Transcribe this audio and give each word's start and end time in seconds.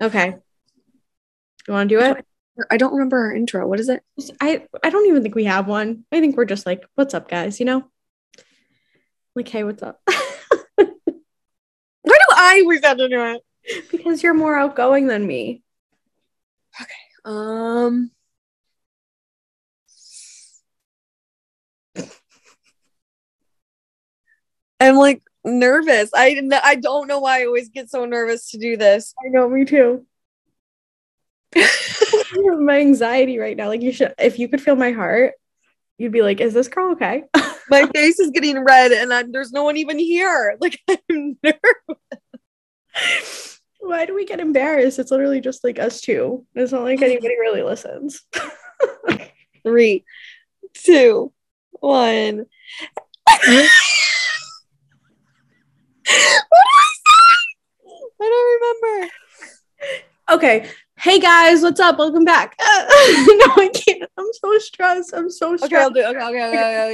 Okay. 0.00 0.36
You 1.68 1.74
want 1.74 1.88
to 1.90 1.96
do 1.96 2.00
it? 2.00 2.26
I 2.70 2.76
don't 2.76 2.92
remember 2.92 3.18
our 3.18 3.34
intro. 3.34 3.66
What 3.66 3.80
is 3.80 3.88
it? 3.88 4.02
I 4.40 4.66
I 4.82 4.90
don't 4.90 5.06
even 5.06 5.22
think 5.22 5.34
we 5.34 5.44
have 5.44 5.66
one. 5.66 6.04
I 6.12 6.20
think 6.20 6.36
we're 6.36 6.44
just 6.44 6.66
like, 6.66 6.84
what's 6.94 7.14
up, 7.14 7.28
guys? 7.28 7.60
You 7.60 7.66
know, 7.66 7.84
like, 9.34 9.48
hey, 9.48 9.64
what's 9.64 9.82
up? 9.82 10.00
Why 10.06 10.86
do 12.04 12.34
I 12.36 12.60
always 12.62 12.84
have 12.84 12.98
to 12.98 13.08
do 13.08 13.24
it? 13.24 13.42
because 13.90 14.22
you're 14.22 14.34
more 14.34 14.56
outgoing 14.56 15.06
than 15.06 15.26
me. 15.26 15.62
Okay. 16.80 16.90
Um. 17.24 18.10
I'm 24.80 24.96
like 24.96 25.22
nervous. 25.44 26.10
I 26.14 26.40
I 26.62 26.76
don't 26.76 27.06
know 27.08 27.20
why 27.20 27.42
I 27.42 27.46
always 27.46 27.68
get 27.68 27.90
so 27.90 28.04
nervous 28.04 28.50
to 28.50 28.58
do 28.58 28.76
this. 28.76 29.14
I 29.24 29.28
know, 29.28 29.48
me 29.48 29.64
too. 29.64 30.06
my 32.34 32.80
anxiety 32.80 33.38
right 33.38 33.56
now. 33.56 33.68
Like 33.68 33.82
you 33.82 33.92
should, 33.92 34.14
if 34.18 34.38
you 34.38 34.48
could 34.48 34.60
feel 34.60 34.76
my 34.76 34.92
heart, 34.92 35.34
you'd 35.98 36.12
be 36.12 36.22
like, 36.22 36.40
"Is 36.40 36.54
this 36.54 36.68
girl 36.68 36.92
okay?" 36.92 37.24
My 37.70 37.86
face 37.94 38.18
is 38.18 38.32
getting 38.32 38.58
red, 38.64 38.90
and 38.90 39.14
I, 39.14 39.22
there's 39.30 39.52
no 39.52 39.62
one 39.62 39.76
even 39.76 39.98
here. 39.98 40.56
Like 40.60 40.80
I'm 40.88 41.38
nervous. 41.42 41.60
Why 43.78 44.06
do 44.06 44.14
we 44.14 44.26
get 44.26 44.40
embarrassed? 44.40 44.98
It's 44.98 45.10
literally 45.10 45.40
just 45.40 45.64
like 45.64 45.78
us 45.78 46.00
two. 46.00 46.44
It's 46.54 46.72
not 46.72 46.82
like 46.82 47.00
anybody 47.00 47.36
really 47.38 47.62
listens. 47.62 48.22
Three, 49.62 50.04
two, 50.74 51.32
one. 51.70 52.46
What 56.48 56.62
did 56.64 56.76
I 56.76 56.90
say? 56.96 57.34
I 58.20 58.26
don't 58.28 58.48
remember. 58.56 59.12
okay. 60.32 60.70
Hey 60.98 61.18
guys, 61.18 61.62
what's 61.62 61.80
up? 61.80 61.98
Welcome 61.98 62.24
back. 62.24 62.56
no, 62.60 62.66
I 62.66 63.70
can't. 63.72 64.10
I'm 64.18 64.26
so 64.32 64.58
stressed. 64.58 65.14
I'm 65.14 65.30
so 65.30 65.56
stressed. 65.56 65.72
Okay, 65.72 65.82
I'll 65.82 65.90
do. 65.90 66.00
Okay, 66.00 66.18
okay, 66.18 66.44
okay, 66.44 66.48
okay, 66.48 66.84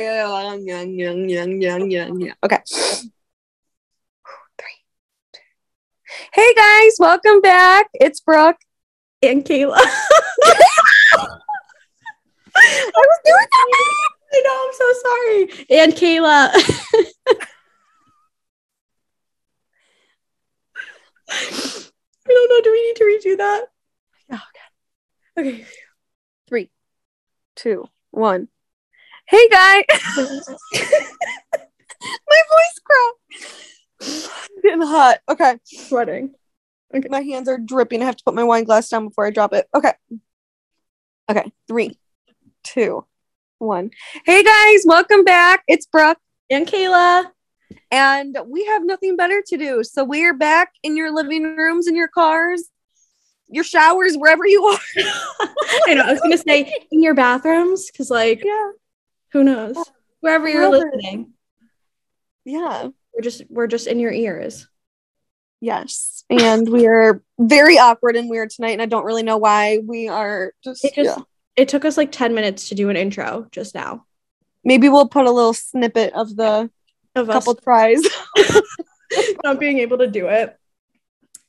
okay. 2.45 2.63
Okay. 2.63 2.63
Hey 6.33 6.55
guys, 6.55 6.97
welcome 7.01 7.41
back. 7.41 7.89
It's 7.95 8.21
Brooke. 8.21 8.59
And 9.23 9.45
Kayla. 9.45 9.75
I 12.57 12.93
was 12.95 13.21
doing 13.25 13.49
that. 13.53 13.69
I 14.33 14.41
know, 14.45 14.57
I'm 14.67 14.75
so 14.75 14.87
sorry. 15.03 15.41
And 15.81 15.93
Kayla. 15.95 17.47
I 21.29 21.89
don't 22.29 22.51
know. 22.51 22.61
Do 22.63 22.73
we 22.73 22.87
need 22.87 22.97
to 22.97 23.05
redo 23.05 23.37
that? 23.39 23.67
Oh, 24.33 24.43
Okay. 25.39 25.65
Three, 26.49 26.71
two, 27.57 27.89
one. 28.11 28.49
Hey 29.29 29.49
guys. 29.49 29.85
My 30.17 30.41
voice 32.49 32.81
cracked. 32.85 34.31
Getting 34.63 34.83
hot. 34.83 35.19
Okay. 35.29 35.59
Sweating. 35.65 36.35
Okay. 36.95 37.09
My 37.11 37.21
hands 37.21 37.49
are 37.49 37.59
dripping. 37.59 38.03
I 38.03 38.07
have 38.07 38.17
to 38.17 38.25
put 38.25 38.35
my 38.35 38.45
wine 38.45 38.65
glass 38.65 38.89
down 38.89 39.09
before 39.09 39.27
I 39.27 39.31
drop 39.31 39.53
it. 39.53 39.69
Okay. 39.75 39.93
Okay. 41.29 41.53
Three, 41.67 41.99
two, 42.63 43.05
one. 43.59 43.91
Hey 44.25 44.45
guys, 44.45 44.85
welcome 44.87 45.25
back. 45.25 45.65
It's 45.67 45.87
Brooke. 45.87 46.19
And 46.49 46.67
Kayla. 46.67 47.33
And 47.91 48.37
we 48.47 48.65
have 48.67 48.85
nothing 48.85 49.17
better 49.17 49.43
to 49.47 49.57
do. 49.57 49.83
So 49.85 50.05
we're 50.05 50.35
back 50.35 50.73
in 50.83 50.97
your 50.97 51.13
living 51.15 51.57
rooms, 51.57 51.87
in 51.87 51.95
your 51.97 52.09
cars, 52.09 52.65
your 53.49 53.65
showers, 53.65 54.17
wherever 54.17 54.47
you 54.47 54.63
are. 54.65 54.79
I 55.87 55.95
know. 55.95 56.03
I 56.03 56.13
was 56.13 56.21
gonna 56.21 56.39
say 56.39 56.73
in 56.91 57.03
your 57.03 57.15
bathrooms, 57.15 57.91
because 57.91 58.11
like 58.11 58.43
yeah, 58.45 58.71
who 59.33 59.45
knows? 59.45 59.77
Wherever 60.21 60.49
you're 60.49 60.69
Wherever. 60.71 60.91
listening, 60.97 61.33
yeah, 62.45 62.89
we're 63.15 63.23
just 63.23 63.43
we're 63.49 63.67
just 63.67 63.87
in 63.87 64.01
your 64.01 64.13
ears. 64.13 64.67
yes. 65.61 66.13
And 66.29 66.69
we 66.69 66.89
are 66.89 67.23
very 67.39 67.79
awkward 67.79 68.17
and 68.17 68.29
weird 68.29 68.51
tonight, 68.51 68.71
and 68.73 68.83
I 68.83 68.87
don't 68.87 69.05
really 69.05 69.23
know 69.23 69.37
why. 69.37 69.79
We 69.85 70.09
are 70.09 70.53
just, 70.65 70.85
It 70.85 70.95
just 70.95 71.17
yeah. 71.17 71.23
it 71.55 71.69
took 71.69 71.85
us 71.85 71.97
like 71.97 72.11
10 72.11 72.35
minutes 72.35 72.69
to 72.71 72.75
do 72.75 72.89
an 72.91 72.97
intro 72.97 73.47
just 73.53 73.73
now. 73.75 74.05
Maybe 74.65 74.89
we'll 74.89 75.09
put 75.09 75.27
a 75.27 75.31
little 75.31 75.55
snippet 75.55 76.13
of 76.15 76.35
the 76.35 76.69
Of 77.17 77.29
couple 77.29 77.55
us 77.55 77.59
tries. 77.65 78.03
not 79.45 79.59
being 79.59 79.79
able 79.79 79.99
to 79.99 80.07
do 80.07 80.29
it. 80.29 80.57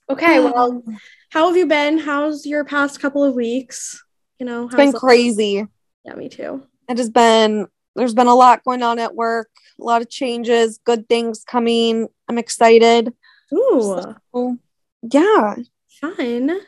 Okay, 0.10 0.40
well, 0.44 0.84
how 1.30 1.48
have 1.48 1.58
you 1.58 1.66
been? 1.66 1.98
How's 1.98 2.46
your 2.46 2.64
past 2.64 3.00
couple 3.00 3.24
of 3.24 3.36
weeks? 3.36 4.04
You 4.40 4.46
know, 4.46 4.66
it's 4.66 4.76
been 4.76 4.94
crazy. 4.94 5.66
Yeah, 6.06 6.16
me 6.16 6.30
too. 6.30 6.64
It 6.90 6.98
has 6.98 7.10
been. 7.10 7.68
There's 7.96 8.14
been 8.14 8.28
a 8.28 8.36
lot 8.36 8.64
going 8.64 8.84
on 8.84 9.00
at 9.00 9.16
work. 9.16 9.50
A 9.80 9.84
lot 9.84 10.02
of 10.02 10.10
changes. 10.10 10.80
Good 10.84 11.10
things 11.10 11.44
coming. 11.44 12.08
I'm 12.30 12.38
excited. 12.38 13.14
Ooh, 13.54 14.00
So, 14.34 14.58
yeah, 15.02 15.56
fun. 16.00 16.60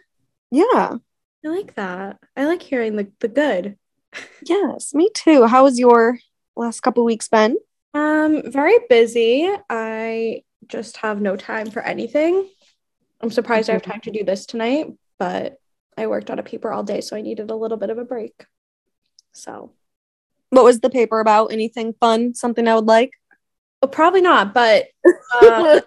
yeah. 0.51 0.95
I 1.45 1.47
like 1.47 1.75
that. 1.75 2.17
I 2.35 2.45
like 2.45 2.61
hearing 2.61 2.95
the, 2.95 3.11
the 3.19 3.27
good. 3.27 3.77
Yes, 4.43 4.93
me 4.93 5.09
too. 5.13 5.45
How 5.45 5.65
has 5.65 5.79
your 5.79 6.17
last 6.55 6.81
couple 6.81 7.05
weeks 7.05 7.27
been? 7.27 7.57
Um, 7.93 8.51
very 8.51 8.77
busy. 8.89 9.49
I 9.69 10.43
just 10.67 10.97
have 10.97 11.21
no 11.21 11.35
time 11.35 11.71
for 11.71 11.81
anything. 11.81 12.47
I'm 13.21 13.31
surprised 13.31 13.69
I 13.69 13.73
have 13.73 13.81
time 13.81 14.01
to 14.01 14.11
do 14.11 14.23
this 14.23 14.45
tonight, 14.45 14.87
but 15.17 15.57
I 15.97 16.07
worked 16.07 16.29
on 16.29 16.39
a 16.39 16.43
paper 16.43 16.71
all 16.71 16.83
day, 16.83 17.01
so 17.01 17.15
I 17.15 17.21
needed 17.21 17.49
a 17.51 17.55
little 17.55 17.77
bit 17.77 17.89
of 17.89 17.97
a 17.97 18.05
break. 18.05 18.45
So, 19.33 19.73
What 20.51 20.63
was 20.63 20.79
the 20.79 20.89
paper 20.89 21.19
about? 21.19 21.51
Anything 21.51 21.93
fun? 21.99 22.33
Something 22.33 22.67
I 22.67 22.75
would 22.75 22.85
like? 22.85 23.11
well, 23.81 23.89
probably 23.89 24.21
not, 24.21 24.53
but 24.53 24.87
uh, 25.41 25.79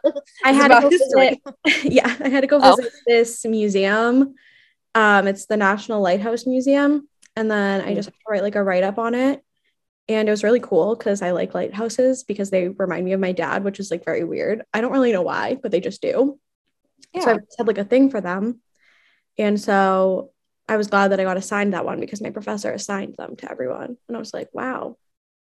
I 0.44 0.52
had 0.52 0.68
to 0.68 0.80
go 0.80 0.88
history. 0.90 1.40
visit, 1.64 1.84
yeah, 1.92 2.16
I 2.20 2.28
had 2.28 2.40
to 2.42 2.46
go 2.46 2.58
Oh. 2.62 2.76
visit 2.76 2.92
this 3.06 3.44
museum. 3.44 4.34
Um, 4.94 5.26
it's 5.26 5.46
the 5.46 5.56
National 5.56 6.00
Lighthouse 6.02 6.46
Museum, 6.46 7.08
and 7.36 7.50
then 7.50 7.80
I 7.80 7.94
just 7.94 8.06
have 8.08 8.14
to 8.14 8.24
write 8.28 8.42
like 8.42 8.56
a 8.56 8.62
write 8.62 8.82
up 8.82 8.98
on 8.98 9.14
it. 9.14 9.42
And 10.08 10.28
it 10.28 10.30
was 10.30 10.42
really 10.44 10.60
cool 10.60 10.96
because 10.96 11.22
I 11.22 11.30
like 11.30 11.54
lighthouses 11.54 12.24
because 12.24 12.50
they 12.50 12.68
remind 12.68 13.04
me 13.04 13.12
of 13.12 13.20
my 13.20 13.32
dad, 13.32 13.64
which 13.64 13.80
is 13.80 13.90
like 13.90 14.04
very 14.04 14.24
weird. 14.24 14.62
I 14.74 14.80
don't 14.80 14.92
really 14.92 15.12
know 15.12 15.22
why, 15.22 15.56
but 15.62 15.70
they 15.70 15.80
just 15.80 16.02
do. 16.02 16.38
So 17.20 17.30
I 17.30 17.34
Yeah. 17.34 17.38
had 17.58 17.66
like 17.66 17.78
a 17.78 17.84
thing 17.84 18.10
for 18.10 18.20
them. 18.20 18.60
And 19.38 19.60
so 19.60 20.30
I 20.68 20.76
was 20.76 20.88
glad 20.88 21.08
that 21.08 21.20
I 21.20 21.24
got 21.24 21.36
assigned 21.36 21.72
that 21.72 21.84
one 21.84 22.00
because 22.00 22.20
my 22.20 22.30
professor 22.30 22.70
assigned 22.72 23.14
them 23.16 23.36
to 23.36 23.50
everyone. 23.50 23.96
And 24.08 24.16
I 24.16 24.20
was 24.20 24.34
like, 24.34 24.48
wow, 24.52 24.96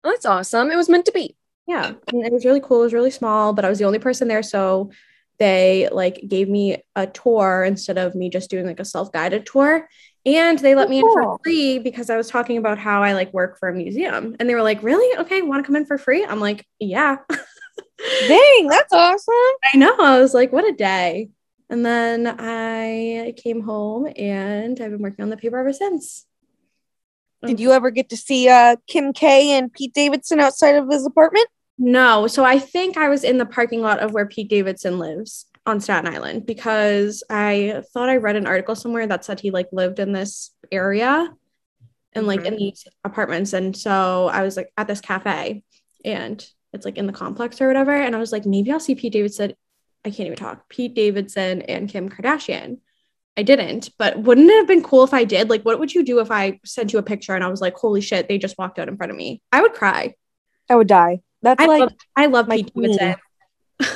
that's 0.04 0.26
awesome. 0.26 0.72
It 0.72 0.76
was 0.76 0.90
meant 0.90 1.06
to 1.06 1.12
be. 1.12 1.36
yeah. 1.68 1.94
And 2.12 2.26
it 2.26 2.34
was 2.34 2.46
really 2.46 2.62
cool. 2.62 2.82
It 2.82 2.86
was 2.86 2.94
really 2.94 3.12
small, 3.12 3.54
but 3.54 3.66
I 3.66 3.70
was 3.70 3.80
the 3.80 3.86
only 3.86 4.00
person 4.00 4.28
there. 4.28 4.44
So 4.44 4.92
they 5.40 5.88
like 5.92 6.20
gave 6.28 6.50
me 6.50 6.84
a 6.96 7.06
tour 7.06 7.64
instead 7.64 7.98
of 7.98 8.16
me 8.16 8.30
just 8.30 8.50
doing 8.50 8.66
like 8.66 8.80
a 8.80 8.86
self-guided 8.86 9.46
tour. 9.46 9.88
And 10.26 10.60
they 10.60 10.76
let 10.76 10.88
Oh, 10.88 10.90
me 10.90 11.00
in 11.00 11.06
for 11.14 11.40
free 11.44 11.80
because 11.80 12.10
I 12.10 12.18
was 12.18 12.30
talking 12.30 12.58
about 12.58 12.78
how 12.78 13.02
I 13.02 13.14
like 13.14 13.34
work 13.34 13.58
for 13.60 13.70
a 13.70 13.74
museum. 13.74 14.36
And 14.40 14.50
they 14.50 14.56
were 14.56 14.62
like, 14.62 14.84
really? 14.84 15.18
Okay, 15.20 15.42
want 15.42 15.64
to 15.64 15.68
come 15.68 15.76
in 15.76 15.86
for 15.86 15.98
free? 15.98 16.26
I'm 16.26 16.40
like, 16.40 16.66
yeah. 16.80 17.18
Dang, 18.28 18.68
that's 18.68 18.92
awesome. 18.94 19.34
I 19.74 19.78
know. 19.78 19.96
I 19.98 20.20
was 20.20 20.34
like, 20.34 20.52
what 20.52 20.68
a 20.68 20.74
day. 20.74 21.30
And 21.70 21.86
then 21.86 22.28
I 22.28 23.34
came 23.38 23.62
home 23.62 24.08
and 24.16 24.80
I've 24.80 24.92
been 24.92 25.02
working 25.02 25.24
on 25.24 25.30
the 25.30 25.38
paper 25.38 25.58
ever 25.58 25.74
since. 25.74 26.26
Did 27.46 27.60
you 27.60 27.72
ever 27.72 27.92
get 27.92 28.10
to 28.10 28.18
see 28.18 28.50
uh, 28.50 28.78
Kim 28.88 29.14
K 29.14 29.52
and 29.52 29.72
Pete 29.72 29.94
Davidson 29.94 30.40
outside 30.40 30.76
of 30.76 30.90
his 30.90 31.06
apartment? 31.06 31.48
No. 31.78 32.28
So 32.28 32.44
I 32.44 32.58
think 32.60 32.98
I 32.98 33.10
was 33.10 33.24
in 33.24 33.38
the 33.38 33.46
parking 33.46 33.82
lot 33.82 34.00
of 34.00 34.12
where 34.12 34.26
Pete 34.26 34.50
Davidson 34.50 34.98
lives 34.98 35.46
on 35.68 35.82
Staten 35.82 36.12
Island 36.12 36.46
because 36.46 37.24
I 37.30 37.84
thought 37.94 38.10
I 38.10 38.18
read 38.18 38.36
an 38.36 38.48
article 38.48 38.76
somewhere 38.76 39.06
that 39.06 39.26
said 39.26 39.40
he 39.40 39.52
like 39.52 39.68
lived 39.72 40.00
in 40.00 40.14
this 40.14 40.52
area 40.72 41.32
and 42.14 42.26
like 42.26 42.40
in 42.40 42.54
mm-hmm. 42.54 42.58
these 42.58 42.88
apartments. 43.04 43.54
And 43.54 43.76
so 43.76 44.30
I 44.32 44.44
was 44.44 44.58
like 44.58 44.72
at 44.78 44.88
this 44.88 45.02
cafe 45.02 45.64
and 46.04 46.46
it's 46.74 46.86
like 46.86 46.98
in 46.98 47.06
the 47.06 47.14
complex 47.14 47.62
or 47.62 47.68
whatever. 47.68 47.92
And 47.92 48.16
I 48.16 48.20
was 48.20 48.32
like, 48.32 48.46
maybe 48.46 48.72
I'll 48.72 48.80
see 48.80 48.96
Pete 48.96 49.14
Davidson. 49.14 49.54
I 50.06 50.10
can't 50.10 50.28
even 50.28 50.38
talk. 50.38 50.70
Pete 50.70 50.94
Davidson 50.94 51.62
and 51.64 51.90
Kim 51.90 52.10
Kardashian. 52.10 52.80
I 53.36 53.44
didn't, 53.44 53.90
but 54.00 54.18
wouldn't 54.18 54.50
it 54.50 54.56
have 54.56 54.68
been 54.68 54.82
cool 54.82 55.04
if 55.04 55.14
I 55.14 55.24
did? 55.24 55.48
Like, 55.48 55.62
what 55.64 55.80
would 55.80 55.94
you 55.94 56.04
do 56.04 56.20
if 56.20 56.32
I 56.32 56.60
sent 56.66 56.92
you 56.92 56.98
a 56.98 57.04
picture 57.04 57.36
and 57.36 57.44
I 57.44 57.50
was 57.50 57.62
like, 57.62 57.76
holy 57.76 58.02
shit, 58.02 58.28
they 58.28 58.40
just 58.40 58.58
walked 58.58 58.80
out 58.80 58.88
in 58.88 58.98
front 58.98 59.12
of 59.12 59.18
me? 59.18 59.44
I 59.52 59.62
would 59.62 59.74
cry. 59.74 60.16
I 60.70 60.76
would 60.76 60.88
die. 60.88 61.20
That's 61.44 61.62
I 61.62 61.68
like 61.68 61.80
love, 61.82 61.94
I 62.16 62.26
love 62.26 62.48
my 62.48 62.58
Pete. 62.58 62.74
Davidson. 62.74 63.16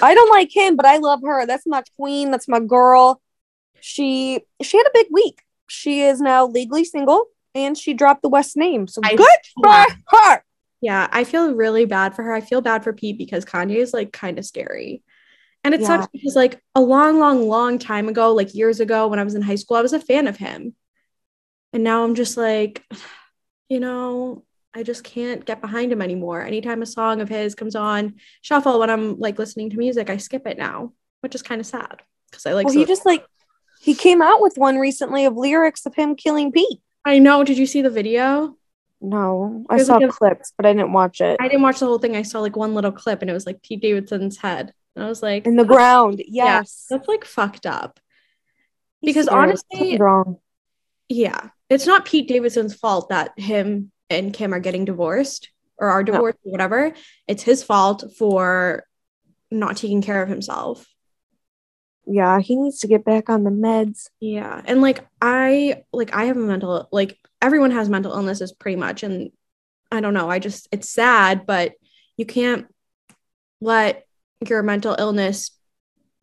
I 0.02 0.14
don't 0.14 0.30
like 0.30 0.56
him, 0.56 0.76
but 0.76 0.86
I 0.86 0.98
love 0.98 1.22
her. 1.24 1.46
That's 1.46 1.66
my 1.66 1.84
queen. 1.98 2.32
That's 2.32 2.48
my 2.48 2.60
girl. 2.60 3.22
She 3.80 4.42
she 4.62 4.78
had 4.78 4.86
a 4.88 4.92
big 4.94 5.08
week. 5.12 5.42
She 5.68 6.02
is 6.02 6.22
now 6.22 6.46
legally 6.46 6.84
single 6.84 7.26
and 7.56 7.78
she 7.78 7.94
dropped 7.94 8.22
the 8.22 8.30
West 8.30 8.56
name. 8.58 8.88
So 8.88 9.02
I- 9.04 9.16
good 9.16 9.28
for 9.64 9.86
her. 10.18 10.44
Yeah, 10.82 11.08
I 11.12 11.24
feel 11.26 11.54
really 11.54 11.86
bad 11.86 12.16
for 12.16 12.24
her. 12.24 12.34
I 12.34 12.42
feel 12.42 12.62
bad 12.62 12.84
for 12.84 12.92
Pete 12.92 13.18
because 13.18 13.46
Kanye 13.46 13.76
is 13.78 13.94
like 13.94 14.12
kind 14.12 14.40
of 14.40 14.46
scary. 14.46 15.04
And 15.64 15.76
it 15.76 15.82
Yeah. 15.82 15.88
sucks 15.88 16.08
because 16.12 16.36
like 16.36 16.60
a 16.74 16.82
long, 16.82 17.20
long, 17.20 17.48
long 17.48 17.78
time 17.78 18.10
ago, 18.10 18.34
like 18.34 18.56
years 18.56 18.80
ago 18.80 19.08
when 19.08 19.20
I 19.20 19.24
was 19.24 19.36
in 19.36 19.44
high 19.44 19.56
school, 19.56 19.78
I 19.78 19.82
was 19.84 19.94
a 19.94 20.00
fan 20.00 20.28
of 20.28 20.38
him. 20.38 20.76
And 21.72 21.84
now 21.84 22.04
I'm 22.04 22.16
just 22.16 22.36
like, 22.36 22.84
you 23.70 23.80
know, 23.80 24.44
I 24.74 24.84
just 24.84 25.04
can't 25.04 25.46
get 25.46 25.60
behind 25.62 25.92
him 25.92 26.02
anymore. 26.02 26.42
Anytime 26.42 26.82
a 26.82 26.86
song 26.86 27.20
of 27.22 27.28
his 27.30 27.56
comes 27.56 27.76
on 27.76 28.16
shuffle 28.42 28.80
when 28.80 28.90
I'm 28.90 29.20
like 29.20 29.38
listening 29.38 29.70
to 29.72 29.78
music, 29.78 30.10
I 30.10 30.18
skip 30.18 30.48
it 30.48 30.58
now, 30.58 30.94
which 31.22 31.36
is 31.36 31.42
kind 31.42 31.60
of 31.60 31.68
sad 31.68 32.02
because 32.30 32.46
I 32.46 32.54
like 32.54 32.66
well, 32.66 32.74
so- 32.74 32.80
he 32.80 32.86
just 32.86 33.06
like 33.06 33.26
he 33.82 33.96
came 33.96 34.22
out 34.22 34.42
with 34.42 34.54
one 34.58 34.78
recently 34.78 35.26
of 35.26 35.36
lyrics 35.36 35.86
of 35.86 35.96
him 35.96 36.16
killing 36.16 36.52
Pete. 36.52 36.80
I 37.04 37.18
know. 37.20 37.44
Did 37.44 37.58
you 37.58 37.66
see 37.66 37.82
the 37.82 37.90
video? 37.90 38.56
No, 39.02 39.66
I 39.68 39.78
There's 39.78 39.88
saw 39.88 39.96
like 39.98 40.06
a- 40.10 40.12
clips, 40.12 40.54
but 40.56 40.66
I 40.68 40.74
didn't 40.74 40.94
watch 40.94 41.20
it. 41.22 41.38
I 41.40 41.48
didn't 41.48 41.64
watch 41.64 41.80
the 41.80 41.88
whole 41.88 41.98
thing. 41.98 42.16
I 42.16 42.22
saw 42.22 42.40
like 42.40 42.56
one 42.56 42.76
little 42.76 42.92
clip 42.92 43.22
and 43.22 43.30
it 43.32 43.34
was 43.34 43.48
like 43.48 43.64
Pete 43.64 43.82
Davidson's 43.82 44.38
head. 44.38 44.74
And 44.96 45.04
I 45.04 45.08
was 45.08 45.24
like, 45.24 45.48
In 45.48 45.56
the 45.56 45.66
ground, 45.66 46.22
yes. 46.28 46.86
that's 46.90 47.08
like 47.08 47.26
fucked 47.26 47.66
up. 47.66 48.00
He's 49.02 49.16
because 49.16 49.28
honestly- 49.28 49.98
wrong. 49.98 50.38
Yeah. 51.10 51.50
It's 51.70 51.88
not 51.88 52.06
Pete 52.06 52.28
Davidson's 52.28 52.76
fault 52.76 53.10
that 53.10 53.32
him 53.40 53.92
and 54.12 54.34
Kim 54.34 54.54
are 54.54 54.60
getting 54.60 54.86
divorced 54.86 55.50
or 55.78 55.90
are 55.90 56.04
divorced 56.04 56.38
or 56.46 56.52
whatever. 56.52 56.94
It's 57.28 57.44
his 57.44 57.64
fault 57.64 58.04
for 58.18 58.86
not 59.50 59.78
taking 59.78 60.02
care 60.02 60.22
of 60.22 60.30
himself. 60.30 60.86
Yeah, 62.06 62.40
he 62.40 62.56
needs 62.56 62.80
to 62.80 62.88
get 62.88 63.06
back 63.06 63.30
on 63.30 63.44
the 63.44 63.52
meds. 63.52 64.08
Yeah. 64.20 64.62
And 64.66 64.82
like 64.82 65.06
I 65.22 65.84
like 65.94 66.14
I 66.14 66.26
have 66.26 66.38
a 66.38 66.42
mental 66.42 66.88
like 66.92 67.20
everyone 67.42 67.72
has 67.72 67.90
mental 67.90 68.14
illnesses 68.14 68.52
pretty 68.52 68.76
much 68.76 69.04
and 69.04 69.32
I 69.92 70.02
don't 70.02 70.14
know, 70.14 70.30
I 70.30 70.40
just 70.40 70.68
it's 70.72 70.90
sad 70.90 71.46
but 71.46 71.74
you 72.18 72.26
can't 72.26 72.68
let 73.60 74.06
your 74.48 74.64
mental 74.64 74.96
illness 74.98 75.52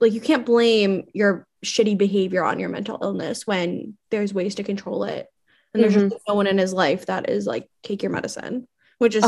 like 0.01 0.13
you 0.13 0.21
can't 0.21 0.47
blame 0.47 1.05
your 1.13 1.47
shitty 1.65 1.99
behavior 1.99 2.45
on 2.45 2.59
your 2.59 2.69
mental 2.69 2.99
illness 3.03 3.47
when 3.47 3.97
there's 4.11 4.35
ways 4.35 4.57
to 4.57 4.63
control 4.63 5.05
it. 5.05 5.27
And 5.75 5.83
there's 5.83 5.95
just 5.95 6.17
no 6.27 6.35
one 6.35 6.47
in 6.47 6.59
his 6.59 6.73
life 6.73 7.07
that 7.07 7.29
is 7.29 7.47
like 7.47 7.69
take 7.83 8.03
your 8.03 8.13
medicine, 8.13 8.67
which 8.99 9.15
is. 9.15 9.25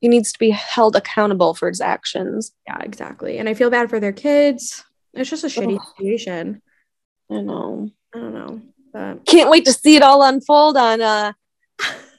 He 0.00 0.08
needs 0.08 0.32
to 0.32 0.38
be 0.38 0.50
held 0.50 0.96
accountable 0.96 1.54
for 1.54 1.66
his 1.68 1.80
actions. 1.80 2.52
yeah, 2.66 2.78
exactly. 2.80 3.38
And 3.38 3.48
I 3.48 3.54
feel 3.54 3.70
bad 3.70 3.88
for 3.88 4.00
their 4.00 4.12
kids. 4.12 4.84
It's 5.14 5.30
just 5.30 5.44
a 5.44 5.46
shitty 5.46 5.76
Ugh. 5.76 5.86
situation. 5.96 6.60
I 7.30 7.40
know. 7.40 7.90
I 8.14 8.18
don't 8.18 8.34
know. 8.34 8.60
But 8.92 9.24
Can't 9.24 9.48
wait 9.48 9.64
to 9.64 9.72
see 9.72 9.96
it 9.96 10.02
all 10.02 10.22
unfold 10.22 10.76
on 10.76 11.00
uh 11.00 11.32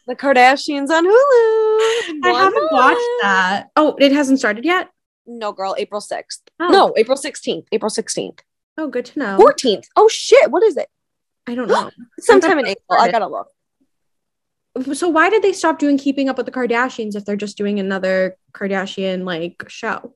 the 0.07 0.15
Kardashians 0.15 0.89
on 0.89 1.05
Hulu. 1.05 2.23
I 2.23 2.33
haven't 2.33 2.71
watched 2.71 3.21
that. 3.21 3.67
Oh, 3.75 3.95
it 3.99 4.11
hasn't 4.11 4.39
started 4.39 4.65
yet? 4.65 4.89
No, 5.27 5.51
girl, 5.51 5.75
April 5.77 6.01
6th. 6.01 6.41
Oh. 6.59 6.67
No, 6.69 6.93
April 6.97 7.17
16th. 7.17 7.65
April 7.71 7.89
16th. 7.89 8.39
Oh, 8.77 8.87
good 8.87 9.05
to 9.05 9.19
know. 9.19 9.37
14th. 9.37 9.85
Oh 9.95 10.07
shit, 10.07 10.51
what 10.51 10.63
is 10.63 10.77
it? 10.77 10.89
I 11.47 11.55
don't 11.55 11.67
know. 11.67 11.91
Sometime 12.19 12.59
in 12.59 12.67
April. 12.67 12.99
I 12.99 13.11
gotta 13.11 13.27
look. 13.27 13.47
So 14.93 15.07
why 15.07 15.29
did 15.29 15.41
they 15.41 15.53
stop 15.53 15.79
doing 15.79 15.97
Keeping 15.97 16.27
Up 16.27 16.37
with 16.37 16.45
the 16.45 16.51
Kardashians 16.51 17.15
if 17.15 17.23
they're 17.23 17.37
just 17.37 17.57
doing 17.57 17.79
another 17.79 18.35
Kardashian 18.53 19.23
like 19.23 19.63
show? 19.69 20.13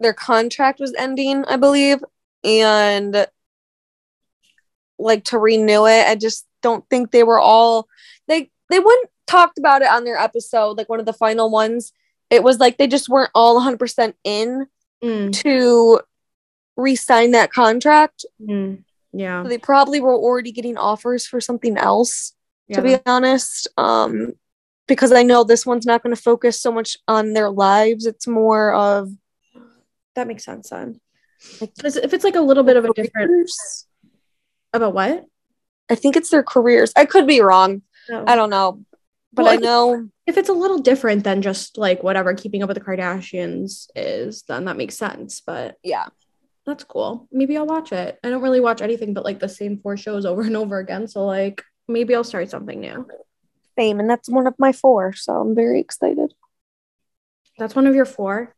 Their 0.00 0.12
contract 0.12 0.80
was 0.80 0.92
ending, 0.98 1.44
I 1.46 1.56
believe, 1.56 2.04
and 2.42 3.26
like 4.98 5.24
to 5.24 5.38
renew 5.38 5.86
it. 5.86 6.06
I 6.06 6.16
just 6.16 6.46
don't 6.62 6.84
think 6.90 7.10
they 7.10 7.22
were 7.22 7.40
all 7.40 7.88
they 8.28 8.50
they 8.68 8.78
wouldn't 8.78 9.10
talked 9.26 9.58
about 9.58 9.82
it 9.82 9.88
on 9.88 10.04
their 10.04 10.18
episode, 10.18 10.76
like 10.76 10.88
one 10.88 11.00
of 11.00 11.06
the 11.06 11.12
final 11.12 11.50
ones. 11.50 11.92
It 12.30 12.42
was 12.42 12.58
like 12.58 12.76
they 12.76 12.86
just 12.86 13.08
weren't 13.08 13.30
all 13.34 13.60
100% 13.60 14.14
in 14.24 14.66
Mm, 15.02 15.32
to 15.42 16.00
re-sign 16.78 17.32
that 17.32 17.52
contract. 17.52 18.24
mm, 18.40 18.82
yeah. 19.14 19.42
So 19.42 19.48
they 19.48 19.58
probably 19.58 20.00
were 20.00 20.14
already 20.14 20.52
getting 20.52 20.76
offers 20.76 21.26
for 21.26 21.40
something 21.40 21.76
else. 21.78 22.32
yeah 22.68 22.76
to 22.76 22.82
be 22.82 22.96
honest. 23.06 23.68
Um, 23.76 24.32
because 24.86 25.12
I 25.12 25.22
know 25.22 25.44
this 25.44 25.64
one's 25.64 25.86
not 25.86 26.02
going 26.02 26.14
to 26.14 26.20
focus 26.20 26.60
so 26.60 26.70
much 26.70 26.96
on 27.08 27.32
their 27.32 27.50
lives. 27.50 28.04
It's 28.06 28.26
more 28.26 28.74
of 28.74 29.10
that 30.14 30.26
makes 30.26 30.44
sense 30.44 30.70
then. 30.70 31.00
Like- 31.60 31.72
'Cause 31.80 31.96
if 31.96 32.12
it's 32.14 32.24
like 32.24 32.36
a 32.36 32.40
little 32.40 32.62
bit 32.64 32.76
of 32.76 32.84
a 32.84 32.92
different 32.92 33.28
careers. 33.30 33.86
about 34.72 34.94
what? 34.94 35.24
I 35.90 35.94
think 35.94 36.16
it's 36.16 36.30
their 36.30 36.42
careers. 36.42 36.92
I 36.96 37.04
could 37.04 37.26
be 37.26 37.40
wrong. 37.40 37.82
No. 38.08 38.24
I 38.26 38.34
don't 38.36 38.50
know, 38.50 38.84
but 39.32 39.44
Well, 39.44 39.52
I 39.52 39.56
I- 39.56 39.58
know. 39.58 40.08
if 40.26 40.36
it's 40.38 40.48
a 40.48 40.52
little 40.54 40.78
different 40.78 41.24
than 41.24 41.42
just 41.42 41.76
like 41.78 42.02
whatever 42.02 42.32
keeping 42.34 42.62
up 42.62 42.68
with 42.68 42.78
the 42.78 42.84
Kardashians 42.84 43.86
is, 43.96 44.42
then 44.48 44.64
that 44.66 44.76
makes 44.76 44.96
sense. 44.96 45.40
But 45.40 45.76
Yeah, 45.82 46.06
that's 46.66 46.84
cool. 46.84 47.28
Maybe 47.30 47.56
I'll 47.56 47.66
watch 47.66 47.92
it. 47.92 48.18
I 48.24 48.30
don't 48.30 48.42
really 48.42 48.60
watch 48.60 48.80
anything 48.80 49.14
but 49.14 49.24
like 49.24 49.40
the 49.40 49.48
same 49.48 49.78
four 49.78 49.96
shows 49.96 50.24
over 50.24 50.42
and 50.42 50.56
over 50.56 50.78
again. 50.78 51.06
So 51.08 51.24
like 51.24 51.62
maybe 51.88 52.14
I'll 52.14 52.24
start 52.24 52.50
something 52.50 52.80
new. 52.80 53.06
same, 53.78 54.00
and 54.00 54.08
that's 54.08 54.28
one 54.28 54.46
of 54.46 54.54
my 54.58 54.72
four. 54.72 55.12
So 55.12 55.34
I'm 55.34 55.54
very 55.54 55.80
excited. 55.80 56.32
That's 57.58 57.74
one 57.74 57.86
of 57.86 57.94
your 57.94 58.06
four. 58.06 58.54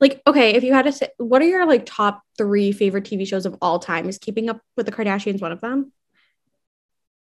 Like, 0.00 0.20
okay, 0.26 0.54
if 0.54 0.64
you 0.64 0.72
had 0.72 0.84
to 0.86 0.92
say 0.92 1.08
what 1.18 1.42
are 1.42 1.46
your 1.46 1.66
like 1.66 1.86
top 1.86 2.22
three 2.36 2.72
favorite 2.72 3.04
TV 3.04 3.26
shows 3.26 3.46
of 3.46 3.56
all 3.62 3.78
time? 3.78 4.08
Is 4.08 4.18
keeping 4.18 4.50
up 4.50 4.60
with 4.76 4.86
the 4.86 4.92
Kardashians 4.92 5.40
one 5.40 5.52
of 5.52 5.60
them? 5.60 5.92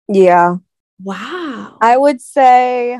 Yeah, 0.08 0.58
Wow. 1.04 1.78
I 1.82 1.98
would 1.98 2.22
say 2.22 3.00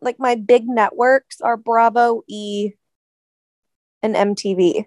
like 0.00 0.18
my 0.18 0.34
big 0.34 0.66
networks 0.66 1.40
are 1.40 1.56
Bravo, 1.56 2.22
E, 2.26 2.72
and 4.04 4.14
MTV. 4.14 4.84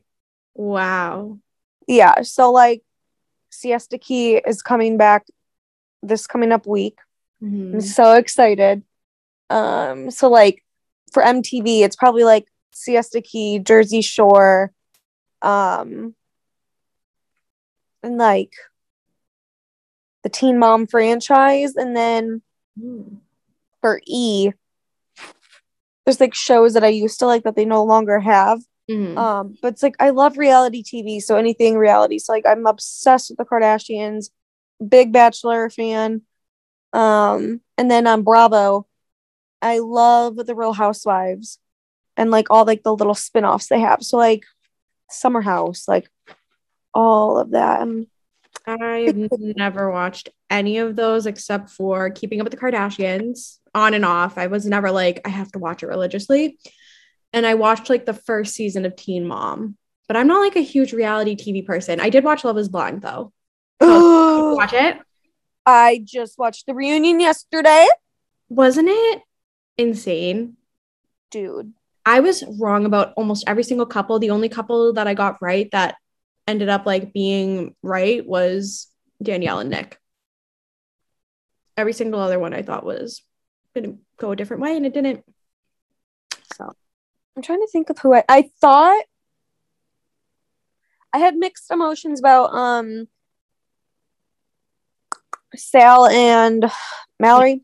wow. 0.56 1.40
Yeah, 1.88 2.22
so 2.22 2.52
like 2.52 2.84
Siesta 3.50 3.98
Key 3.98 4.36
is 4.38 4.62
coming 4.62 4.98
back 4.98 5.26
this 6.04 6.28
coming 6.28 6.52
up 6.52 6.68
week. 6.68 7.00
Mhm. 7.42 7.74
I'm 7.76 7.82
so 7.82 8.14
excited. 8.14 8.84
Um, 9.50 10.12
so 10.12 10.30
like 10.30 10.64
for 11.14 11.24
MTV, 11.24 11.84
it's 11.84 11.96
probably 11.96 12.24
like 12.26 12.46
Siesta 12.72 13.22
Key, 13.22 13.60
Jersey 13.60 14.02
Shore, 14.02 14.72
um, 15.42 16.14
and 18.04 18.18
like 18.18 18.52
the 20.24 20.30
Teen 20.30 20.60
Mom 20.60 20.88
franchise, 20.88 21.76
and 21.76 21.96
then 21.96 22.42
Mm. 22.80 23.22
for 23.82 24.02
E, 24.06 24.52
there's 26.06 26.20
like 26.20 26.36
shows 26.36 26.74
that 26.74 26.84
I 26.84 26.90
used 26.90 27.20
to 27.20 27.26
like 27.26 27.44
that 27.44 27.56
they 27.56 27.66
no 27.66 27.84
longer 27.84 28.20
have. 28.20 28.60
Mhm. 28.90 29.18
Um, 29.18 29.58
but 29.62 29.74
it's 29.74 29.84
like 29.84 29.96
I 30.00 30.12
love 30.12 30.38
reality 30.38 30.84
TV, 30.84 31.20
so 31.22 31.36
anything 31.36 31.78
reality. 31.78 32.20
So 32.20 32.32
like 32.34 32.46
I'm 32.46 32.66
obsessed 32.66 33.30
with 33.30 33.38
the 33.38 33.46
Kardashians, 33.46 34.30
big 34.86 35.12
Bachelor 35.12 35.70
fan. 35.70 36.22
Um, 36.94 37.62
and 37.78 37.92
then 37.92 38.08
on 38.08 38.24
Bravo, 38.24 38.88
I 39.62 39.80
love 39.80 40.38
the 40.38 40.56
Real 40.56 40.74
Housewives 40.74 41.60
and 42.16 42.32
like 42.32 42.50
all 42.50 42.66
like 42.66 42.84
the 42.84 42.96
little 42.96 43.16
spin-offs 43.16 43.68
they 43.68 43.80
have. 43.80 44.04
So 44.04 44.18
like 44.18 44.44
Summer 45.10 45.42
House, 45.42 45.88
like 45.88 46.10
all 46.94 47.38
of 47.38 47.52
that. 47.52 47.82
Um, 47.82 48.08
I've 48.66 49.32
never 49.40 49.92
watched 49.92 50.30
any 50.50 50.80
of 50.80 50.96
those 50.96 51.26
except 51.26 51.70
for 51.70 52.10
Keeping 52.10 52.42
Up 52.42 52.46
with 52.46 52.52
the 52.52 52.60
Kardashians 52.60 53.60
on 53.74 53.94
and 53.94 54.04
off. 54.04 54.38
I 54.38 54.48
was 54.48 54.66
never 54.66 54.92
like, 54.92 55.22
I 55.26 55.30
have 55.30 55.52
to 55.54 55.60
watch 55.60 55.84
it 55.84 55.88
religiously. 55.88 56.58
And 57.38 57.46
I 57.46 57.54
watched 57.54 57.92
like 57.92 58.08
the 58.08 58.16
first 58.16 58.56
season 58.56 58.84
of 58.84 58.96
Teen 58.96 59.28
Mom, 59.28 59.78
but 60.08 60.18
I'm 60.18 60.26
not 60.26 60.40
like 60.40 60.56
a 60.56 60.62
huge 60.62 60.92
reality 60.92 61.36
TV 61.36 61.64
person. 61.64 62.00
I 62.00 62.10
did 62.10 62.24
watch 62.24 62.44
Love 62.44 62.58
is 62.58 62.68
Blind 62.68 63.04
though. 63.04 63.32
Watch 63.80 64.74
it. 64.74 64.98
I 65.64 66.02
just 66.04 66.40
watched 66.40 66.66
the 66.66 66.74
reunion 66.74 67.20
yesterday. 67.20 67.86
Wasn't 68.50 68.88
it 68.90 69.22
insane? 69.78 70.58
Dude, 71.30 71.74
I 72.08 72.22
was 72.22 72.44
wrong 72.60 72.88
about 72.88 73.14
almost 73.16 73.44
every 73.46 73.64
single 73.64 73.86
couple. 73.86 74.18
The 74.18 74.32
only 74.32 74.50
couple 74.50 74.94
that 74.94 75.06
I 75.06 75.14
got 75.14 75.40
right 75.40 75.70
that 75.74 75.98
ended 76.48 76.70
up 76.70 76.88
like 76.88 77.14
being 77.14 77.76
right 77.84 78.26
was 78.26 78.88
Danielle 79.22 79.60
and 79.60 79.70
Nick. 79.70 80.00
Every 81.78 81.94
single 81.94 82.20
other 82.20 82.40
one 82.40 82.56
I 82.56 82.64
thought 82.64 82.84
was 82.84 83.22
gonna 83.76 83.98
go 84.18 84.32
a 84.32 84.36
different 84.36 84.64
way 84.64 84.76
and 84.76 84.88
it 84.88 84.96
didn't. 84.96 85.24
I'm 87.38 87.44
trying 87.44 87.62
to 87.62 87.68
think 87.68 87.92
of 87.92 88.00
who 88.00 88.16
I, 88.16 88.24
I 88.28 88.50
thought 88.60 89.04
I 91.14 91.20
had 91.20 91.36
mixed 91.36 91.70
emotions 91.70 92.20
about 92.20 92.52
um 92.52 93.08
Sal 95.56 96.08
and 96.08 96.66
Mallory. 97.20 97.62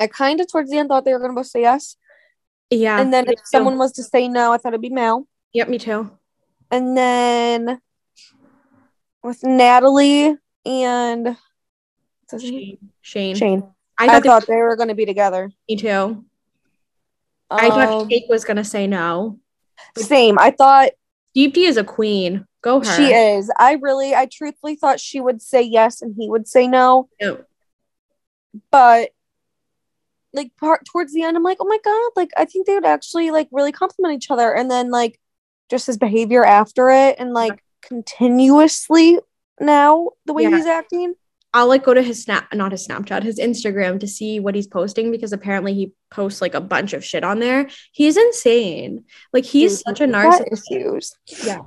I 0.00 0.06
kind 0.06 0.40
of 0.40 0.50
towards 0.50 0.70
the 0.70 0.78
end 0.78 0.88
thought 0.88 1.04
they 1.04 1.12
were 1.12 1.20
gonna 1.20 1.34
both 1.34 1.46
say 1.46 1.60
yes. 1.60 1.96
yeah. 2.70 2.98
and 2.98 3.12
then 3.12 3.28
if 3.28 3.34
too. 3.34 3.42
someone 3.44 3.76
was 3.76 3.92
to 3.92 4.02
say 4.02 4.28
no, 4.28 4.50
I 4.50 4.56
thought 4.56 4.72
it'd 4.72 4.80
be 4.80 4.88
Mel. 4.88 5.28
Yep, 5.52 5.68
me 5.68 5.78
too. 5.78 6.10
And 6.70 6.96
then 6.96 7.82
with 9.22 9.44
Natalie 9.44 10.34
and 10.64 11.24
what's 11.26 12.42
his 12.42 12.44
name? 12.44 12.60
Shane. 12.60 12.78
Shane. 13.02 13.36
Shane. 13.36 13.74
I 13.98 14.06
I 14.06 14.08
thought, 14.08 14.22
thought, 14.22 14.46
they 14.46 14.56
were 14.56 14.74
gonna 14.74 14.94
be 14.94 15.04
together. 15.04 15.50
me 15.68 15.76
too. 15.76 16.24
I 17.56 17.68
thought 17.68 17.88
Um, 18.02 18.08
Shake 18.10 18.28
was 18.28 18.44
gonna 18.44 18.64
say 18.64 18.86
no. 18.86 19.38
Same. 19.96 20.38
I 20.38 20.50
thought 20.50 20.90
Deepti 21.36 21.66
is 21.68 21.76
a 21.76 21.84
queen. 21.84 22.46
Go 22.62 22.78
her. 22.78 22.84
she 22.84 23.12
is. 23.12 23.50
I 23.58 23.72
really, 23.74 24.14
I 24.14 24.26
truthfully 24.30 24.76
thought 24.76 25.00
she 25.00 25.20
would 25.20 25.42
say 25.42 25.62
yes 25.62 26.00
and 26.00 26.14
he 26.16 26.28
would 26.30 26.46
say 26.46 26.66
no. 26.68 27.08
Yep. 27.20 27.46
But 28.70 29.10
like 30.32 30.52
part 30.58 30.84
towards 30.86 31.12
the 31.12 31.22
end, 31.22 31.36
I'm 31.36 31.42
like, 31.42 31.58
oh 31.60 31.66
my 31.66 31.78
god, 31.84 32.10
like 32.16 32.30
I 32.36 32.44
think 32.44 32.66
they 32.66 32.74
would 32.74 32.84
actually 32.86 33.30
like 33.30 33.48
really 33.50 33.72
compliment 33.72 34.14
each 34.14 34.30
other. 34.30 34.54
And 34.54 34.70
then 34.70 34.90
like 34.90 35.18
just 35.70 35.86
his 35.86 35.98
behavior 35.98 36.44
after 36.44 36.90
it 36.90 37.16
and 37.18 37.32
like 37.32 37.62
continuously 37.82 39.18
now 39.60 40.10
the 40.26 40.32
way 40.32 40.44
Yeah. 40.44 40.50
he's 40.56 40.66
acting. 40.66 41.14
I'll 41.54 41.68
like 41.68 41.84
go 41.84 41.92
to 41.92 42.02
his 42.02 42.22
snap, 42.22 42.52
not 42.54 42.72
his 42.72 42.86
Snapchat, 42.88 43.22
his 43.22 43.38
Instagram 43.38 44.00
to 44.00 44.06
see 44.08 44.40
what 44.40 44.54
he's 44.54 44.66
posting 44.66 45.10
because 45.10 45.32
apparently 45.34 45.74
he 45.74 45.92
posts 46.10 46.40
like 46.40 46.54
a 46.54 46.60
bunch 46.60 46.94
of 46.94 47.04
shit 47.04 47.24
on 47.24 47.40
there. 47.40 47.68
He's 47.92 48.16
insane. 48.16 49.04
Like 49.34 49.44
he's 49.44 49.80
such 49.80 50.00
a 50.00 50.04
narcissist. 50.06 51.12
Yeah. 51.44 51.58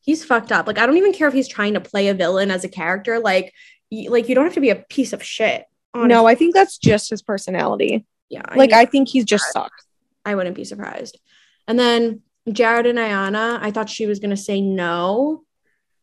He's 0.00 0.24
fucked 0.24 0.52
up. 0.52 0.66
Like 0.66 0.78
I 0.78 0.86
don't 0.86 0.96
even 0.96 1.12
care 1.12 1.28
if 1.28 1.34
he's 1.34 1.48
trying 1.48 1.74
to 1.74 1.80
play 1.80 2.08
a 2.08 2.14
villain 2.14 2.50
as 2.50 2.64
a 2.64 2.68
character. 2.68 3.18
Like, 3.18 3.52
y- 3.90 4.06
like 4.08 4.28
you 4.28 4.34
don't 4.34 4.44
have 4.44 4.54
to 4.54 4.60
be 4.60 4.70
a 4.70 4.76
piece 4.76 5.12
of 5.12 5.22
shit. 5.22 5.64
No, 5.94 6.26
I 6.26 6.34
think 6.34 6.54
that's 6.54 6.76
just 6.78 7.10
his 7.10 7.22
personality. 7.22 8.04
yeah. 8.28 8.42
Like 8.54 8.72
I 8.72 8.84
think 8.84 9.08
he's 9.08 9.24
just 9.24 9.50
sucks. 9.52 9.86
I 10.24 10.34
wouldn't 10.34 10.56
be 10.56 10.64
surprised. 10.64 11.18
And 11.66 11.78
then 11.78 12.22
Jarrette 12.48 12.88
and 12.88 12.98
Iyanna, 12.98 13.58
I 13.60 13.70
thought 13.70 13.88
she 13.90 14.06
was 14.06 14.18
gonna 14.18 14.36
say 14.36 14.60
no, 14.60 15.44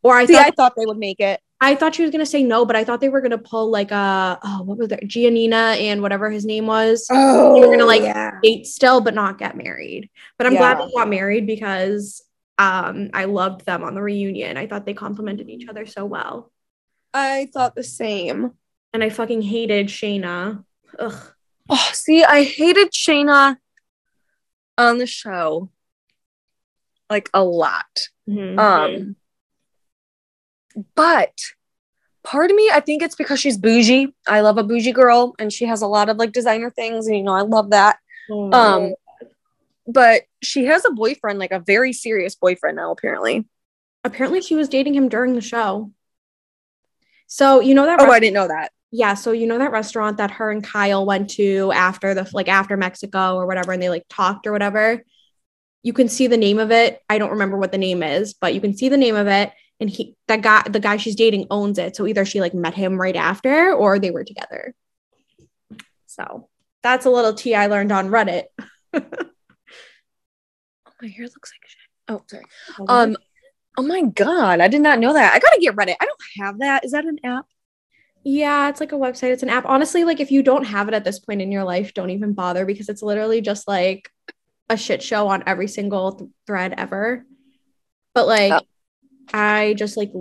or 0.02 0.16
I 0.16 0.25
See, 0.25 0.34
thought 0.34 0.46
I 0.48 0.52
thought 0.52 0.74
they 0.75 0.86
would 0.86 0.98
make 0.98 1.20
it. 1.20 1.40
I 1.63 1.75
thought 1.75 1.96
she 1.96 2.01
was 2.01 2.12
gonna 2.12 2.25
say 2.25 2.43
no, 2.43 2.65
but 2.65 2.75
I 2.75 2.84
thought 2.84 3.00
they 3.01 3.10
were 3.10 3.22
gonna 3.22 3.38
pull 3.38 3.70
like 3.72 3.91
a 3.91 4.38
oh 4.43 4.63
what 4.63 4.77
was 4.77 4.89
that 4.89 5.03
Giannina 5.03 5.77
and 5.79 6.01
whatever 6.01 6.29
his 6.29 6.46
name 6.46 6.67
was 6.67 7.08
Oh, 7.12 7.53
They 7.55 7.65
were 7.67 7.74
gonna, 7.74 7.86
like, 7.86 8.01
yeah. 8.03 8.39
date 8.43 8.65
still 8.67 9.00
but 9.01 9.13
not 9.13 9.38
get 9.38 9.55
married. 9.55 10.10
But 10.38 10.48
I'm 10.48 10.55
glad 10.55 10.77
they 10.79 10.91
got 10.93 11.10
married 11.10 11.48
because 11.48 12.22
um 12.60 13.10
I 13.13 13.25
loved 13.25 13.65
them 13.65 13.84
on 13.84 13.96
the 13.96 14.01
reunion. 14.01 14.58
I 14.58 14.67
thought 14.67 14.86
they 14.86 14.93
complimented 14.93 15.50
each 15.50 15.67
other 15.67 15.86
so 15.86 16.05
well, 16.05 16.51
I 17.13 17.50
thought 17.53 17.75
the 17.75 17.84
same. 17.84 18.51
and 18.93 19.03
I 19.03 19.10
fucking 19.10 19.41
hated 19.41 19.88
Shaina. 19.88 20.63
Ugh. 21.00 21.32
Oh, 21.70 21.89
see, 21.93 22.24
I 22.24 22.43
hated 22.43 22.91
Shaina 22.91 23.55
on 24.77 24.98
the 24.98 25.08
show 25.08 25.70
like 27.10 27.29
a 27.34 27.43
lot. 27.43 28.10
Mhm. 28.29 28.60
Um, 28.60 29.15
but 30.96 31.38
part 32.24 32.50
of 32.51 32.56
me, 32.56 32.70
I 32.72 32.80
think 32.80 33.01
it's 33.03 33.15
because 33.15 33.39
she's 33.39 33.58
bougie. 33.58 34.13
I 34.27 34.42
love 34.42 34.58
a 34.58 34.63
bougie 34.63 34.92
girl, 34.94 35.36
and 35.39 35.51
she 35.51 35.65
has 35.65 35.82
a 35.82 35.88
lot 35.88 36.10
of 36.10 36.18
like 36.18 36.32
designer 36.32 36.70
things, 36.70 37.08
and 37.08 37.18
you 37.18 37.24
know, 37.24 37.34
I 37.34 37.42
love 37.42 37.72
that. 37.72 37.98
Oh. 38.32 38.51
Um, 38.51 38.94
but 39.88 40.22
she 40.42 40.65
has 40.65 40.86
a 40.86 40.92
boyfriend, 40.92 41.39
like 41.39 41.51
a 41.51 41.60
very 41.60 41.92
serious 41.94 42.36
boyfriend 42.36 42.77
now, 42.77 42.92
apparently. 42.92 43.46
apparently 44.06 44.42
she 44.42 44.56
was 44.56 44.70
dating 44.70 44.94
him 44.96 45.10
during 45.10 45.34
the 45.36 45.42
show. 45.42 45.92
So 47.27 47.60
you 47.62 47.74
know 47.74 47.86
that 47.86 48.00
Oh, 48.00 48.06
rest- 48.06 48.15
I 48.15 48.20
didn't 48.20 48.34
know 48.36 48.48
that. 48.48 48.72
yeah, 48.92 49.13
so 49.15 49.32
you 49.32 49.48
know 49.48 49.58
that 49.58 49.72
restaurant 49.72 50.18
that 50.18 50.32
her 50.32 50.51
and 50.51 50.63
Kyle 50.63 51.06
went 51.06 51.30
to 51.32 51.72
after 51.74 52.13
the 52.13 52.30
like 52.34 52.48
after 52.48 52.77
Mexico 52.77 53.36
or 53.36 53.46
whatever, 53.48 53.72
and 53.72 53.82
they 53.82 53.89
like 53.89 54.06
talked 54.10 54.46
or 54.48 54.51
whatever. 54.51 55.03
You 55.84 55.92
can 55.94 56.08
see 56.08 56.27
the 56.27 56.38
name 56.38 56.60
of 56.60 56.72
it. 56.72 57.01
I 57.10 57.18
don't 57.18 57.32
remember 57.32 57.58
what 57.58 57.72
the 57.74 57.77
name 57.77 58.03
is, 58.03 58.34
but 58.34 58.53
you 58.53 58.62
can 58.62 58.74
see 58.75 58.88
the 58.88 58.98
name 58.98 59.15
of 59.15 59.27
it. 59.27 59.51
And 59.84 59.90
he 59.90 60.16
that 60.30 60.42
guy, 60.42 60.63
the 60.70 60.80
guy 60.80 60.96
she's 60.96 61.13
dating 61.13 61.48
owns 61.52 61.78
it. 61.78 61.98
So 61.98 62.08
either 62.08 62.24
she 62.24 62.40
like 62.40 62.54
met 62.54 62.74
him 62.74 62.96
right 62.96 63.18
after 63.18 63.74
or 63.74 64.00
they 64.00 64.12
were 64.12 64.24
together. 64.24 64.74
So 66.06 66.48
that's 66.82 67.06
a 67.06 67.10
little 67.10 67.34
tea 67.34 67.54
I 67.54 67.68
learned 67.68 67.92
on 67.92 68.08
Reddit. 68.08 68.46
Oh 70.86 70.92
my 71.02 71.10
hair 71.10 71.25
looks 71.25 71.52
like 71.52 71.70
shit. 71.70 71.80
Oh, 72.08 72.22
sorry. 72.28 72.46
Um, 72.88 73.18
oh 73.78 73.84
my 73.84 74.04
god, 74.04 74.62
I 74.62 74.70
did 74.70 74.80
not 74.82 75.00
know 75.00 75.12
that. 75.12 75.34
I 75.34 75.40
gotta 75.40 75.60
get 75.60 75.75
Reddit. 75.75 75.96
I 76.00 76.06
don't 76.06 76.22
have 76.40 76.60
that. 76.60 76.86
Is 76.86 76.94
that 76.94 77.04
an 77.04 77.18
app? 77.25 77.46
Yeah, 78.24 78.70
it's 78.70 78.80
like 78.80 78.94
a 78.94 78.96
website. 78.96 79.34
It's 79.34 79.44
an 79.44 79.50
app. 79.50 79.66
Honestly, 79.66 80.06
like 80.06 80.22
if 80.22 80.32
you 80.32 80.44
don't 80.44 80.63
have 80.63 80.88
it 80.88 80.94
at 80.94 81.04
this 81.04 81.20
point 81.20 81.42
in 81.42 81.52
your 81.52 81.66
life, 81.66 81.94
don't 81.94 82.12
even 82.12 82.32
bother 82.32 82.66
because 82.66 82.88
it's 82.88 83.02
literally 83.02 83.42
just 83.42 83.68
like 83.68 84.10
a 84.70 84.78
shit 84.78 85.04
show 85.04 85.28
on 85.28 85.44
every 85.46 85.68
single 85.68 86.13
th- 86.13 86.30
thread 86.48 86.74
ever. 86.78 87.25
But 88.13 88.28
like 88.28 88.54
Oh. 88.54 88.62
I 89.34 89.74
just 89.78 89.98
like 89.98 90.12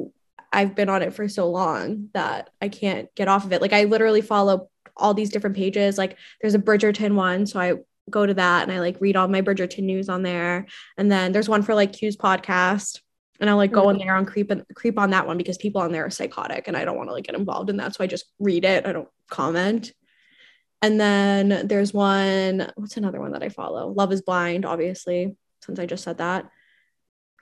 I've 0.52 0.74
been 0.74 0.88
on 0.88 1.02
it 1.02 1.14
for 1.14 1.28
so 1.28 1.48
long 1.48 2.08
that 2.14 2.50
I 2.60 2.68
can't 2.68 3.14
get 3.14 3.28
off 3.28 3.44
of 3.44 3.52
it. 3.52 3.62
Like 3.62 3.72
I 3.72 3.84
literally 3.84 4.20
follow 4.20 4.68
all 4.96 5.14
these 5.14 5.30
different 5.30 5.56
pages. 5.56 5.96
Like 5.96 6.18
there's 6.40 6.54
a 6.54 6.58
Bridgerton 6.58 7.14
one, 7.14 7.46
so 7.46 7.60
I 7.60 7.74
go 8.10 8.26
to 8.26 8.34
that 8.34 8.64
and 8.64 8.72
I 8.72 8.80
like 8.80 9.00
read 9.00 9.16
all 9.16 9.28
my 9.28 9.42
Bridgerton 9.42 9.84
news 9.84 10.08
on 10.08 10.22
there. 10.22 10.66
And 10.98 11.10
then 11.10 11.32
there's 11.32 11.48
one 11.48 11.62
for 11.62 11.74
like 11.74 11.92
Q's 11.92 12.16
podcast. 12.16 13.00
And 13.40 13.50
I 13.50 13.54
like 13.54 13.72
go 13.72 13.88
in 13.88 13.96
mm-hmm. 13.96 14.06
there 14.06 14.16
and 14.16 14.26
creep 14.26 14.50
and 14.50 14.64
creep 14.74 14.98
on 14.98 15.10
that 15.10 15.26
one 15.26 15.36
because 15.36 15.58
people 15.58 15.80
on 15.80 15.90
there 15.90 16.06
are 16.06 16.10
psychotic 16.10 16.68
and 16.68 16.76
I 16.76 16.84
don't 16.84 16.96
want 16.96 17.08
to 17.08 17.12
like 17.12 17.24
get 17.24 17.34
involved 17.34 17.70
in 17.70 17.78
that. 17.78 17.94
So 17.94 18.04
I 18.04 18.06
just 18.06 18.26
read 18.38 18.64
it. 18.64 18.86
I 18.86 18.92
don't 18.92 19.08
comment. 19.30 19.92
And 20.80 21.00
then 21.00 21.66
there's 21.66 21.94
one, 21.94 22.70
what's 22.76 22.96
another 22.96 23.20
one 23.20 23.32
that 23.32 23.42
I 23.42 23.48
follow? 23.48 23.88
Love 23.88 24.12
is 24.12 24.22
blind, 24.22 24.64
obviously, 24.64 25.36
since 25.64 25.78
I 25.78 25.86
just 25.86 26.04
said 26.04 26.18
that. 26.18 26.48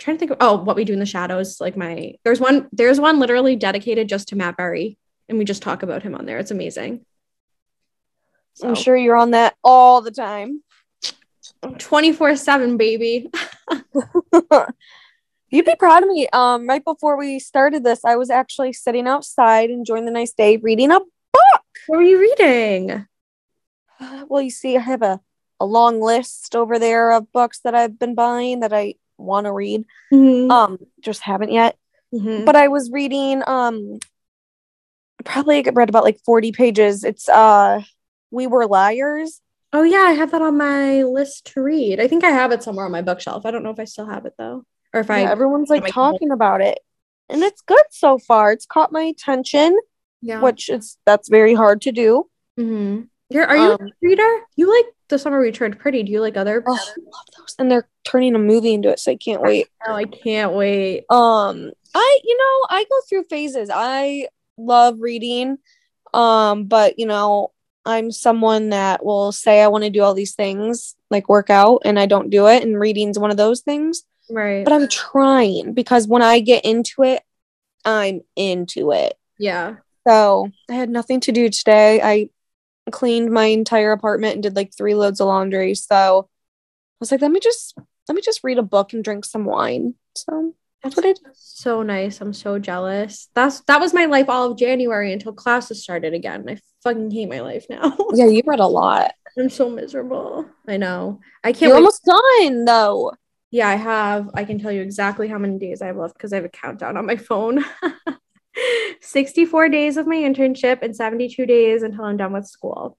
Trying 0.00 0.16
to 0.16 0.18
think 0.18 0.30
of 0.32 0.38
oh, 0.40 0.56
what 0.56 0.76
we 0.76 0.84
do 0.84 0.92
in 0.92 0.98
the 0.98 1.06
shadows. 1.06 1.60
Like 1.60 1.76
my 1.76 2.14
there's 2.24 2.40
one, 2.40 2.68
there's 2.72 2.98
one 2.98 3.20
literally 3.20 3.54
dedicated 3.54 4.08
just 4.08 4.28
to 4.28 4.36
Matt 4.36 4.56
Berry. 4.56 4.98
And 5.28 5.38
we 5.38 5.44
just 5.44 5.62
talk 5.62 5.84
about 5.84 6.02
him 6.02 6.16
on 6.16 6.26
there. 6.26 6.38
It's 6.38 6.50
amazing. 6.50 7.04
I'm 8.62 8.74
sure 8.74 8.96
you're 8.96 9.16
on 9.16 9.30
that 9.30 9.54
all 9.62 10.00
the 10.02 10.10
time. 10.10 10.62
24-7, 11.62 12.76
baby. 12.76 13.30
You'd 15.50 15.66
be 15.66 15.74
proud 15.76 16.02
of 16.02 16.08
me. 16.08 16.28
Um, 16.32 16.68
right 16.68 16.84
before 16.84 17.16
we 17.16 17.38
started 17.38 17.84
this, 17.84 18.04
I 18.04 18.16
was 18.16 18.30
actually 18.30 18.72
sitting 18.72 19.06
outside 19.06 19.70
enjoying 19.70 20.04
the 20.04 20.10
nice 20.10 20.32
day, 20.32 20.56
reading 20.56 20.90
a 20.90 21.00
book. 21.00 21.62
What 21.86 21.98
were 21.98 22.02
you 22.02 22.20
reading? 22.20 23.06
Well, 24.28 24.42
you 24.42 24.50
see, 24.50 24.76
I 24.76 24.80
have 24.80 25.02
a, 25.02 25.20
a 25.58 25.66
long 25.66 26.00
list 26.00 26.54
over 26.56 26.78
there 26.78 27.12
of 27.12 27.32
books 27.32 27.60
that 27.64 27.74
I've 27.74 27.98
been 27.98 28.14
buying 28.14 28.60
that 28.60 28.72
I 28.72 28.94
want 29.20 29.46
to 29.46 29.52
read. 29.52 29.84
Mhm. 30.12 30.50
Um, 30.50 30.78
just 31.00 31.20
haven't 31.22 31.52
yet. 31.52 31.76
Mhm. 32.14 32.44
But 32.44 32.56
I 32.56 32.68
was 32.68 32.90
reading 32.90 33.42
um 33.46 33.98
probably 35.24 35.62
read 35.72 35.88
about 35.88 36.04
like 36.04 36.20
40 36.24 36.52
pages. 36.52 37.04
It's 37.04 37.28
uh 37.28 37.82
We 38.30 38.46
Were 38.46 38.66
Liars. 38.66 39.40
Oh 39.72 39.82
yeah, 39.82 39.98
I 40.08 40.12
have 40.12 40.32
that 40.32 40.42
on 40.42 40.56
my 40.56 41.02
list 41.04 41.52
to 41.52 41.62
read. 41.62 42.00
I 42.00 42.08
think 42.08 42.24
I 42.24 42.30
have 42.30 42.50
it 42.52 42.62
somewhere 42.62 42.86
on 42.86 42.92
my 42.92 43.02
bookshelf. 43.02 43.46
I 43.46 43.50
don't 43.50 43.62
know 43.62 43.70
if 43.70 43.78
I 43.78 43.84
still 43.84 44.06
have 44.06 44.26
it 44.26 44.34
though, 44.38 44.64
or 44.92 45.00
if 45.00 45.10
I. 45.10 45.22
Everyone's 45.24 45.70
like 45.70 45.86
talking 45.86 46.30
about 46.32 46.60
it. 46.60 46.80
And 47.28 47.42
it's 47.42 47.60
good 47.62 47.84
so 47.90 48.18
far. 48.18 48.50
It's 48.50 48.66
caught 48.66 48.90
my 48.90 49.02
attention, 49.02 49.78
Yeah. 50.20 50.40
which 50.40 50.68
is 50.68 50.96
that's 51.06 51.28
very 51.28 51.54
hard 51.54 51.82
to 51.82 51.92
do. 51.92 52.28
hmm 52.56 53.02
You're, 53.28 53.46
are 53.46 53.56
you 53.56 53.72
Um, 53.74 53.80
a 53.82 53.90
reader? 54.02 54.40
You 54.56 54.74
like 54.76 54.86
the 55.10 55.18
summer 55.18 55.40
we 55.40 55.52
turned 55.52 55.78
pretty? 55.78 56.02
Do 56.02 56.12
you 56.12 56.20
like 56.20 56.36
other? 56.36 56.62
Oh, 56.66 56.72
I 56.72 56.76
love 56.76 57.26
those. 57.36 57.54
And 57.58 57.70
they're 57.70 57.88
turning 58.04 58.34
a 58.34 58.38
movie 58.38 58.72
into 58.72 58.88
it, 58.88 58.98
so 58.98 59.12
I 59.12 59.16
can't 59.16 59.42
wait. 59.42 59.66
Oh, 59.86 59.92
I 59.92 60.04
can't 60.04 60.52
wait. 60.52 61.04
Um, 61.10 61.70
I 61.94 62.18
you 62.24 62.36
know, 62.38 62.76
I 62.76 62.84
go 62.88 62.96
through 63.08 63.24
phases. 63.28 63.70
I 63.72 64.28
love 64.56 64.96
reading. 65.00 65.58
Um, 66.14 66.64
but 66.64 66.98
you 66.98 67.06
know, 67.06 67.52
I'm 67.84 68.10
someone 68.10 68.70
that 68.70 69.04
will 69.04 69.32
say 69.32 69.62
I 69.62 69.68
want 69.68 69.84
to 69.84 69.90
do 69.90 70.02
all 70.02 70.14
these 70.14 70.34
things, 70.34 70.96
like 71.10 71.28
work 71.28 71.50
out, 71.50 71.82
and 71.84 71.98
I 71.98 72.06
don't 72.06 72.30
do 72.30 72.46
it. 72.48 72.62
And 72.62 72.78
reading's 72.78 73.18
one 73.18 73.30
of 73.30 73.36
those 73.36 73.60
things. 73.60 74.04
Right. 74.30 74.64
But 74.64 74.72
I'm 74.72 74.88
trying 74.88 75.74
because 75.74 76.06
when 76.06 76.22
I 76.22 76.40
get 76.40 76.64
into 76.64 77.02
it, 77.02 77.22
I'm 77.84 78.20
into 78.36 78.92
it. 78.92 79.14
yeah. 79.38 79.76
So 80.08 80.50
I 80.68 80.74
had 80.74 80.88
nothing 80.88 81.20
to 81.20 81.32
do 81.32 81.50
today. 81.50 82.00
I 82.02 82.30
cleaned 82.90 83.30
my 83.30 83.46
entire 83.46 83.92
apartment 83.92 84.34
and 84.34 84.42
did 84.42 84.56
like 84.56 84.72
three 84.74 84.94
loads 84.94 85.20
of 85.20 85.26
laundry. 85.26 85.74
So 85.74 86.28
I 86.28 86.96
was 87.00 87.10
like, 87.10 87.22
let 87.22 87.30
me 87.30 87.40
just 87.40 87.76
let 88.08 88.14
me 88.14 88.22
just 88.22 88.40
read 88.42 88.58
a 88.58 88.62
book 88.62 88.92
and 88.92 89.04
drink 89.04 89.24
some 89.24 89.44
wine. 89.44 89.94
So 90.16 90.54
that's 90.82 90.96
what 90.96 91.04
I 91.04 91.12
did. 91.12 91.20
So 91.34 91.82
nice. 91.82 92.20
I'm 92.20 92.32
so 92.32 92.58
jealous. 92.58 93.28
That's 93.34 93.60
that 93.62 93.80
was 93.80 93.94
my 93.94 94.06
life 94.06 94.28
all 94.28 94.50
of 94.50 94.58
January 94.58 95.12
until 95.12 95.32
classes 95.32 95.82
started 95.82 96.14
again. 96.14 96.44
I 96.48 96.58
fucking 96.82 97.10
hate 97.10 97.28
my 97.28 97.40
life 97.40 97.66
now. 97.68 97.96
Yeah, 98.14 98.26
you 98.26 98.42
read 98.46 98.60
a 98.60 98.66
lot. 98.66 99.12
I'm 99.38 99.50
so 99.50 99.68
miserable. 99.70 100.46
I 100.66 100.76
know. 100.76 101.20
I 101.44 101.52
can't 101.52 101.62
You're 101.62 101.70
wait. 101.72 101.76
almost 101.76 102.04
done 102.04 102.64
though. 102.64 103.12
Yeah, 103.50 103.68
I 103.68 103.74
have. 103.74 104.30
I 104.34 104.44
can 104.44 104.58
tell 104.58 104.72
you 104.72 104.80
exactly 104.80 105.28
how 105.28 105.38
many 105.38 105.58
days 105.58 105.82
I 105.82 105.86
have 105.86 105.96
left 105.96 106.14
because 106.14 106.32
I 106.32 106.36
have 106.36 106.44
a 106.44 106.50
countdown 106.50 106.96
on 106.96 107.06
my 107.06 107.16
phone. 107.16 107.64
64 109.00 109.68
days 109.68 109.96
of 109.96 110.06
my 110.06 110.16
internship 110.16 110.82
and 110.82 110.94
72 110.94 111.46
days 111.46 111.82
until 111.82 112.04
I'm 112.04 112.16
done 112.16 112.32
with 112.32 112.46
school. 112.46 112.96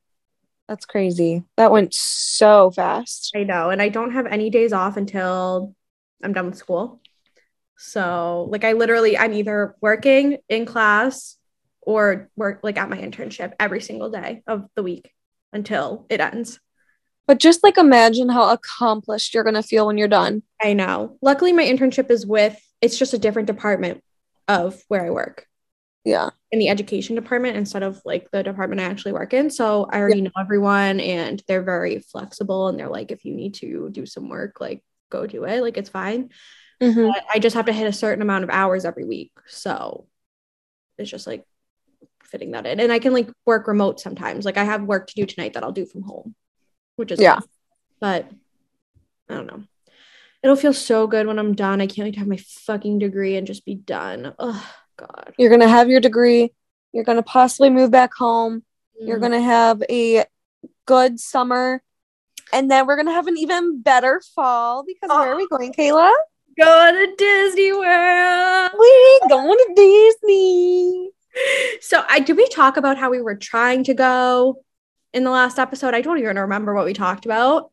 That's 0.68 0.86
crazy. 0.86 1.44
That 1.58 1.72
went 1.72 1.94
so 1.94 2.72
fast. 2.72 3.32
I 3.36 3.44
know. 3.44 3.70
And 3.70 3.82
I 3.82 3.90
don't 3.90 4.12
have 4.12 4.26
any 4.26 4.50
days 4.50 4.74
off 4.74 4.98
until 4.98 5.76
I'm 6.24 6.34
done 6.34 6.46
with 6.46 6.58
school. 6.58 7.02
So, 7.78 8.48
like, 8.50 8.64
I 8.64 8.74
literally, 8.74 9.18
I'm 9.18 9.34
either 9.34 9.76
working 9.82 10.38
in 10.48 10.66
class 10.66 11.38
or 11.82 12.30
work 12.36 12.60
like 12.64 12.78
at 12.78 12.90
my 12.90 12.98
internship 12.98 13.54
every 13.60 13.82
single 13.82 14.10
day 14.10 14.44
of 14.48 14.68
the 14.76 14.84
week 14.84 15.12
until 15.52 16.06
it 16.10 16.22
ends. 16.22 16.60
But 17.28 17.40
just 17.40 17.64
like 17.64 17.78
imagine 17.78 18.30
how 18.30 18.50
accomplished 18.52 19.34
you're 19.34 19.44
gonna 19.44 19.64
feel 19.64 19.88
when 19.88 19.98
you're 19.98 20.08
done. 20.08 20.44
I 20.62 20.74
know. 20.74 21.18
Luckily, 21.22 21.54
my 21.54 21.64
internship 21.64 22.10
is 22.12 22.26
with, 22.26 22.58
it's 22.82 22.98
just 22.98 23.14
a 23.14 23.18
different 23.18 23.48
department 23.48 24.04
of 24.48 24.82
where 24.88 25.06
I 25.06 25.10
work 25.10 25.48
Yeah. 26.04 26.32
in 26.52 26.60
the 26.60 26.70
education 26.70 27.16
department 27.16 27.58
instead 27.58 27.84
of 27.84 28.02
like 28.06 28.30
the 28.32 28.42
department 28.44 28.82
I 28.82 28.86
actually 28.86 29.14
work 29.14 29.34
in. 29.34 29.50
So 29.52 29.88
I 29.90 30.00
already 30.00 30.22
know 30.22 30.32
everyone 30.40 31.00
and 31.00 31.42
they're 31.48 31.62
very 31.62 32.00
flexible 32.00 32.68
and 32.68 32.80
they're 32.80 32.90
like, 32.90 33.12
if 33.12 33.24
you 33.24 33.34
need 33.36 33.54
to 33.56 33.90
do 33.92 34.06
some 34.06 34.28
work, 34.28 34.60
like 34.60 34.84
go 35.12 35.28
do 35.28 35.44
it. 35.44 35.62
Like 35.62 35.78
it's 35.78 35.90
fine. 35.90 36.30
Mhm. 36.82 37.14
But 37.14 37.24
I 37.32 37.38
just 37.40 37.56
have 37.56 37.66
to 37.68 37.74
hit 37.74 37.88
a 37.88 37.94
certain 37.94 38.22
amount 38.24 38.44
of 38.44 38.50
hours 38.50 38.84
every 38.86 39.06
week. 39.06 39.32
So 39.48 40.08
it's 40.98 41.10
just 41.12 41.28
like 41.28 41.46
fitting 42.24 42.52
that 42.52 42.66
in. 42.66 42.80
And 42.80 42.92
I 42.92 43.00
can 43.00 43.14
like 43.14 43.30
work 43.46 43.68
remote 43.68 44.00
sometimes. 44.00 44.44
Like 44.44 44.58
I 44.58 44.64
have 44.64 44.82
work 44.84 45.08
to 45.08 45.14
do 45.16 45.26
tonight 45.28 45.54
that 45.54 45.64
I'll 45.64 45.72
do 45.72 45.86
from 45.86 46.02
home, 46.02 46.34
which 46.96 47.12
is 47.12 47.20
Yeah. 47.20 47.40
But 48.00 48.30
I 49.30 49.36
don't 49.36 49.48
know. 49.48 49.64
It'll 50.42 50.56
feel 50.56 50.74
so 50.74 51.06
good 51.06 51.28
when 51.28 51.38
I'm 51.38 51.54
done. 51.54 51.80
I 51.82 51.86
can't 51.86 52.08
wait 52.08 52.14
to 52.14 52.20
have 52.20 52.28
my 52.28 52.38
fucking 52.38 52.98
degree 52.98 53.36
and 53.36 53.46
just 53.46 53.64
be 53.64 53.76
done. 53.76 54.34
Oh 54.40 54.68
God. 55.02 55.34
You're 55.38 55.50
gonna 55.50 55.68
have 55.68 55.90
your 55.90 56.00
degree. 56.00 56.52
You're 56.94 57.04
gonna 57.04 57.24
possibly 57.24 57.70
move 57.70 57.92
back 57.92 58.14
home. 58.14 58.64
You're 59.00 59.18
Mm. 59.18 59.22
gonna 59.22 59.42
have 59.42 59.84
a 59.90 60.26
good 60.86 61.20
summer. 61.20 61.82
And 62.54 62.70
then 62.70 62.86
we're 62.86 62.98
gonna 62.98 63.14
have 63.14 63.28
an 63.28 63.38
even 63.38 63.82
better 63.82 64.22
fall 64.36 64.84
because 64.86 65.10
where 65.10 65.34
are 65.34 65.38
we 65.38 65.48
going, 65.48 65.74
Kayla? 65.74 66.12
go 66.60 66.92
to 66.92 67.16
Disney 67.16 67.72
World. 67.72 68.72
We 68.78 69.20
going 69.30 69.58
to 69.58 69.74
Disney. 69.76 71.12
So 71.80 72.04
I 72.10 72.20
did 72.20 72.36
we 72.36 72.48
talk 72.50 72.76
about 72.78 72.98
how 72.98 73.10
we 73.10 73.22
were 73.22 73.36
trying 73.36 73.86
to 73.86 73.94
go 73.94 74.62
in 75.14 75.24
the 75.24 75.32
last 75.32 75.58
episode? 75.60 75.94
I 75.94 76.02
don't 76.02 76.20
even 76.20 76.38
remember 76.38 76.74
what 76.76 76.86
we 76.86 76.94
talked 76.94 77.26
about. 77.26 77.72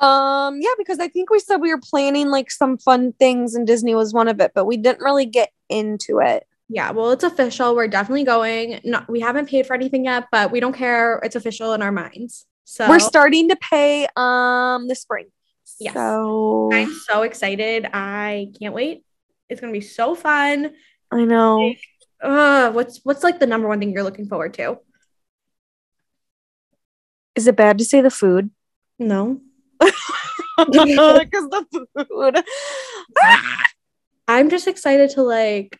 Um, 0.00 0.60
yeah, 0.60 0.70
because 0.78 0.98
I 0.98 1.08
think 1.08 1.30
we 1.30 1.38
said 1.38 1.58
we 1.58 1.72
were 1.72 1.80
planning 1.80 2.28
like 2.28 2.50
some 2.50 2.78
fun 2.78 3.12
things 3.12 3.54
and 3.54 3.66
Disney 3.66 3.94
was 3.94 4.14
one 4.14 4.28
of 4.28 4.40
it, 4.40 4.52
but 4.54 4.64
we 4.64 4.76
didn't 4.76 5.02
really 5.02 5.26
get 5.26 5.50
into 5.68 6.20
it. 6.20 6.46
Yeah, 6.68 6.92
well, 6.92 7.10
it's 7.10 7.24
official. 7.24 7.74
We're 7.74 7.88
definitely 7.88 8.24
going. 8.24 8.80
Not 8.84 9.10
we 9.10 9.20
haven't 9.20 9.48
paid 9.48 9.66
for 9.66 9.74
anything 9.74 10.04
yet, 10.04 10.28
but 10.30 10.50
we 10.50 10.60
don't 10.60 10.72
care. 10.72 11.20
It's 11.22 11.36
official 11.36 11.72
in 11.74 11.82
our 11.82 11.92
minds. 11.92 12.46
So 12.64 12.88
We're 12.88 13.00
starting 13.00 13.48
to 13.48 13.56
pay 13.56 14.06
um 14.16 14.86
this 14.86 15.02
spring. 15.02 15.26
Yes. 15.80 15.94
So 15.94 16.70
I'm 16.72 16.94
so 16.94 17.22
excited. 17.22 17.86
I 17.92 18.52
can't 18.58 18.74
wait. 18.74 19.04
It's 19.48 19.60
gonna 19.60 19.72
be 19.72 19.80
so 19.80 20.14
fun. 20.14 20.70
I 21.10 21.24
know. 21.24 21.74
Uh, 22.22 22.70
what's 22.70 23.00
what's 23.02 23.24
like 23.24 23.40
the 23.40 23.46
number 23.46 23.66
one 23.66 23.80
thing 23.80 23.90
you're 23.90 24.04
looking 24.04 24.28
forward 24.28 24.54
to? 24.54 24.78
Is 27.34 27.46
it 27.46 27.56
bad 27.56 27.78
to 27.78 27.84
say 27.84 28.00
the 28.00 28.10
food? 28.10 28.50
No. 28.98 29.40
Because 30.66 31.48
the 31.48 31.86
food. 32.08 32.44
I'm 34.28 34.50
just 34.50 34.68
excited 34.68 35.10
to 35.10 35.22
like 35.22 35.78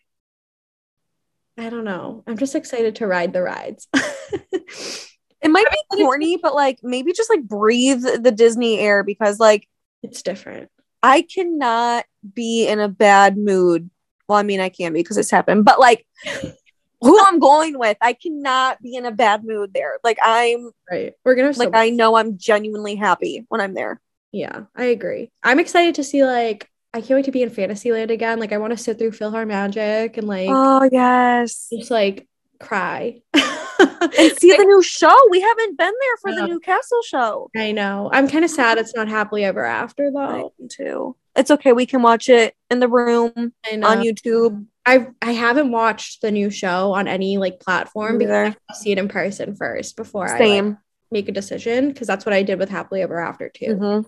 I 1.57 1.69
don't 1.69 1.83
know. 1.83 2.23
I'm 2.27 2.37
just 2.37 2.55
excited 2.55 2.95
to 2.95 3.07
ride 3.07 3.33
the 3.33 3.41
rides. 3.41 3.87
It 5.41 5.49
might 5.49 5.65
be 5.71 6.03
corny, 6.03 6.37
but 6.37 6.53
like 6.53 6.79
maybe 6.83 7.13
just 7.13 7.29
like 7.29 7.43
breathe 7.43 8.03
the 8.03 8.31
Disney 8.31 8.79
air 8.79 9.03
because 9.03 9.39
like 9.39 9.67
it's 10.03 10.21
different. 10.21 10.69
I 11.01 11.23
cannot 11.23 12.05
be 12.35 12.67
in 12.67 12.79
a 12.79 12.87
bad 12.87 13.37
mood. 13.37 13.89
Well, 14.27 14.37
I 14.37 14.43
mean, 14.43 14.59
I 14.59 14.69
can 14.69 14.93
be 14.93 14.99
because 14.99 15.17
it's 15.17 15.31
happened, 15.31 15.65
but 15.65 15.79
like 15.79 16.05
who 17.01 17.25
I'm 17.25 17.39
going 17.39 17.79
with, 17.79 17.97
I 18.01 18.13
cannot 18.13 18.81
be 18.83 18.95
in 18.95 19.05
a 19.05 19.11
bad 19.11 19.43
mood 19.43 19.73
there. 19.73 19.97
Like 20.03 20.19
I'm 20.23 20.71
Right. 20.89 21.13
We're 21.25 21.33
gonna 21.33 21.47
have 21.47 21.55
so 21.55 21.63
like 21.65 21.75
I 21.75 21.89
know 21.89 22.15
I'm 22.15 22.37
genuinely 22.37 22.95
happy 22.95 23.45
when 23.49 23.61
I'm 23.61 23.73
there. 23.73 23.99
Yeah, 24.31 24.63
I 24.75 24.85
agree. 24.85 25.31
I'm 25.43 25.59
excited 25.59 25.95
to 25.95 26.03
see 26.03 26.23
like 26.23 26.67
I 26.93 26.99
can't 27.01 27.11
wait 27.17 27.25
to 27.25 27.31
be 27.31 27.41
in 27.43 27.49
Fantasyland 27.49 28.11
again. 28.11 28.39
Like 28.39 28.51
I 28.51 28.57
want 28.57 28.71
to 28.71 28.77
sit 28.77 28.97
through 28.99 29.11
PhilharMagic 29.11 30.17
and 30.17 30.27
like 30.27 30.49
Oh 30.49 30.87
yes. 30.91 31.67
just 31.71 31.91
like 31.91 32.27
cry. 32.59 33.21
And 33.33 34.11
see 34.37 34.55
the 34.55 34.63
new 34.65 34.83
show. 34.83 35.15
We 35.29 35.41
haven't 35.41 35.77
been 35.77 35.93
there 35.99 36.17
for 36.21 36.33
the 36.35 36.47
new 36.47 36.59
castle 36.59 37.01
show. 37.03 37.49
I 37.55 37.71
know. 37.71 38.09
I'm 38.13 38.27
kind 38.27 38.45
of 38.45 38.51
sad 38.51 38.77
it's 38.77 38.95
not 38.95 39.07
happily 39.07 39.43
ever 39.43 39.65
after 39.65 40.07
I 40.07 40.11
though. 40.11 40.53
am 40.61 40.67
too. 40.69 41.15
It's 41.35 41.51
okay. 41.51 41.71
We 41.71 41.85
can 41.85 42.01
watch 42.01 42.27
it 42.29 42.53
in 42.69 42.79
the 42.79 42.89
room 42.89 43.53
I 43.65 43.75
on 43.75 44.03
YouTube. 44.03 44.65
I 44.85 45.07
I 45.21 45.31
haven't 45.31 45.71
watched 45.71 46.21
the 46.21 46.31
new 46.31 46.49
show 46.49 46.93
on 46.93 47.07
any 47.07 47.37
like 47.37 47.59
platform 47.59 48.17
because 48.17 48.31
I 48.33 48.43
have 48.45 48.53
to 48.69 48.75
see 48.75 48.91
it 48.91 48.97
in 48.97 49.07
person 49.07 49.55
first 49.55 49.95
before 49.95 50.27
I 50.27 50.39
like, 50.39 50.75
make 51.11 51.29
a 51.29 51.31
decision 51.31 51.89
because 51.89 52.07
that's 52.07 52.25
what 52.25 52.33
I 52.33 52.43
did 52.43 52.59
with 52.59 52.69
Happily 52.69 53.01
Ever 53.01 53.19
After 53.19 53.49
too. 53.49 53.77
Mhm. 53.79 54.05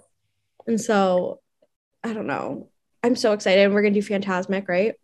And 0.67 0.79
so 0.79 1.39
I 2.03 2.13
don't 2.13 2.27
know. 2.27 2.69
I'm 3.03 3.15
so 3.15 3.33
excited. 3.33 3.71
We're 3.71 3.81
gonna 3.81 3.93
do 3.93 4.01
Fantasmic, 4.01 4.67
right? 4.67 4.95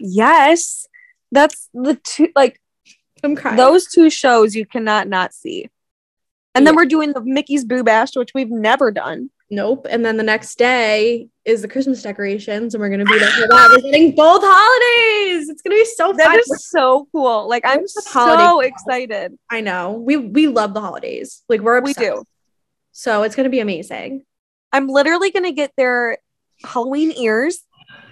Yes. 0.00 0.86
That's 1.32 1.68
the 1.74 1.98
two 2.02 2.28
like 2.34 2.60
I'm 3.22 3.36
crying. 3.36 3.56
those 3.56 3.86
two 3.86 4.10
shows 4.10 4.54
you 4.54 4.66
cannot 4.66 5.08
not 5.08 5.34
see. 5.34 5.68
And 6.54 6.64
then 6.64 6.76
we're 6.76 6.86
doing 6.86 7.12
the 7.12 7.20
Mickey's 7.20 7.64
Boo 7.64 7.82
Bash, 7.82 8.14
which 8.14 8.30
we've 8.32 8.50
never 8.50 8.92
done. 8.92 9.30
Nope. 9.50 9.86
And 9.90 10.04
then 10.04 10.16
the 10.16 10.22
next 10.22 10.56
day 10.56 11.28
is 11.44 11.62
the 11.62 11.68
Christmas 11.68 12.02
decorations, 12.02 12.74
and 12.74 12.80
we're 12.80 12.88
gonna 12.88 13.04
be 13.04 13.18
there 13.18 13.30
for 13.30 13.48
that. 13.48 13.70
We're 13.70 13.90
getting 13.90 14.14
both 14.14 14.42
holidays. 14.44 15.48
It's 15.48 15.62
gonna 15.62 15.76
be 15.76 15.84
so 15.84 16.08
fun. 16.08 16.16
That 16.16 16.38
is 16.38 16.68
so 16.68 17.08
cool. 17.12 17.48
Like 17.48 17.64
I'm 17.66 17.80
It's 17.80 18.06
a 18.06 18.08
holiday 18.08 18.44
so 18.44 18.60
excited. 18.60 19.36
I 19.50 19.60
know. 19.60 19.92
We 19.92 20.16
we 20.16 20.46
love 20.46 20.74
the 20.74 20.80
holidays. 20.80 21.42
Like 21.48 21.60
we're 21.60 21.80
We 21.80 21.92
do. 21.92 22.24
So 22.92 23.24
it's 23.24 23.34
gonna 23.34 23.50
be 23.50 23.60
amazing. 23.60 24.24
I'm 24.74 24.88
literally 24.88 25.30
gonna 25.30 25.52
get 25.52 25.72
their 25.76 26.18
Halloween 26.64 27.12
ears. 27.12 27.62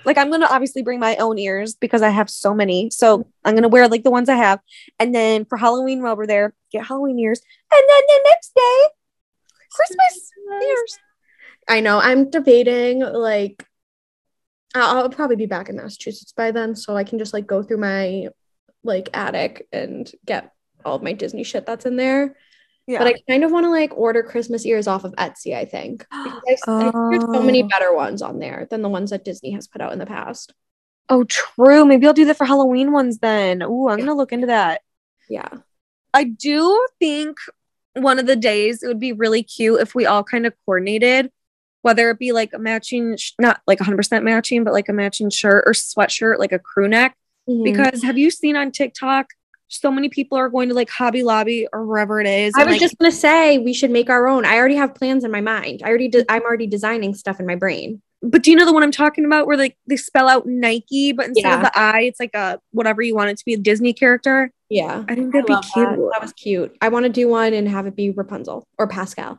Like 0.04 0.16
I'm 0.16 0.30
gonna 0.30 0.46
obviously 0.48 0.82
bring 0.82 1.00
my 1.00 1.16
own 1.16 1.36
ears 1.36 1.74
because 1.74 2.02
I 2.02 2.08
have 2.10 2.30
so 2.30 2.54
many. 2.54 2.88
So 2.90 3.26
I'm 3.44 3.56
gonna 3.56 3.68
wear 3.68 3.88
like 3.88 4.04
the 4.04 4.12
ones 4.12 4.28
I 4.28 4.36
have. 4.36 4.60
And 5.00 5.12
then 5.12 5.44
for 5.44 5.58
Halloween 5.58 6.02
while 6.02 6.16
we're 6.16 6.28
there, 6.28 6.54
get 6.70 6.86
Halloween 6.86 7.18
ears. 7.18 7.40
And 7.72 7.82
then 7.88 8.02
the 8.06 8.30
next 8.30 8.54
day, 8.54 8.88
Christmas 9.72 10.30
ears. 10.62 10.98
I 11.68 11.80
know. 11.80 11.98
I'm 11.98 12.30
debating 12.30 13.00
like 13.00 13.66
I'll, 14.72 14.98
I'll 14.98 15.10
probably 15.10 15.36
be 15.36 15.46
back 15.46 15.68
in 15.68 15.76
Massachusetts 15.76 16.32
by 16.32 16.52
then, 16.52 16.76
so 16.76 16.96
I 16.96 17.02
can 17.02 17.18
just 17.18 17.34
like 17.34 17.46
go 17.48 17.64
through 17.64 17.78
my 17.78 18.28
like 18.84 19.08
attic 19.14 19.66
and 19.72 20.10
get 20.24 20.52
all 20.84 20.94
of 20.94 21.02
my 21.02 21.12
Disney 21.12 21.42
shit 21.42 21.66
that's 21.66 21.86
in 21.86 21.96
there. 21.96 22.36
Yeah. 22.92 22.98
But 22.98 23.08
I 23.08 23.14
kind 23.28 23.42
of 23.44 23.50
want 23.50 23.64
to 23.64 23.70
like 23.70 23.92
order 23.96 24.22
Christmas 24.22 24.66
ears 24.66 24.86
off 24.86 25.04
of 25.04 25.12
Etsy, 25.16 25.54
I 25.56 25.64
think. 25.64 26.04
Because 26.12 26.60
I, 26.68 26.80
think 26.90 26.92
there's 26.92 27.22
so 27.34 27.42
many 27.42 27.62
Oh. 27.62 27.68
better 27.68 27.94
ones 27.94 28.20
on 28.22 28.38
there 28.38 28.66
than 28.70 28.82
the 28.82 28.88
ones 28.88 29.10
that 29.10 29.24
Disney 29.24 29.52
has 29.52 29.66
put 29.66 29.80
out 29.80 29.92
in 29.92 29.98
the 29.98 30.06
past. 30.06 30.52
oh, 31.08 31.24
true. 31.24 31.84
Maybe 31.84 32.06
I'll 32.06 32.12
do 32.12 32.24
that 32.26 32.36
for 32.38 32.44
Halloween 32.46 32.92
ones 32.92 33.18
then. 33.18 33.62
Ooh, 33.62 33.88
I'm 33.88 33.98
gonna 33.98 34.14
look 34.14 34.32
into 34.32 34.46
that. 34.46 34.82
Yeah. 35.28 35.48
I 36.14 36.24
do 36.24 36.86
think 36.98 37.36
one 37.94 38.18
of 38.18 38.26
the 38.26 38.36
days 38.36 38.82
it 38.82 38.86
would 38.88 39.00
be 39.00 39.12
really 39.12 39.42
cute 39.42 39.80
if 39.80 39.94
we 39.94 40.06
all 40.06 40.22
kind 40.24 40.46
of 40.46 40.54
coordinated, 40.64 41.30
whether 41.82 42.08
it 42.10 42.18
be 42.18 42.32
like 42.32 42.52
a 42.54 42.58
matching, 42.58 43.16
sh- 43.16 43.32
not 43.38 43.60
like 43.66 43.78
100% 43.78 44.22
matching, 44.22 44.64
but 44.64 44.72
like 44.72 44.88
a 44.88 44.92
matching 44.92 45.28
shirt 45.30 45.64
or 45.66 45.72
sweatshirt, 45.72 46.38
like 46.38 46.52
a 46.52 46.58
crew 46.58 46.88
neck. 46.88 47.16
Mhm. 47.48 47.64
Because 47.64 48.02
have 48.02 48.16
you 48.18 48.30
seen 48.30 48.56
on 48.56 48.70
TikTok, 48.70 49.26
so 49.72 49.90
many 49.90 50.08
people 50.08 50.36
are 50.38 50.48
going 50.48 50.68
to 50.68 50.74
like 50.74 50.90
Hobby 50.90 51.22
Lobby 51.22 51.66
or 51.72 51.86
wherever 51.86 52.20
it 52.20 52.26
is. 52.26 52.52
I 52.56 52.60
and, 52.60 52.70
was 52.70 52.74
like, 52.74 52.80
just 52.80 52.98
gonna 52.98 53.10
say 53.10 53.58
we 53.58 53.72
should 53.72 53.90
make 53.90 54.10
our 54.10 54.26
own. 54.28 54.44
I 54.44 54.56
already 54.56 54.76
have 54.76 54.94
plans 54.94 55.24
in 55.24 55.30
my 55.30 55.40
mind. 55.40 55.82
I 55.84 55.88
already 55.88 56.08
de- 56.08 56.30
I'm 56.30 56.42
already 56.42 56.66
designing 56.66 57.14
stuff 57.14 57.40
in 57.40 57.46
my 57.46 57.56
brain. 57.56 58.02
but 58.22 58.42
do 58.42 58.50
you 58.50 58.56
know 58.56 58.64
the 58.66 58.72
one 58.72 58.82
I'm 58.82 58.92
talking 58.92 59.24
about 59.24 59.46
where 59.46 59.56
like 59.56 59.76
they 59.86 59.96
spell 59.96 60.28
out 60.28 60.46
Nike, 60.46 61.12
but 61.12 61.26
instead 61.28 61.54
of 61.54 61.62
the 61.62 61.78
I, 61.78 62.02
it's 62.02 62.20
like 62.20 62.34
a 62.34 62.60
whatever 62.70 63.02
you 63.02 63.14
want 63.14 63.30
it 63.30 63.38
to 63.38 63.44
be 63.44 63.54
a 63.54 63.58
Disney 63.58 63.92
character? 63.92 64.52
Yeah. 64.68 65.04
I 65.08 65.14
think 65.14 65.34
I 65.34 65.40
that'd 65.40 65.46
be 65.46 65.54
cute. 65.54 65.88
that. 65.88 66.10
That 66.12 66.22
was 66.22 66.32
cute. 66.32 66.76
I 66.80 66.88
want 66.88 67.04
to 67.04 67.10
do 67.10 67.28
one 67.28 67.52
and 67.52 67.68
have 67.68 67.86
it 67.86 67.96
be 67.96 68.10
Rapunzel 68.10 68.66
or 68.78 68.86
Pascal. 68.86 69.38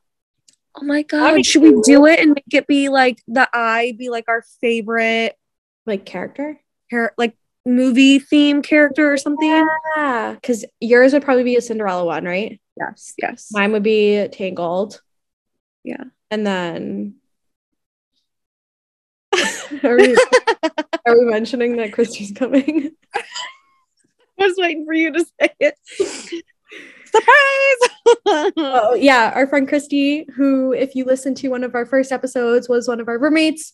Oh 0.76 0.84
my 0.84 1.04
god, 1.04 1.46
should 1.46 1.62
we 1.62 1.80
do 1.84 2.08
it 2.08 2.20
and 2.20 2.32
make 2.32 2.52
it 2.52 2.66
be 2.66 2.90
like 2.90 3.22
the 3.28 3.48
I 3.54 3.96
be 3.98 4.10
like 4.10 4.26
our 4.28 4.44
favorite 4.60 5.38
Like 5.86 6.04
character? 6.06 6.60
char- 6.90 7.14
like 7.18 7.36
movie 7.66 8.20
theme 8.20 8.62
character 8.62 9.12
or 9.12 9.18
something? 9.18 9.68
Yeah. 9.96 10.34
Because 10.34 10.66
yours 10.80 11.14
would 11.14 11.24
probably 11.24 11.44
be 11.44 11.56
a 11.56 11.62
Cinderella 11.62 12.06
one, 12.06 12.26
right? 12.26 12.60
Yes, 12.78 13.14
yes. 13.18 13.50
Mine 13.52 13.72
would 13.72 13.84
be 13.84 14.28
Tangled. 14.30 15.02
Yeah. 15.84 16.04
And 16.32 16.46
then 16.46 17.16
are, 19.84 19.98
we, 19.98 20.16
are 21.06 21.20
we 21.20 21.26
mentioning 21.26 21.78
that 21.78 21.94
Christy's 21.94 22.32
coming? 22.32 22.92
I 24.40 24.48
was 24.48 24.56
waiting 24.58 24.86
for 24.86 24.94
you 24.94 25.12
to 25.14 25.26
say 25.40 25.50
it. 25.60 25.78
Surprise! 27.06 28.54
Oh, 28.58 28.96
yeah. 29.00 29.32
Our 29.36 29.46
friend 29.46 29.68
Christy, 29.68 30.26
who, 30.36 30.74
if 30.74 30.96
you 30.96 31.06
listen 31.06 31.36
to 31.36 31.50
one 31.50 31.64
of 31.64 31.76
our 31.76 31.86
first 31.86 32.12
episodes, 32.12 32.68
was 32.68 32.88
one 32.88 33.00
of 33.00 33.08
our 33.08 33.20
roommates 33.20 33.74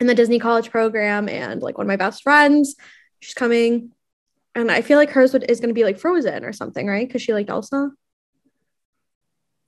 in 0.00 0.06
the 0.06 0.14
Disney 0.14 0.38
College 0.38 0.70
program 0.70 1.28
and 1.28 1.62
like 1.62 1.78
one 1.78 1.86
of 1.86 1.88
my 1.88 1.96
best 1.96 2.22
friends. 2.22 2.76
She's 3.20 3.34
coming. 3.34 3.92
And 4.54 4.70
I 4.70 4.82
feel 4.82 4.98
like 4.98 5.10
hers 5.10 5.32
would, 5.32 5.48
is 5.50 5.60
going 5.60 5.68
to 5.70 5.74
be 5.74 5.84
like 5.84 5.98
Frozen 5.98 6.44
or 6.44 6.52
something, 6.52 6.86
right? 6.86 7.06
Because 7.06 7.22
she 7.22 7.32
liked 7.32 7.50
Elsa. 7.50 7.90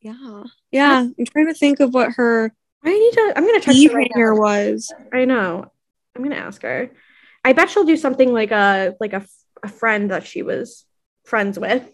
Yeah. 0.00 0.44
Yeah. 0.70 1.00
I'm 1.00 1.26
trying 1.26 1.46
to 1.46 1.54
think 1.54 1.80
of 1.80 1.92
what 1.94 2.12
her 2.12 2.52
I 2.82 2.90
need 2.90 3.12
to. 3.12 3.32
I'm 3.36 3.44
gonna 3.46 3.60
check 3.60 3.76
her 3.90 3.94
right 3.96 4.10
hair 4.14 4.32
now. 4.34 4.40
was. 4.40 4.90
I 5.12 5.26
know. 5.26 5.70
I'm 6.16 6.22
gonna 6.22 6.36
ask 6.36 6.62
her. 6.62 6.90
I 7.44 7.52
bet 7.52 7.68
she'll 7.70 7.84
do 7.84 7.96
something 7.96 8.32
like 8.32 8.50
a 8.50 8.94
like 9.00 9.12
a, 9.12 9.26
a 9.62 9.68
friend 9.68 10.10
that 10.10 10.26
she 10.26 10.42
was 10.42 10.86
friends 11.24 11.58
with. 11.58 11.86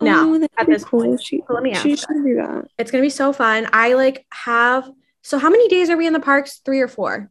Oh, 0.00 0.04
now 0.04 0.28
Oh, 0.34 0.46
at 0.58 0.66
be 0.66 0.72
this 0.74 0.84
point. 0.84 1.22
She, 1.22 1.42
So 1.48 1.54
let 1.54 1.62
me 1.62 1.72
ask. 1.72 1.82
she 1.82 1.92
ask 1.94 2.06
should 2.06 2.22
do 2.22 2.34
that. 2.36 2.66
it's 2.76 2.90
gonna 2.90 3.00
be 3.02 3.08
so 3.08 3.32
fun. 3.32 3.68
I 3.72 3.94
like 3.94 4.26
have. 4.30 4.90
So 5.22 5.38
how 5.38 5.48
many 5.48 5.68
days 5.68 5.88
are 5.88 5.96
we 5.96 6.06
in 6.06 6.12
the 6.12 6.20
parks? 6.20 6.60
Three 6.62 6.80
or 6.80 6.88
four? 6.88 7.30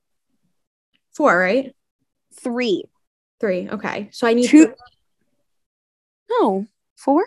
Four, 1.15 1.37
right? 1.37 1.75
Three. 2.41 2.83
Three. 3.39 3.69
Okay. 3.69 4.09
So 4.11 4.27
I 4.27 4.33
need 4.33 4.47
Two- 4.49 4.67
to. 4.67 4.75
No. 6.29 6.67
Four? 6.95 7.25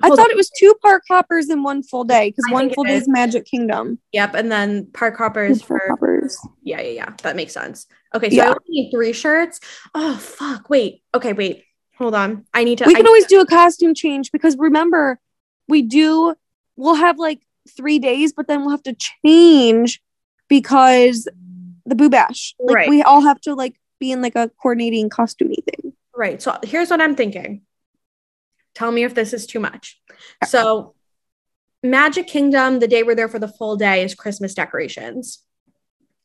I 0.00 0.08
thought 0.10 0.20
on. 0.20 0.30
it 0.30 0.36
was 0.36 0.50
two 0.56 0.74
park 0.80 1.02
hoppers 1.08 1.50
in 1.50 1.64
one 1.64 1.82
full 1.82 2.04
day 2.04 2.30
because 2.30 2.44
one 2.52 2.72
full 2.72 2.84
day 2.84 2.94
is. 2.94 3.08
Magic 3.08 3.44
Kingdom. 3.46 3.98
Yep. 4.12 4.34
And 4.34 4.50
then 4.50 4.86
park 4.92 5.16
hoppers 5.18 5.60
for. 5.60 5.80
hoppers. 5.88 6.38
Yeah, 6.62 6.80
yeah, 6.80 6.90
yeah. 6.90 7.12
That 7.22 7.34
makes 7.34 7.52
sense. 7.52 7.86
Okay. 8.14 8.30
So 8.30 8.42
I 8.42 8.46
only 8.46 8.58
need 8.68 8.90
three 8.92 9.12
shirts. 9.12 9.58
Oh 9.94 10.16
fuck. 10.16 10.70
Wait. 10.70 11.02
Okay. 11.14 11.32
Wait. 11.32 11.64
Hold 11.98 12.14
on. 12.14 12.46
I 12.54 12.62
need 12.62 12.78
to. 12.78 12.84
We 12.84 12.94
can 12.94 13.02
need 13.02 13.08
always 13.08 13.26
do 13.26 13.40
a 13.40 13.46
costume 13.46 13.92
change 13.92 14.30
because 14.30 14.56
remember, 14.56 15.18
we 15.66 15.82
do, 15.82 16.34
we'll 16.76 16.94
have 16.94 17.18
like 17.18 17.42
three 17.76 17.98
days, 17.98 18.32
but 18.32 18.46
then 18.46 18.60
we'll 18.60 18.70
have 18.70 18.84
to 18.84 18.96
change 19.24 20.00
because 20.48 21.26
the 21.86 21.96
Boo 21.96 22.08
Bash. 22.08 22.54
Like 22.60 22.76
Right. 22.76 22.88
we 22.88 23.02
all 23.02 23.22
have 23.22 23.40
to 23.42 23.54
like 23.54 23.74
be 23.98 24.12
in 24.12 24.22
like 24.22 24.36
a 24.36 24.50
coordinating 24.60 25.10
costumey 25.10 25.62
thing. 25.64 25.92
Right. 26.16 26.40
So 26.40 26.58
here's 26.62 26.90
what 26.90 27.00
I'm 27.00 27.14
thinking. 27.14 27.62
Tell 28.74 28.92
me 28.92 29.04
if 29.04 29.14
this 29.14 29.32
is 29.32 29.46
too 29.46 29.60
much. 29.60 30.00
So, 30.46 30.94
Magic 31.82 32.26
Kingdom, 32.26 32.80
the 32.80 32.88
day 32.88 33.02
we're 33.02 33.14
there 33.14 33.28
for 33.28 33.38
the 33.38 33.48
full 33.48 33.76
day 33.76 34.02
is 34.02 34.14
Christmas 34.14 34.54
decorations. 34.54 35.44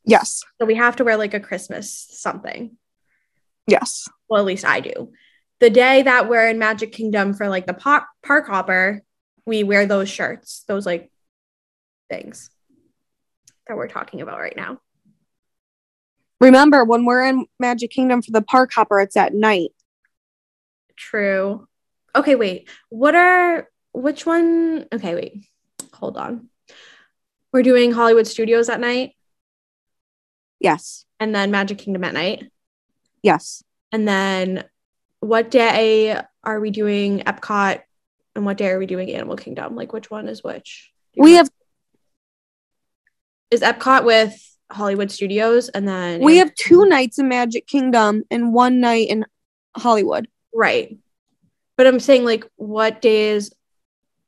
Yes. 0.06 0.44
So 0.60 0.66
we 0.66 0.76
have 0.76 0.96
to 0.98 1.04
wear 1.04 1.18
like 1.18 1.34
a 1.34 1.40
Christmas 1.40 2.08
something. 2.12 2.78
Yes. 3.68 4.08
Well, 4.28 4.40
at 4.40 4.46
least 4.46 4.66
I 4.66 4.80
do. 4.80 5.14
The 5.60 5.70
day 5.70 6.02
that 6.02 6.28
we're 6.28 6.48
in 6.48 6.60
Magic 6.60 6.92
Kingdom 6.92 7.34
for 7.34 7.48
like 7.50 7.66
the 7.66 7.74
park, 7.74 8.04
park 8.24 8.48
hopper, 8.48 9.02
we 9.46 9.64
wear 9.64 9.86
those 9.86 10.10
shirts, 10.10 10.64
those 10.68 10.86
like 10.86 11.12
things 12.10 12.50
that 13.68 13.78
we're 13.78 13.88
talking 13.88 14.22
about 14.22 14.40
right 14.40 14.58
now. 14.58 14.80
Remember, 16.44 16.84
when 16.84 17.06
we're 17.06 17.24
in 17.24 17.46
Magic 17.58 17.90
Kingdom 17.92 18.22
for 18.22 18.32
the 18.32 18.42
park 18.42 18.74
hopper, 18.74 19.00
it's 19.00 19.16
at 19.16 19.34
night. 19.34 19.70
True. 20.98 21.68
Okay, 22.14 22.36
wait. 22.36 22.68
What 22.90 23.16
are 23.16 23.70
which 23.94 24.26
one? 24.26 24.86
Okay, 24.92 25.16
wait. 25.16 25.46
Hold 25.94 26.18
on. 26.18 26.50
We're 27.54 27.64
doing 27.64 27.94
Hollywood 27.94 28.28
Studios 28.28 28.68
at 28.68 28.80
night 28.80 29.12
Yes. 30.60 31.06
and 31.20 31.34
then 31.34 31.50
Magic 31.52 31.78
Kingdom 31.78 32.04
at 32.04 32.14
night. 32.14 32.52
Yes. 33.22 33.64
And 33.92 34.06
then 34.08 34.66
what 35.22 35.50
day 35.50 36.20
are 36.44 36.60
we 36.60 36.72
doing 36.72 37.20
Epcot 37.20 37.82
and 38.36 38.46
what 38.46 38.58
day 38.58 38.70
are 38.70 38.80
we 38.80 38.86
doing 38.86 39.12
Animal 39.14 39.38
Kingdom? 39.38 39.76
Like 39.76 39.94
which 39.94 40.12
one 40.12 40.28
is 40.28 40.44
which? 40.44 40.92
We 41.16 41.32
know? 41.32 41.38
have 41.38 41.50
is 43.50 43.62
Epcot 43.62 44.04
with 44.04 44.53
Hollywood 44.74 45.12
Studios 45.12 45.70
and 45.70 45.88
then 45.88 46.22
we 46.22 46.38
have 46.38 46.54
two 46.56 46.86
nights 46.86 47.20
in 47.20 47.28
Magic 47.28 47.68
Kingdom 47.68 48.24
and 48.32 48.54
one 48.54 48.80
night 48.80 49.08
in 49.10 49.26
Hollywood. 49.76 50.28
right. 50.54 50.98
But 51.78 51.88
I'm 51.88 52.00
saying 52.00 52.24
like 52.26 52.46
what 52.56 53.02
days 53.02 53.52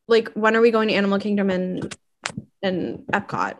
like 0.07 0.29
when 0.29 0.55
are 0.55 0.61
we 0.61 0.71
going 0.71 0.87
to 0.89 0.93
Animal 0.93 1.19
Kingdom 1.19 1.49
and 1.49 1.95
and 2.63 2.99
Epcot? 3.11 3.55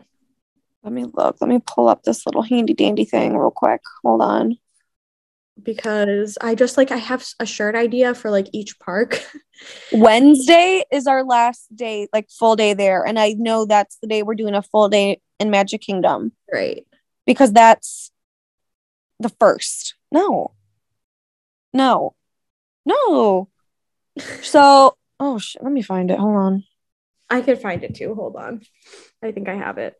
Let 0.82 0.92
me 0.92 1.04
look. 1.12 1.36
Let 1.40 1.48
me 1.48 1.60
pull 1.64 1.88
up 1.88 2.02
this 2.04 2.26
little 2.26 2.42
handy 2.42 2.74
dandy 2.74 3.04
thing 3.04 3.36
real 3.36 3.50
quick. 3.50 3.80
Hold 4.04 4.22
on. 4.22 4.58
because 5.62 6.36
I 6.40 6.54
just 6.54 6.76
like 6.76 6.90
I 6.92 6.96
have 6.96 7.24
a 7.40 7.46
shirt 7.46 7.74
idea 7.74 8.14
for 8.14 8.30
like 8.30 8.48
each 8.52 8.78
park. 8.78 9.20
Wednesday 9.92 10.84
is 10.92 11.06
our 11.06 11.24
last 11.24 11.74
day, 11.74 12.08
like 12.12 12.28
full 12.30 12.56
day 12.56 12.74
there. 12.74 13.04
And 13.04 13.18
I 13.18 13.34
know 13.38 13.64
that's 13.64 13.96
the 13.98 14.06
day 14.06 14.22
we're 14.22 14.34
doing 14.34 14.54
a 14.54 14.62
full 14.62 14.88
day 14.88 15.20
in 15.40 15.50
Magic 15.50 15.80
Kingdom 15.80 16.32
right. 16.52 16.86
because 17.26 17.52
that's 17.52 18.10
the 19.18 19.28
first. 19.28 19.94
No. 20.10 20.52
No. 21.72 22.14
No. 22.84 23.48
So, 24.42 24.96
oh, 25.20 25.38
shit. 25.38 25.62
Let 25.62 25.72
me 25.72 25.82
find 25.82 26.10
it. 26.10 26.18
Hold 26.18 26.36
on. 26.36 26.64
I 27.28 27.40
could 27.40 27.60
find 27.60 27.82
it 27.82 27.94
too. 27.94 28.14
Hold 28.14 28.36
on. 28.36 28.62
I 29.22 29.32
think 29.32 29.48
I 29.48 29.54
have 29.54 29.78
it 29.78 29.94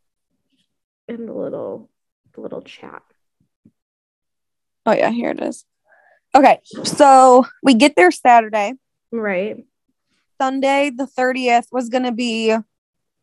in 1.08 1.26
the 1.26 1.32
little 1.32 1.90
the 2.34 2.40
little 2.40 2.62
chat. 2.62 3.02
Oh, 4.84 4.92
yeah. 4.92 5.10
Here 5.10 5.30
it 5.30 5.40
is. 5.40 5.64
Okay. 6.34 6.60
So 6.84 7.46
we 7.62 7.74
get 7.74 7.96
there 7.96 8.10
Saturday. 8.10 8.74
Right. 9.10 9.64
Sunday, 10.40 10.90
the 10.90 11.06
30th, 11.06 11.66
was 11.72 11.88
going 11.88 12.04
to 12.04 12.12
be 12.12 12.54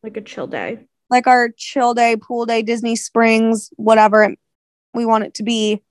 Like 0.02 0.18
a 0.18 0.22
chill 0.22 0.48
day. 0.48 0.88
Like 1.14 1.28
our 1.28 1.50
chill 1.56 1.94
day, 1.94 2.18
pool 2.18 2.46
day, 2.46 2.62
Disney 2.62 2.96
Springs, 2.96 3.70
whatever 3.78 4.36
we 4.94 5.06
want 5.06 5.24
it 5.24 5.36
to 5.36 5.44
be. 5.44 5.82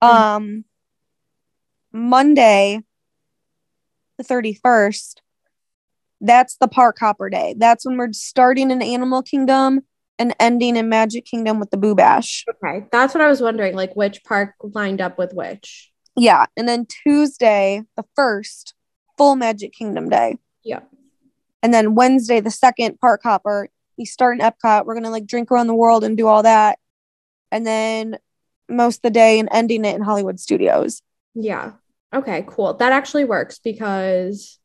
Um 0.00 0.64
Monday 1.92 2.82
the 4.18 4.24
31st, 4.24 5.16
that's 6.20 6.56
the 6.56 6.68
park 6.68 6.98
hopper 6.98 7.30
day. 7.30 7.54
That's 7.56 7.86
when 7.86 7.96
we're 7.96 8.12
starting 8.12 8.70
in 8.70 8.82
Animal 8.82 9.22
Kingdom 9.22 9.82
and 10.18 10.34
ending 10.40 10.76
in 10.76 10.88
Magic 10.88 11.24
Kingdom 11.24 11.60
with 11.60 11.70
the 11.70 11.76
Boo 11.76 11.94
Bash. 11.94 12.44
Okay. 12.48 12.86
That's 12.90 13.14
what 13.14 13.22
I 13.22 13.28
was 13.28 13.40
wondering, 13.40 13.74
like 13.74 13.94
which 13.94 14.24
park 14.24 14.54
lined 14.62 15.00
up 15.00 15.16
with 15.16 15.32
which. 15.32 15.92
Yeah, 16.16 16.46
and 16.56 16.68
then 16.68 16.86
Tuesday 16.86 17.84
the 17.96 18.04
1st, 18.18 18.72
full 19.16 19.36
Magic 19.36 19.72
Kingdom 19.72 20.08
day. 20.08 20.36
Yeah. 20.64 20.80
And 21.62 21.72
then 21.72 21.94
Wednesday 21.94 22.40
the 22.40 22.50
2nd, 22.50 22.98
park 23.00 23.20
hopper. 23.22 23.68
We 23.98 24.04
start 24.04 24.38
in 24.38 24.46
Epcot. 24.46 24.86
We're 24.86 24.94
going 24.94 25.04
to 25.04 25.10
like 25.10 25.26
drink 25.26 25.50
around 25.50 25.66
the 25.66 25.74
world 25.74 26.04
and 26.04 26.16
do 26.16 26.26
all 26.26 26.44
that. 26.44 26.78
And 27.50 27.66
then 27.66 28.18
most 28.68 28.96
of 28.96 29.02
the 29.02 29.10
day 29.10 29.38
and 29.38 29.48
ending 29.52 29.84
it 29.84 29.96
in 29.96 30.02
Hollywood 30.02 30.38
Studios. 30.38 31.02
Yeah. 31.34 31.72
Okay, 32.14 32.44
cool. 32.46 32.74
That 32.74 32.92
actually 32.92 33.24
works 33.24 33.58
because 33.58 34.58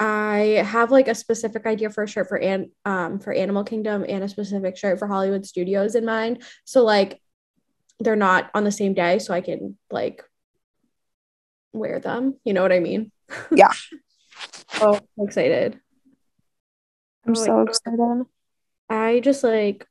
I 0.00 0.62
have 0.66 0.90
like 0.90 1.08
a 1.08 1.14
specific 1.14 1.66
idea 1.66 1.90
for 1.90 2.02
a 2.04 2.08
shirt 2.08 2.28
for 2.28 2.36
an 2.38 2.70
um 2.84 3.20
for 3.20 3.32
Animal 3.32 3.64
Kingdom 3.64 4.04
and 4.08 4.24
a 4.24 4.28
specific 4.28 4.76
shirt 4.76 4.98
for 4.98 5.06
Hollywood 5.06 5.46
Studios 5.46 5.94
in 5.94 6.04
mind. 6.04 6.42
So 6.64 6.82
like 6.82 7.20
they're 8.00 8.16
not 8.16 8.50
on 8.54 8.64
the 8.64 8.72
same 8.72 8.94
day, 8.94 9.18
so 9.18 9.32
I 9.32 9.40
can 9.40 9.78
like 9.90 10.22
wear 11.72 12.00
them. 12.00 12.38
You 12.44 12.52
know 12.52 12.62
what 12.62 12.72
I 12.72 12.80
mean? 12.80 13.12
Yeah. 13.52 13.70
oh, 14.80 14.98
I'm 15.18 15.26
excited. 15.26 15.78
I'm 17.26 17.34
so 17.34 17.58
like- 17.58 17.68
excited. 17.68 18.26
I 18.90 19.20
just 19.20 19.42
like 19.42 19.86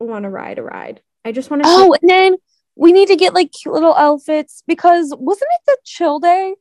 want 0.00 0.24
to 0.24 0.28
ride 0.28 0.58
a 0.58 0.62
ride. 0.62 1.00
I 1.24 1.32
just 1.32 1.50
want 1.50 1.62
to 1.62 1.68
Oh, 1.68 1.94
and 2.00 2.10
then 2.10 2.36
we 2.74 2.92
need 2.92 3.08
to 3.08 3.16
get 3.16 3.34
like 3.34 3.52
cute 3.52 3.72
little 3.74 3.94
outfits 3.94 4.62
because 4.66 5.14
wasn't 5.16 5.50
it 5.54 5.60
the 5.66 5.76
chill 5.84 6.18
day? 6.18 6.54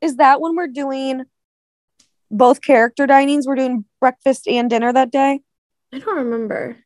Is 0.00 0.16
that 0.16 0.40
when 0.40 0.54
we're 0.54 0.68
doing 0.68 1.24
both 2.30 2.60
character 2.62 3.06
dinings? 3.06 3.44
We're 3.46 3.56
doing 3.56 3.84
breakfast 4.00 4.46
and 4.46 4.70
dinner 4.70 4.92
that 4.92 5.10
day? 5.10 5.40
I 5.92 5.98
don't 5.98 6.16
remember. 6.16 6.76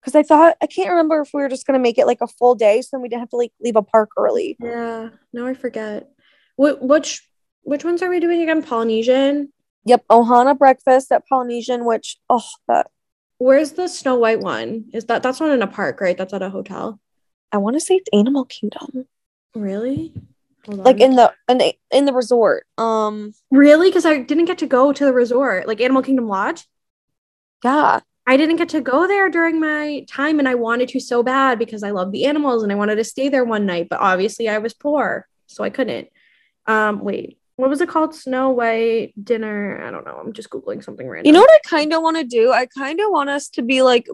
Because 0.00 0.16
I 0.16 0.24
thought 0.24 0.56
I 0.60 0.66
can't 0.66 0.90
remember 0.90 1.20
if 1.20 1.30
we 1.32 1.42
were 1.42 1.48
just 1.48 1.66
gonna 1.66 1.78
make 1.78 1.98
it 1.98 2.06
like 2.06 2.20
a 2.20 2.26
full 2.26 2.56
day, 2.56 2.82
so 2.82 2.88
then 2.92 3.02
we 3.02 3.08
didn't 3.08 3.20
have 3.20 3.30
to 3.30 3.36
like 3.36 3.52
leave 3.60 3.76
a 3.76 3.82
park 3.82 4.10
early. 4.16 4.56
Yeah, 4.60 5.10
now 5.32 5.46
I 5.46 5.54
forget. 5.54 6.10
What 6.56 6.82
which 6.82 7.22
which 7.62 7.84
ones 7.84 8.02
are 8.02 8.10
we 8.10 8.18
doing 8.18 8.42
again? 8.42 8.62
Polynesian. 8.62 9.52
Yep, 9.84 10.06
Ohana 10.08 10.56
breakfast 10.56 11.10
at 11.12 11.26
Polynesian, 11.28 11.84
which 11.84 12.18
oh 12.30 12.44
that 12.68 12.88
Where's 13.38 13.72
the 13.72 13.88
Snow 13.88 14.14
White 14.14 14.38
one? 14.40 14.84
Is 14.92 15.06
that 15.06 15.22
that's 15.22 15.40
not 15.40 15.50
in 15.50 15.62
a 15.62 15.66
park, 15.66 16.00
right? 16.00 16.16
That's 16.16 16.32
at 16.32 16.42
a 16.42 16.50
hotel. 16.50 17.00
I 17.50 17.56
want 17.58 17.74
to 17.74 17.80
say 17.80 17.96
it's 17.96 18.08
Animal 18.12 18.44
Kingdom, 18.44 19.06
Really? 19.54 20.12
Hold 20.64 20.78
on. 20.78 20.84
like 20.84 21.00
in 21.00 21.16
the 21.16 21.34
in 21.48 21.58
the, 21.58 21.74
in 21.90 22.04
the 22.04 22.12
resort. 22.12 22.66
Um, 22.78 23.32
really? 23.50 23.88
Because 23.88 24.06
I 24.06 24.18
didn't 24.18 24.44
get 24.44 24.58
to 24.58 24.66
go 24.66 24.92
to 24.92 25.04
the 25.04 25.12
resort, 25.12 25.66
like 25.66 25.80
Animal 25.80 26.02
Kingdom 26.02 26.28
Lodge. 26.28 26.66
yeah, 27.64 28.00
I 28.28 28.36
didn't 28.36 28.56
get 28.56 28.68
to 28.70 28.80
go 28.80 29.08
there 29.08 29.28
during 29.28 29.58
my 29.58 30.06
time, 30.08 30.38
and 30.38 30.48
I 30.48 30.54
wanted 30.54 30.88
to 30.90 31.00
so 31.00 31.24
bad 31.24 31.58
because 31.58 31.82
I 31.82 31.90
love 31.90 32.12
the 32.12 32.26
animals 32.26 32.62
and 32.62 32.70
I 32.70 32.76
wanted 32.76 32.94
to 32.96 33.04
stay 33.04 33.28
there 33.28 33.44
one 33.44 33.66
night. 33.66 33.88
But 33.90 34.00
obviously, 34.00 34.48
I 34.48 34.58
was 34.58 34.72
poor, 34.72 35.26
so 35.48 35.64
I 35.64 35.70
couldn't. 35.70 36.08
Um, 36.66 37.00
wait, 37.00 37.38
what 37.62 37.70
was 37.70 37.80
it 37.80 37.88
called? 37.88 38.12
Snow 38.12 38.50
White 38.50 39.12
dinner? 39.22 39.80
I 39.86 39.92
don't 39.92 40.04
know. 40.04 40.16
I'm 40.20 40.32
just 40.32 40.50
googling 40.50 40.82
something 40.82 41.08
random. 41.08 41.26
you 41.26 41.32
know 41.32 41.42
what 41.42 41.60
I 41.64 41.68
kind 41.68 41.92
of 41.92 42.02
want 42.02 42.16
to 42.16 42.24
do? 42.24 42.50
I 42.50 42.66
kind 42.66 42.98
of 42.98 43.12
want 43.12 43.30
us 43.30 43.50
to 43.50 43.62
be 43.62 43.82
like 43.82 44.08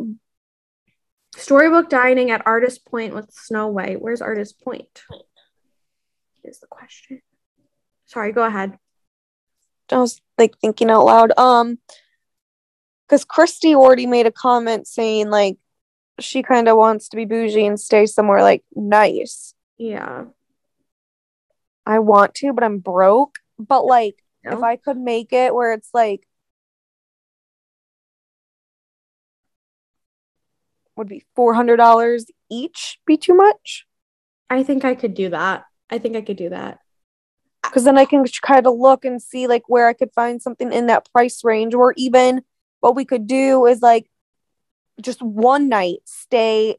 Storybook 1.34 1.88
dining 1.88 2.30
at 2.30 2.46
Artist 2.46 2.84
Point 2.84 3.14
with 3.14 3.32
Snow 3.32 3.68
White. 3.68 4.02
Where's 4.02 4.20
Artist 4.20 4.60
Point? 4.60 5.02
Is 6.44 6.60
the 6.60 6.66
question. 6.66 7.22
Sorry, 8.04 8.32
go 8.32 8.42
ahead. 8.42 8.76
I 9.90 9.96
was 9.96 10.20
like 10.36 10.58
thinking 10.58 10.90
out 10.90 11.06
loud. 11.06 11.32
Um, 11.38 11.78
because 13.06 13.24
Christy 13.24 13.74
already 13.74 14.04
made 14.04 14.26
a 14.26 14.30
comment 14.30 14.86
saying 14.86 15.30
like 15.30 15.56
she 16.20 16.42
kind 16.42 16.68
of 16.68 16.76
wants 16.76 17.08
to 17.08 17.16
be 17.16 17.24
bougie 17.24 17.64
and 17.64 17.80
stay 17.80 18.04
somewhere 18.04 18.42
like 18.42 18.62
nice. 18.74 19.54
Yeah. 19.78 20.24
I 21.88 22.00
want 22.00 22.34
to, 22.36 22.52
but 22.52 22.62
I'm 22.62 22.78
broke. 22.78 23.38
But 23.58 23.86
like, 23.86 24.22
Yeah. 24.44 24.58
if 24.58 24.62
I 24.62 24.76
could 24.76 24.98
make 24.98 25.32
it 25.32 25.54
where 25.54 25.72
it's 25.72 25.88
like, 25.94 26.28
would 30.96 31.08
be 31.08 31.24
four 31.34 31.54
hundred 31.54 31.76
dollars 31.76 32.26
each 32.50 33.00
be 33.06 33.16
too 33.16 33.34
much? 33.34 33.86
I 34.50 34.62
think 34.62 34.84
I 34.84 34.94
could 34.94 35.14
do 35.14 35.30
that. 35.30 35.64
I 35.88 35.98
think 35.98 36.14
I 36.14 36.20
could 36.20 36.36
do 36.36 36.50
that. 36.50 36.80
Because 37.62 37.84
then 37.84 37.96
I 37.96 38.04
can 38.04 38.24
kind 38.42 38.66
of 38.66 38.74
look 38.76 39.04
and 39.04 39.20
see 39.20 39.46
like 39.46 39.62
where 39.66 39.88
I 39.88 39.94
could 39.94 40.12
find 40.12 40.42
something 40.42 40.72
in 40.72 40.86
that 40.88 41.10
price 41.10 41.42
range, 41.42 41.72
or 41.74 41.94
even 41.96 42.42
what 42.80 42.94
we 42.94 43.04
could 43.06 43.26
do 43.26 43.64
is 43.66 43.80
like 43.80 44.10
just 45.00 45.22
one 45.22 45.68
night 45.68 46.00
stay 46.04 46.76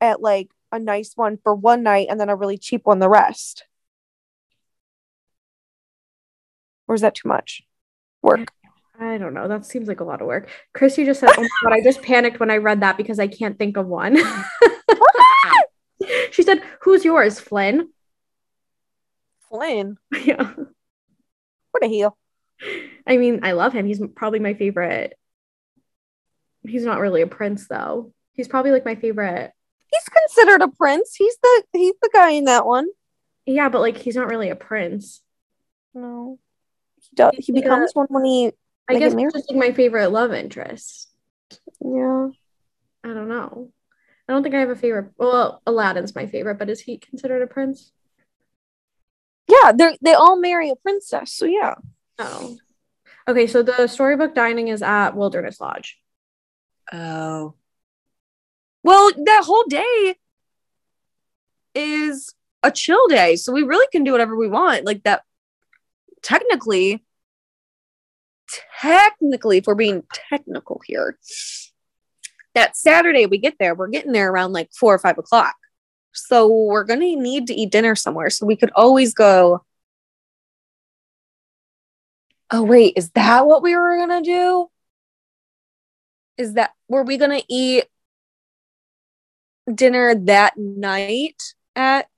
at 0.00 0.20
like 0.20 0.50
a 0.70 0.78
nice 0.78 1.12
one 1.16 1.38
for 1.42 1.54
one 1.54 1.82
night 1.82 2.08
and 2.10 2.20
then 2.20 2.28
a 2.28 2.36
really 2.36 2.58
cheap 2.58 2.82
one 2.84 2.98
the 2.98 3.08
rest. 3.08 3.64
Or 6.88 6.94
is 6.94 7.00
that 7.00 7.14
too 7.14 7.28
much 7.28 7.62
work? 8.22 8.48
I 8.98 9.18
don't 9.18 9.34
know. 9.34 9.48
That 9.48 9.66
seems 9.66 9.88
like 9.88 10.00
a 10.00 10.04
lot 10.04 10.20
of 10.20 10.26
work. 10.26 10.48
Christy 10.74 11.04
just 11.04 11.20
said, 11.20 11.30
"Oh 11.36 11.42
my 11.42 11.48
god, 11.64 11.72
I 11.72 11.82
just 11.82 12.02
panicked 12.02 12.38
when 12.38 12.50
I 12.50 12.58
read 12.58 12.80
that 12.80 12.96
because 12.96 13.18
I 13.18 13.26
can't 13.26 13.58
think 13.58 13.76
of 13.76 13.86
one." 13.86 14.16
she 16.30 16.42
said, 16.42 16.62
"Who's 16.82 17.04
yours, 17.04 17.40
Flynn?" 17.40 17.88
Flynn, 19.48 19.96
yeah. 20.24 20.52
what 21.72 21.84
a 21.84 21.88
heel. 21.88 22.16
I 23.06 23.16
mean, 23.16 23.40
I 23.42 23.52
love 23.52 23.72
him. 23.72 23.86
He's 23.86 24.00
probably 24.14 24.38
my 24.38 24.54
favorite. 24.54 25.14
He's 26.66 26.84
not 26.84 27.00
really 27.00 27.22
a 27.22 27.26
prince 27.26 27.66
though. 27.66 28.12
He's 28.32 28.48
probably 28.48 28.70
like 28.70 28.84
my 28.84 28.94
favorite. 28.94 29.52
He's 29.90 30.08
considered 30.08 30.62
a 30.62 30.68
prince. 30.68 31.14
He's 31.16 31.36
the 31.42 31.64
he's 31.72 31.94
the 32.00 32.10
guy 32.12 32.30
in 32.30 32.44
that 32.44 32.66
one. 32.66 32.86
Yeah, 33.46 33.68
but 33.68 33.80
like 33.80 33.98
he's 33.98 34.16
not 34.16 34.28
really 34.28 34.50
a 34.50 34.56
prince. 34.56 35.22
No, 35.92 36.38
does. 37.14 37.32
He 37.32 37.36
He's 37.36 37.48
like 37.50 37.64
a- 37.64 37.68
becomes 37.68 37.94
one 37.94 38.06
when 38.10 38.24
he. 38.24 38.52
I 38.88 38.98
guess 38.98 39.14
he's 39.14 39.32
just 39.32 39.50
like 39.50 39.58
my 39.58 39.72
favorite 39.72 40.08
love 40.08 40.32
interest. 40.32 41.08
Yeah, 41.80 42.28
I 43.04 43.08
don't 43.08 43.28
know. 43.28 43.70
I 44.28 44.32
don't 44.32 44.42
think 44.42 44.54
I 44.54 44.60
have 44.60 44.70
a 44.70 44.76
favorite. 44.76 45.12
Well, 45.18 45.62
Aladdin's 45.66 46.14
my 46.14 46.26
favorite, 46.26 46.58
but 46.58 46.70
is 46.70 46.80
he 46.80 46.98
considered 46.98 47.42
a 47.42 47.46
prince? 47.46 47.92
yeah. 49.48 49.72
They 49.72 49.98
they 50.00 50.14
all 50.14 50.38
marry 50.40 50.70
a 50.70 50.76
princess. 50.76 51.32
So 51.32 51.44
yeah. 51.46 51.74
Oh. 52.18 52.56
Okay, 53.28 53.46
so 53.46 53.62
the 53.62 53.86
storybook 53.86 54.34
dining 54.34 54.68
is 54.68 54.82
at 54.82 55.14
Wilderness 55.16 55.60
Lodge. 55.60 55.98
Oh. 56.92 57.54
Well, 58.82 59.10
that 59.24 59.44
whole 59.44 59.64
day 59.68 60.16
is 61.74 62.34
a 62.62 62.70
chill 62.70 63.06
day, 63.08 63.36
so 63.36 63.52
we 63.52 63.62
really 63.62 63.86
can 63.92 64.02
do 64.04 64.12
whatever 64.12 64.36
we 64.36 64.48
want. 64.48 64.84
Like 64.84 65.04
that. 65.04 65.22
Technically, 66.22 67.04
technically, 68.80 69.58
if 69.58 69.66
we're 69.66 69.74
being 69.74 70.04
technical 70.30 70.80
here, 70.84 71.18
that 72.54 72.76
Saturday 72.76 73.26
we 73.26 73.38
get 73.38 73.54
there, 73.58 73.74
we're 73.74 73.88
getting 73.88 74.12
there 74.12 74.30
around 74.30 74.52
like 74.52 74.70
four 74.72 74.94
or 74.94 74.98
five 74.98 75.18
o'clock. 75.18 75.54
So 76.12 76.48
we're 76.48 76.84
gonna 76.84 77.16
need 77.16 77.46
to 77.46 77.54
eat 77.54 77.72
dinner 77.72 77.94
somewhere. 77.94 78.30
So 78.30 78.46
we 78.46 78.56
could 78.56 78.70
always 78.74 79.14
go. 79.14 79.64
Oh 82.50 82.62
wait, 82.62 82.94
is 82.96 83.10
that 83.10 83.46
what 83.46 83.62
we 83.62 83.74
were 83.74 83.96
gonna 83.96 84.22
do? 84.22 84.68
Is 86.36 86.54
that 86.54 86.72
were 86.88 87.02
we 87.02 87.16
gonna 87.16 87.42
eat 87.48 87.84
dinner 89.72 90.14
that 90.14 90.56
night 90.58 91.42
at? 91.74 92.08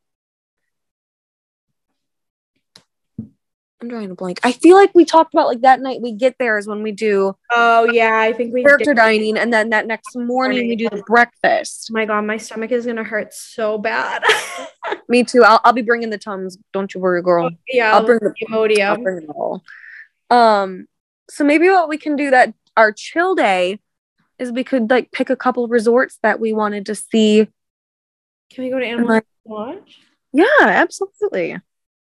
I'm 3.84 3.90
drawing 3.90 4.10
a 4.10 4.14
blank. 4.14 4.40
I 4.42 4.52
feel 4.52 4.76
like 4.76 4.92
we 4.94 5.04
talked 5.04 5.34
about 5.34 5.46
like 5.46 5.60
that 5.60 5.78
night 5.78 6.00
we 6.00 6.12
get 6.12 6.36
there 6.38 6.56
is 6.56 6.66
when 6.66 6.82
we 6.82 6.90
do 6.90 7.36
Oh 7.50 7.84
yeah, 7.84 8.18
I 8.18 8.32
think 8.32 8.54
we 8.54 8.62
character 8.62 8.94
did. 8.94 8.96
dining, 8.96 9.36
and 9.36 9.52
then 9.52 9.68
that 9.70 9.86
next 9.86 10.16
morning 10.16 10.68
we 10.68 10.74
do 10.74 10.88
the 10.88 11.02
breakfast. 11.06 11.88
Oh 11.90 11.94
my 11.94 12.06
god, 12.06 12.22
my 12.22 12.38
stomach 12.38 12.72
is 12.72 12.86
gonna 12.86 13.04
hurt 13.04 13.34
so 13.34 13.76
bad. 13.76 14.24
Me 15.08 15.22
too. 15.22 15.44
I'll, 15.44 15.60
I'll 15.64 15.74
be 15.74 15.82
bringing 15.82 16.08
the 16.08 16.16
tums. 16.16 16.56
Don't 16.72 16.94
you 16.94 17.00
worry, 17.00 17.20
girl. 17.20 17.50
yeah, 17.68 17.94
I'll 17.94 18.06
bring 18.06 18.20
the 18.20 18.82
I'll 18.82 19.02
bring 19.02 19.18
it 19.18 19.28
all. 19.28 19.62
Um, 20.30 20.86
so 21.28 21.44
maybe 21.44 21.68
what 21.68 21.90
we 21.90 21.98
can 21.98 22.16
do 22.16 22.30
that 22.30 22.54
our 22.78 22.90
chill 22.90 23.34
day 23.34 23.80
is 24.38 24.50
we 24.50 24.64
could 24.64 24.88
like 24.88 25.12
pick 25.12 25.28
a 25.28 25.36
couple 25.36 25.68
resorts 25.68 26.18
that 26.22 26.40
we 26.40 26.54
wanted 26.54 26.86
to 26.86 26.94
see. 26.94 27.48
Can 28.50 28.64
we 28.64 28.70
go 28.70 28.78
to 28.78 28.86
Animal 28.86 29.20
Lodge? 29.44 30.00
Yeah, 30.32 30.46
absolutely. 30.62 31.58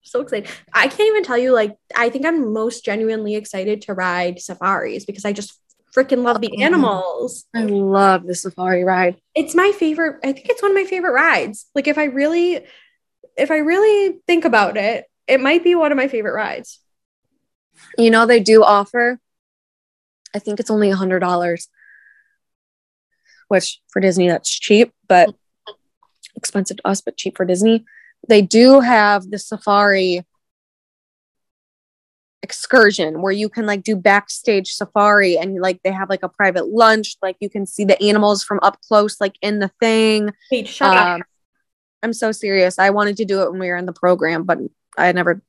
So 0.07 0.21
excited. 0.21 0.49
I 0.73 0.87
can't 0.87 1.01
even 1.09 1.23
tell 1.23 1.37
you, 1.37 1.51
like, 1.53 1.75
I 1.95 2.09
think 2.09 2.25
I'm 2.25 2.53
most 2.53 2.85
genuinely 2.85 3.35
excited 3.35 3.81
to 3.83 3.93
ride 3.93 4.39
safaris 4.39 5.05
because 5.05 5.25
I 5.25 5.33
just 5.33 5.59
freaking 5.95 6.23
love 6.23 6.39
the 6.41 6.49
Oh. 6.57 6.61
animals. 6.61 7.45
I 7.53 7.63
love 7.63 8.25
the 8.25 8.35
safari 8.35 8.83
ride. 8.83 9.17
It's 9.35 9.53
my 9.53 9.71
favorite. 9.73 10.19
I 10.23 10.31
think 10.31 10.47
it's 10.49 10.61
one 10.61 10.71
of 10.71 10.75
my 10.75 10.85
favorite 10.85 11.11
rides. 11.11 11.65
Like, 11.75 11.87
if 11.87 11.97
I 11.97 12.05
really, 12.05 12.65
if 13.37 13.51
I 13.51 13.57
really 13.57 14.19
think 14.27 14.45
about 14.45 14.77
it, 14.77 15.05
it 15.27 15.41
might 15.41 15.63
be 15.63 15.75
one 15.75 15.91
of 15.91 15.97
my 15.97 16.07
favorite 16.07 16.33
rides. 16.33 16.79
You 17.97 18.09
know, 18.09 18.25
they 18.25 18.39
do 18.39 18.63
offer, 18.63 19.19
I 20.33 20.39
think 20.39 20.59
it's 20.59 20.71
only 20.71 20.89
a 20.89 20.95
hundred 20.95 21.19
dollars, 21.19 21.67
which 23.49 23.81
for 23.89 23.99
Disney, 23.99 24.29
that's 24.29 24.49
cheap, 24.49 24.93
but 25.07 25.29
expensive 26.35 26.77
to 26.77 26.87
us, 26.87 27.01
but 27.01 27.17
cheap 27.17 27.35
for 27.35 27.45
Disney. 27.45 27.83
They 28.27 28.41
do 28.41 28.79
have 28.79 29.29
the 29.29 29.39
safari 29.39 30.23
excursion 32.43 33.21
where 33.21 33.31
you 33.31 33.49
can 33.49 33.65
like 33.65 33.83
do 33.83 33.95
backstage 33.95 34.71
safari 34.71 35.37
and 35.37 35.59
like 35.59 35.81
they 35.83 35.91
have 35.91 36.09
like 36.09 36.23
a 36.23 36.29
private 36.29 36.67
lunch, 36.67 37.17
like 37.21 37.35
you 37.39 37.49
can 37.49 37.65
see 37.65 37.83
the 37.83 38.01
animals 38.01 38.43
from 38.43 38.59
up 38.61 38.79
close, 38.87 39.19
like 39.19 39.35
in 39.41 39.59
the 39.59 39.69
thing. 39.79 40.31
Wait, 40.51 40.67
shut 40.67 40.95
up. 40.95 41.07
Um, 41.07 41.23
I'm 42.03 42.13
so 42.13 42.31
serious. 42.31 42.79
I 42.79 42.91
wanted 42.91 43.17
to 43.17 43.25
do 43.25 43.41
it 43.41 43.51
when 43.51 43.59
we 43.59 43.67
were 43.67 43.75
in 43.75 43.85
the 43.85 43.93
program, 43.93 44.43
but 44.43 44.59
I 44.97 45.11
never 45.11 45.41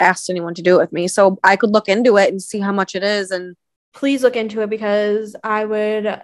asked 0.00 0.30
anyone 0.30 0.54
to 0.54 0.62
do 0.62 0.76
it 0.76 0.78
with 0.78 0.92
me. 0.92 1.08
So 1.08 1.38
I 1.42 1.56
could 1.56 1.70
look 1.70 1.88
into 1.88 2.16
it 2.18 2.30
and 2.30 2.42
see 2.42 2.60
how 2.60 2.72
much 2.72 2.94
it 2.94 3.02
is. 3.02 3.30
And 3.30 3.56
Please 3.92 4.22
look 4.22 4.36
into 4.36 4.60
it 4.60 4.70
because 4.70 5.34
I 5.42 5.64
would 5.64 6.22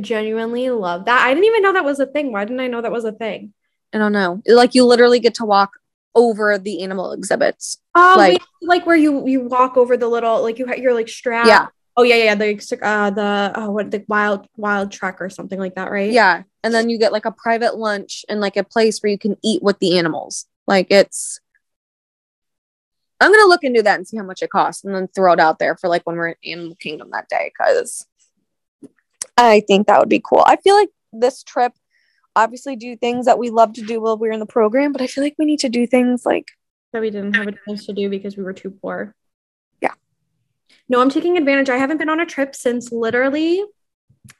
genuinely 0.00 0.70
love 0.70 1.06
that. 1.06 1.22
I 1.22 1.32
didn't 1.32 1.46
even 1.46 1.62
know 1.62 1.72
that 1.72 1.84
was 1.84 2.00
a 2.00 2.06
thing. 2.06 2.32
Why 2.32 2.44
didn't 2.44 2.60
I 2.60 2.68
know 2.68 2.82
that 2.82 2.92
was 2.92 3.04
a 3.04 3.12
thing? 3.12 3.52
I 3.92 3.98
don't 3.98 4.12
know. 4.12 4.42
Like 4.46 4.74
you 4.74 4.84
literally 4.84 5.20
get 5.20 5.34
to 5.36 5.44
walk 5.44 5.72
over 6.14 6.58
the 6.58 6.82
animal 6.82 7.12
exhibits. 7.12 7.78
Oh, 7.94 8.14
Like- 8.16 8.32
wait, 8.32 8.42
like 8.62 8.86
where 8.86 8.96
you 8.96 9.26
you 9.26 9.42
walk 9.42 9.76
over 9.76 9.96
the 9.96 10.08
little 10.08 10.42
like 10.42 10.58
you 10.58 10.66
you're 10.76 10.94
like 10.94 11.08
strapped. 11.08 11.48
Yeah. 11.48 11.66
Oh 11.96 12.02
yeah, 12.02 12.16
yeah. 12.16 12.34
The 12.34 12.78
uh 12.82 13.10
the 13.10 13.52
oh 13.54 13.70
what 13.70 13.90
the 13.90 14.04
wild 14.08 14.46
wild 14.56 14.92
trek 14.92 15.20
or 15.20 15.30
something 15.30 15.58
like 15.58 15.76
that, 15.76 15.90
right? 15.90 16.10
Yeah. 16.10 16.42
And 16.62 16.74
then 16.74 16.90
you 16.90 16.98
get 16.98 17.12
like 17.12 17.24
a 17.24 17.32
private 17.32 17.76
lunch 17.76 18.24
and 18.28 18.40
like 18.40 18.56
a 18.56 18.64
place 18.64 18.98
where 19.00 19.10
you 19.10 19.18
can 19.18 19.36
eat 19.42 19.62
with 19.62 19.78
the 19.78 19.98
animals. 19.98 20.46
Like 20.66 20.88
it's 20.90 21.40
I'm 23.20 23.32
gonna 23.32 23.46
look 23.48 23.64
into 23.64 23.82
that 23.82 23.96
and 23.96 24.06
see 24.06 24.16
how 24.18 24.24
much 24.24 24.42
it 24.42 24.50
costs 24.50 24.84
and 24.84 24.94
then 24.94 25.08
throw 25.08 25.32
it 25.32 25.40
out 25.40 25.58
there 25.58 25.76
for 25.76 25.88
like 25.88 26.02
when 26.04 26.16
we're 26.16 26.34
in 26.42 26.58
Animal 26.58 26.76
Kingdom 26.76 27.10
that 27.12 27.28
day 27.28 27.50
because 27.56 28.06
I 29.38 29.60
think 29.66 29.86
that 29.86 29.98
would 30.00 30.08
be 30.08 30.22
cool. 30.22 30.42
I 30.46 30.56
feel 30.56 30.74
like 30.74 30.90
this 31.12 31.42
trip 31.42 31.72
obviously 32.36 32.76
do 32.76 32.96
things 32.96 33.26
that 33.26 33.38
we 33.38 33.50
love 33.50 33.72
to 33.72 33.82
do 33.82 34.00
while 34.00 34.16
we're 34.16 34.30
in 34.30 34.40
the 34.40 34.46
program, 34.46 34.92
but 34.92 35.00
I 35.00 35.08
feel 35.08 35.24
like 35.24 35.34
we 35.38 35.46
need 35.46 35.60
to 35.60 35.68
do 35.68 35.86
things 35.86 36.24
like 36.24 36.52
that 36.92 37.02
we 37.02 37.10
didn't 37.10 37.34
have 37.34 37.48
a 37.48 37.52
chance 37.66 37.86
to 37.86 37.92
do 37.92 38.08
because 38.08 38.36
we 38.36 38.42
were 38.42 38.52
too 38.52 38.70
poor. 38.70 39.14
Yeah. 39.80 39.92
No, 40.88 41.00
I'm 41.00 41.10
taking 41.10 41.36
advantage. 41.36 41.68
I 41.68 41.78
haven't 41.78 41.98
been 41.98 42.08
on 42.08 42.20
a 42.20 42.26
trip 42.26 42.54
since 42.54 42.92
literally 42.92 43.64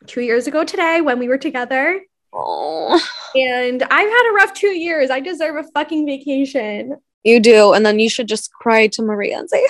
two 0.07 0.21
years 0.21 0.47
ago 0.47 0.65
today 0.65 1.01
when 1.01 1.19
we 1.19 1.29
were 1.29 1.39
together. 1.39 2.01
oh 2.33 3.01
And 3.35 3.83
I've 3.83 4.09
had 4.09 4.31
a 4.31 4.35
rough 4.35 4.55
two 4.55 4.79
years. 4.79 5.11
I 5.11 5.21
deserve 5.21 5.57
a 5.57 5.69
fucking 5.73 6.07
vacation. 6.07 6.97
you 7.25 7.41
do, 7.41 7.73
and 7.73 7.85
then 7.85 7.99
you 7.99 8.09
should 8.09 8.29
just 8.29 8.53
cry 8.53 8.87
to 8.89 9.03
Maria 9.03 9.39
and 9.39 9.51
say, 9.51 9.67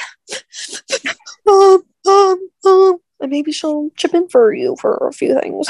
um, 1.48 1.82
um, 2.06 2.50
um, 2.66 2.98
and 3.20 3.30
maybe 3.30 3.50
she'll 3.52 3.90
chip 3.96 4.14
in 4.14 4.28
for 4.28 4.52
you 4.54 4.76
for 4.80 5.08
a 5.08 5.12
few 5.12 5.38
things. 5.40 5.66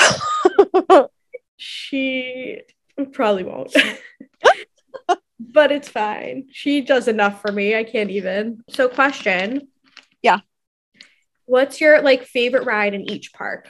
She 1.56 2.60
probably 3.12 3.44
won't. 3.44 3.74
but 5.38 5.72
it's 5.72 5.88
fine. 5.88 6.48
She 6.52 6.80
does 6.80 7.08
enough 7.08 7.40
for 7.40 7.52
me. 7.52 7.76
I 7.76 7.84
can't 7.84 8.10
even. 8.10 8.62
So, 8.68 8.88
question. 8.88 9.68
Yeah. 10.22 10.40
What's 11.46 11.80
your 11.80 12.02
like 12.02 12.24
favorite 12.24 12.64
ride 12.64 12.94
in 12.94 13.10
each 13.10 13.32
park? 13.32 13.68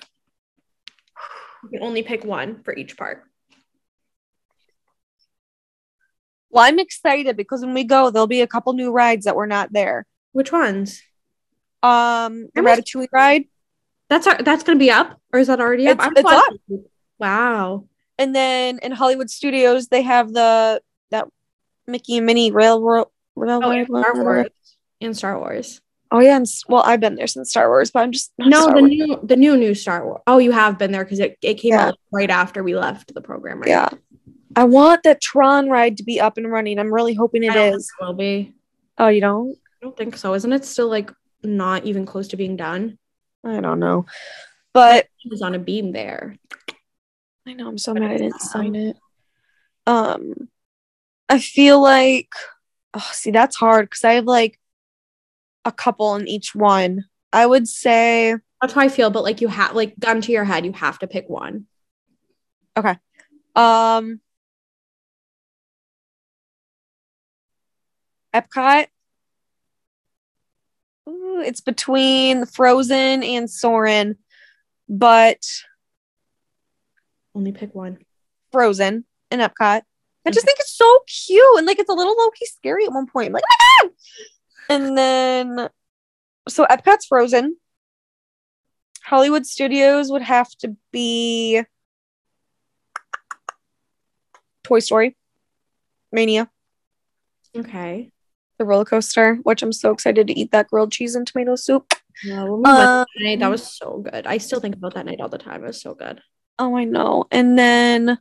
You 1.62 1.78
can 1.78 1.82
only 1.82 2.02
pick 2.02 2.24
one 2.24 2.62
for 2.62 2.74
each 2.74 2.96
park. 2.96 3.24
Well, 6.50 6.64
I'm 6.64 6.78
excited 6.78 7.36
because 7.36 7.60
when 7.60 7.74
we 7.74 7.84
go, 7.84 8.10
there'll 8.10 8.26
be 8.26 8.40
a 8.40 8.46
couple 8.46 8.72
new 8.72 8.90
rides 8.90 9.26
that 9.26 9.36
were 9.36 9.46
not 9.46 9.72
there. 9.72 10.06
Which 10.32 10.52
ones? 10.52 11.02
Um, 11.82 12.48
the 12.54 12.62
Ratatouille 12.62 13.08
ride, 13.12 13.44
That's 14.08 14.26
our, 14.26 14.42
that's 14.42 14.62
gonna 14.62 14.78
be 14.78 14.90
up, 14.90 15.20
or 15.32 15.38
is 15.40 15.48
that 15.48 15.60
already 15.60 15.86
up? 15.88 16.00
It's- 16.00 16.24
watching- 16.24 16.84
Wow. 17.18 17.84
and 18.18 18.34
then 18.34 18.78
in 18.82 18.92
Hollywood 18.92 19.30
Studios 19.30 19.88
they 19.88 20.02
have 20.02 20.32
the 20.32 20.80
that 21.10 21.28
Mickey 21.86 22.14
oh, 22.14 22.16
and 22.18 22.26
Minnie 22.26 22.50
Railroad. 22.50 23.08
Oh, 23.36 23.40
Railroad 23.42 23.86
Star 23.86 24.22
Wars. 24.22 24.46
And 25.00 25.16
Star 25.16 25.38
Wars. 25.38 25.80
Oh 26.10 26.20
yeah, 26.20 26.36
and, 26.36 26.46
well 26.68 26.82
I've 26.84 27.00
been 27.00 27.16
there 27.16 27.26
since 27.26 27.50
Star 27.50 27.68
Wars, 27.68 27.90
but 27.90 28.00
I'm 28.00 28.12
just 28.12 28.32
No, 28.38 28.62
Star 28.62 28.74
the 28.74 28.80
Wars. 28.80 28.90
new 28.90 29.20
the 29.22 29.36
new 29.36 29.56
new 29.56 29.74
Star 29.74 30.04
Wars. 30.04 30.22
Oh, 30.26 30.38
you 30.38 30.52
have 30.52 30.78
been 30.78 30.92
there 30.92 31.04
because 31.04 31.20
it, 31.20 31.36
it 31.42 31.54
came 31.54 31.72
Yeah. 31.72 31.88
out 31.88 31.98
right 32.12 32.30
after 32.30 32.62
we 32.62 32.76
left 32.76 33.12
the 33.12 33.20
program, 33.20 33.60
right? 33.60 33.68
Yeah, 33.68 33.88
I 34.54 34.64
want 34.64 35.02
that 35.02 35.20
Tron 35.20 35.68
ride 35.68 35.96
to 35.98 36.04
be 36.04 36.20
up 36.20 36.38
and 36.38 36.50
running. 36.50 36.78
I'm 36.78 36.92
really 36.92 37.14
hoping 37.14 37.42
it 37.44 37.54
is. 37.56 37.90
it 38.00 38.04
will 38.04 38.14
be. 38.14 38.54
Oh, 38.98 39.08
you 39.08 39.20
don't? 39.20 39.50
I 39.50 39.84
don't 39.84 39.96
think 39.96 40.16
so. 40.16 40.32
Isn't 40.34 40.52
it 40.52 40.64
still 40.64 40.88
like 40.88 41.12
not 41.42 41.84
even 41.84 42.06
close 42.06 42.28
to 42.28 42.36
being 42.36 42.56
done? 42.56 42.98
I 43.44 43.60
don't 43.60 43.78
know, 43.80 44.06
but 44.72 45.06
It 45.24 45.30
was 45.30 45.42
on 45.42 45.54
a 45.54 45.58
beam 45.58 45.92
there. 45.92 46.36
I 47.46 47.52
know 47.52 47.68
I'm 47.68 47.78
so 47.78 47.94
But 47.94 48.02
mad 48.02 48.10
I 48.10 48.16
didn't 48.16 48.40
sign 48.40 48.74
it. 48.74 48.96
Um, 49.86 50.48
I 51.28 51.38
feel 51.38 51.80
like, 51.80 52.32
oh, 52.92 53.08
see, 53.12 53.30
that's 53.30 53.56
hard 53.56 53.86
because 53.86 54.04
I 54.04 54.14
have 54.14 54.24
like 54.24 54.58
a 55.64 55.70
couple 55.70 56.16
in 56.16 56.26
each 56.26 56.54
one. 56.54 57.04
I 57.32 57.46
would 57.46 57.68
say, 57.68 58.34
That's 58.60 58.72
how 58.72 58.80
I 58.80 58.88
feel, 58.88 59.10
but 59.10 59.22
like 59.22 59.40
you 59.40 59.48
have 59.48 59.76
like 59.76 59.98
gun 59.98 60.20
to 60.22 60.32
your 60.32 60.44
head, 60.44 60.66
you 60.66 60.72
have 60.72 60.98
to 61.00 61.06
pick 61.06 61.28
one. 61.28 61.66
Okay. 62.76 62.96
Um, 63.54 64.20
Epcot. 68.34 68.86
Ooh, 71.08 71.40
it's 71.40 71.60
between 71.60 72.44
Frozen 72.46 73.22
and 73.22 73.48
Soarin', 73.48 74.16
but 74.88 75.46
Only 77.36 77.52
pick 77.52 77.74
one. 77.74 77.98
Frozen 78.50 79.04
and 79.30 79.40
Epcot. 79.42 79.82
I 80.26 80.30
just 80.30 80.46
think 80.46 80.58
it's 80.58 80.74
so 80.76 80.98
cute 81.06 81.58
and 81.58 81.66
like 81.66 81.78
it's 81.78 81.90
a 81.90 81.92
little 81.92 82.16
low 82.18 82.30
key 82.30 82.46
scary 82.46 82.84
at 82.86 82.92
one 82.92 83.06
point. 83.06 83.26
I'm 83.28 83.32
like, 83.34 83.44
oh 83.48 83.56
my 83.84 83.88
god! 83.88 83.94
And 84.68 84.98
then, 84.98 85.68
so 86.48 86.64
Epcot's 86.64 87.04
Frozen. 87.06 87.56
Hollywood 89.04 89.46
Studios 89.46 90.10
would 90.10 90.22
have 90.22 90.50
to 90.60 90.76
be 90.90 91.62
Toy 94.64 94.80
Story, 94.80 95.16
Mania, 96.10 96.50
Okay. 97.56 98.10
the 98.58 98.64
roller 98.64 98.84
coaster, 98.84 99.36
which 99.44 99.62
I'm 99.62 99.72
so 99.72 99.92
excited 99.92 100.26
to 100.26 100.32
eat 100.36 100.50
that 100.50 100.68
grilled 100.68 100.90
cheese 100.90 101.14
and 101.14 101.24
tomato 101.24 101.54
soup. 101.54 101.92
Yeah, 102.24 102.44
we 102.44 102.50
went 102.50 102.64
that 102.64 102.88
Um, 102.88 103.06
night, 103.20 103.38
that 103.40 103.48
was 103.48 103.76
so 103.76 103.98
good. 104.10 104.26
I 104.26 104.38
still 104.38 104.58
think 104.58 104.74
about 104.74 104.94
that 104.94 105.06
night 105.06 105.20
all 105.20 105.28
the 105.28 105.38
time. 105.38 105.62
It 105.62 105.68
was 105.68 105.80
so 105.80 105.94
good. 105.94 106.20
Oh, 106.58 106.76
I 106.76 106.84
know. 106.84 107.24
And 107.30 107.58
then 107.58 108.18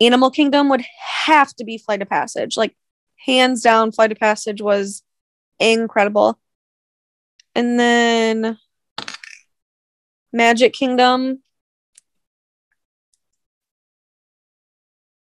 Animal 0.00 0.30
Kingdom 0.30 0.68
would 0.68 0.82
have 1.00 1.54
to 1.54 1.64
be 1.64 1.78
Flight 1.78 2.02
of 2.02 2.08
Passage. 2.08 2.56
Like, 2.56 2.76
hands 3.16 3.62
down, 3.62 3.92
Flight 3.92 4.12
of 4.12 4.18
Passage 4.18 4.60
was 4.60 5.02
incredible. 5.58 6.38
And 7.54 7.78
then 7.78 8.58
Magic 10.32 10.72
Kingdom, 10.72 11.42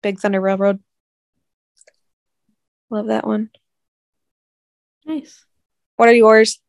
Big 0.01 0.19
Thunder 0.19 0.41
Railroad. 0.41 0.79
Love 2.89 3.07
that 3.07 3.27
one. 3.27 3.49
Nice. 5.05 5.45
What 5.95 6.09
are 6.09 6.13
yours? 6.13 6.59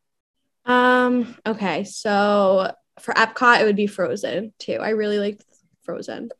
Um, 0.64 1.37
okay, 1.47 1.85
so 1.85 2.73
for 3.00 3.14
Epcot, 3.14 3.61
it 3.61 3.64
would 3.64 3.76
be 3.76 3.87
Frozen 3.87 4.52
too. 4.58 4.78
I 4.80 4.90
really 4.90 5.18
liked 5.18 5.44
Frozen. 5.82 6.30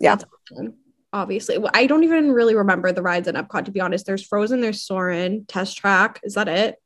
Yeah. 0.00 0.16
That's 0.16 0.30
awesome. 0.50 0.74
Obviously. 1.12 1.58
Well, 1.58 1.70
I 1.74 1.86
don't 1.86 2.04
even 2.04 2.32
really 2.32 2.54
remember 2.54 2.90
the 2.92 3.02
rides 3.02 3.28
in 3.28 3.36
Epcot, 3.36 3.66
to 3.66 3.70
be 3.70 3.80
honest. 3.80 4.06
There's 4.06 4.26
Frozen, 4.26 4.60
there's 4.60 4.82
Soarin', 4.82 5.46
Test 5.46 5.76
Track. 5.76 6.20
Is 6.24 6.34
that 6.34 6.48
it? 6.48 6.76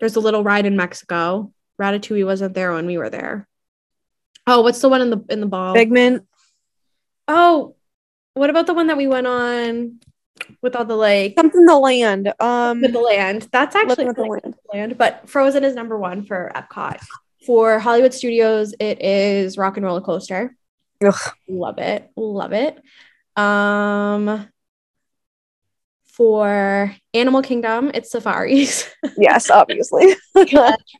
There's 0.00 0.16
a 0.16 0.20
little 0.20 0.44
ride 0.44 0.66
in 0.66 0.76
Mexico. 0.76 1.52
Ratatouille 1.80 2.24
wasn't 2.24 2.54
there 2.54 2.72
when 2.72 2.86
we 2.86 2.98
were 2.98 3.10
there. 3.10 3.48
Oh, 4.46 4.62
what's 4.62 4.80
the 4.80 4.88
one 4.88 5.02
in 5.02 5.10
the 5.10 5.24
in 5.28 5.40
the 5.40 5.46
ball? 5.46 5.74
Figment. 5.74 6.26
oh, 7.26 7.76
what 8.34 8.50
about 8.50 8.66
the 8.66 8.74
one 8.74 8.86
that 8.86 8.96
we 8.96 9.06
went 9.06 9.26
on 9.26 9.98
with 10.62 10.76
all 10.76 10.84
the 10.84 10.96
like 10.96 11.34
Something 11.36 11.66
the 11.66 11.76
land. 11.76 12.32
Um, 12.40 12.80
with 12.80 12.92
the 12.92 13.00
land? 13.00 13.48
That's 13.52 13.76
actually 13.76 14.06
the 14.06 14.22
land. 14.22 14.54
land, 14.72 14.98
but 14.98 15.28
Frozen 15.28 15.64
is 15.64 15.74
number 15.74 15.98
one 15.98 16.24
for 16.24 16.50
Epcot. 16.54 17.00
For 17.46 17.78
Hollywood 17.78 18.14
Studios, 18.14 18.74
it 18.80 19.00
is 19.02 19.56
Rock 19.56 19.76
and 19.76 19.86
Roller 19.86 20.00
Coaster. 20.00 20.56
Ugh. 21.04 21.32
Love 21.48 21.78
it, 21.78 22.10
love 22.16 22.52
it. 22.52 22.80
Um, 23.36 24.48
for 26.04 26.94
Animal 27.14 27.42
Kingdom, 27.42 27.92
it's 27.94 28.10
Safaris. 28.10 28.88
Yes, 29.16 29.50
obviously. 29.50 30.14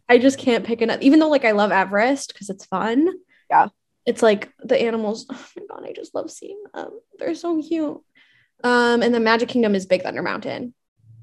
I 0.09 0.19
just 0.19 0.39
can't 0.39 0.65
pick 0.65 0.81
enough, 0.81 1.01
even 1.03 1.19
though 1.19 1.29
like 1.29 1.45
I 1.45 1.51
love 1.51 1.73
Everest 1.73 2.33
because 2.33 2.51
it's 2.51 2.65
fun. 2.65 3.09
Yeah. 3.51 3.69
It's 4.07 4.23
like 4.23 4.53
the 4.61 4.81
animals. 4.81 5.27
Oh 5.33 5.47
my 5.57 5.63
god, 5.69 5.85
I 5.89 5.93
just 5.93 6.15
love 6.15 6.31
seeing 6.31 6.63
them. 6.73 6.91
They're 7.19 7.35
so 7.35 7.61
cute. 7.61 8.01
Um, 8.65 9.03
and 9.03 9.13
the 9.13 9.21
Magic 9.21 9.49
Kingdom 9.49 9.75
is 9.75 9.87
Big 9.87 10.03
Thunder 10.03 10.23
Mountain. 10.23 10.75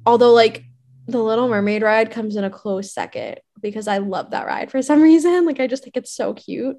Although 0.06 0.34
like 0.34 0.66
the 1.08 1.22
Little 1.24 1.48
Mermaid 1.48 1.82
ride 1.84 2.12
comes 2.12 2.36
in 2.36 2.44
a 2.44 2.50
close 2.50 2.94
second 2.94 3.40
because 3.62 3.88
I 3.88 4.00
love 4.00 4.32
that 4.32 4.46
ride 4.48 4.72
for 4.72 4.82
some 4.82 5.02
reason. 5.10 5.46
Like 5.46 5.60
I 5.60 5.68
just 5.68 5.84
think 5.84 5.98
it's 5.98 6.12
so 6.12 6.34
cute. 6.34 6.78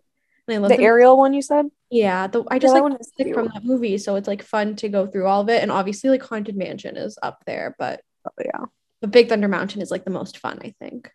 And 0.48 0.54
I 0.54 0.58
love 0.58 0.70
the 0.70 0.76
the- 0.76 0.82
Ariel 0.84 1.16
one 1.16 1.32
you 1.34 1.42
said? 1.42 1.66
yeah, 1.90 2.26
the 2.26 2.42
I 2.50 2.58
just 2.58 2.74
that 2.74 2.82
like 2.82 2.98
the 3.18 3.32
from 3.32 3.48
that 3.54 3.64
movie, 3.64 3.98
so 3.98 4.16
it's 4.16 4.28
like 4.28 4.42
fun 4.42 4.74
to 4.76 4.88
go 4.88 5.06
through 5.06 5.26
all 5.26 5.40
of 5.42 5.48
it. 5.48 5.62
And 5.62 5.70
obviously, 5.70 6.10
like 6.10 6.22
Haunted 6.22 6.56
Mansion 6.56 6.96
is 6.96 7.18
up 7.22 7.42
there, 7.46 7.74
but 7.78 8.00
Oh, 8.26 8.30
yeah. 8.44 8.64
but 9.00 9.12
Big 9.12 9.28
Thunder 9.28 9.46
Mountain 9.48 9.82
is 9.82 9.90
like 9.90 10.04
the 10.04 10.10
most 10.10 10.38
fun, 10.38 10.58
I 10.62 10.74
think. 10.80 11.10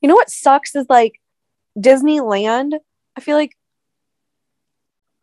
You 0.00 0.08
know 0.08 0.14
what 0.14 0.30
sucks 0.30 0.74
is 0.76 0.86
like 0.88 1.20
Disneyland. 1.78 2.74
I 3.16 3.20
feel 3.20 3.36
like 3.36 3.56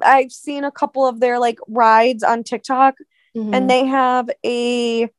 I've 0.02 0.32
seen 0.32 0.64
a 0.64 0.72
couple 0.72 1.08
of 1.08 1.20
their 1.20 1.40
like 1.40 1.60
rides 1.68 2.24
on 2.24 2.44
TikTok 2.44 2.96
Mhm. 3.36 3.56
and 3.56 3.70
they 3.70 3.86
have 3.86 4.30
a 4.46 5.10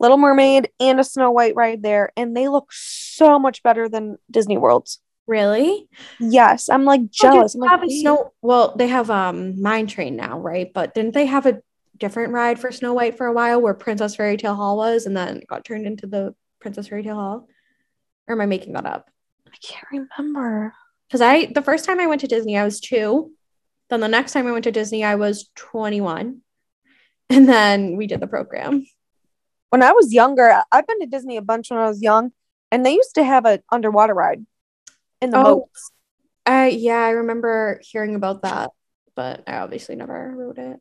Little 0.00 0.16
Mermaid 0.16 0.70
and 0.80 1.00
a 1.00 1.04
Snow 1.04 1.30
White 1.30 1.54
ride 1.56 1.82
there 1.82 2.12
and 2.16 2.36
they 2.36 2.48
look 2.48 2.68
so 2.72 3.38
much 3.38 3.62
better 3.62 3.88
than 3.88 4.16
Disney 4.30 4.56
World's. 4.58 5.00
really 5.26 5.88
Yes, 6.20 6.68
I'm 6.68 6.84
like 6.84 7.00
Oh, 7.02 7.08
jealous. 7.10 7.52
did 7.52 7.58
I'm 7.62 7.62
they 7.62 7.68
have 7.68 7.80
like, 7.80 7.90
a 7.90 8.00
snow. 8.00 8.32
Well, 8.42 8.74
they 8.76 8.88
have 8.88 9.10
um 9.10 9.60
Mine 9.60 9.86
Train 9.86 10.16
now, 10.16 10.38
right? 10.38 10.70
But 10.72 10.94
didn't 10.94 11.14
they 11.14 11.26
have 11.26 11.46
a 11.46 11.60
different 11.96 12.32
ride 12.32 12.60
for 12.60 12.70
Snow 12.70 12.94
White 12.94 13.16
for 13.16 13.26
a 13.26 13.32
while, 13.32 13.60
where 13.60 13.74
Princess 13.74 14.14
Fairy 14.16 14.36
Tale 14.36 14.54
Hall 14.54 14.76
was, 14.76 15.04
and 15.06 15.16
then 15.16 15.42
got 15.48 15.64
turned 15.64 15.84
into 15.86 16.06
the 16.06 16.34
Princess 16.60 16.88
Fairy 16.88 17.02
Tale 17.02 17.16
Hall? 17.16 17.48
Or 18.28 18.34
am 18.34 18.40
I 18.40 18.46
making 18.46 18.74
that 18.74 18.86
up? 18.86 19.10
I 19.48 19.56
can't 19.62 19.86
remember. 20.18 20.72
Because 21.08 21.20
I 21.22 21.46
the 21.46 21.62
first 21.62 21.84
time 21.84 21.98
I 21.98 22.06
went 22.06 22.20
to 22.20 22.26
Disney, 22.28 22.56
I 22.56 22.64
was 22.64 22.80
two. 22.80 23.32
Then 23.90 24.00
the 24.00 24.08
next 24.08 24.32
time 24.32 24.46
I 24.46 24.52
went 24.52 24.64
to 24.64 24.70
Disney, 24.72 25.02
I 25.02 25.14
was 25.16 25.50
21. 25.56 26.40
And 27.30 27.48
then 27.48 27.96
we 27.96 28.06
did 28.06 28.20
the 28.20 28.26
program. 28.26 28.86
When 29.70 29.82
I 29.82 29.92
was 29.92 30.12
younger, 30.12 30.62
I've 30.72 30.86
been 30.86 31.00
to 31.00 31.06
Disney 31.06 31.36
a 31.36 31.42
bunch 31.42 31.70
when 31.70 31.78
I 31.78 31.88
was 31.88 32.02
young, 32.02 32.32
and 32.72 32.84
they 32.84 32.94
used 32.94 33.14
to 33.16 33.24
have 33.24 33.44
an 33.44 33.62
underwater 33.70 34.14
ride 34.14 34.44
in 35.20 35.30
the 35.30 35.38
Oh. 35.38 35.44
boats. 35.44 35.92
I 36.46 36.68
yeah, 36.68 37.00
I 37.04 37.10
remember 37.10 37.78
hearing 37.82 38.14
about 38.14 38.42
that, 38.42 38.70
but 39.14 39.42
I 39.46 39.58
obviously 39.58 39.96
never 39.96 40.32
rode 40.34 40.58
it. 40.58 40.80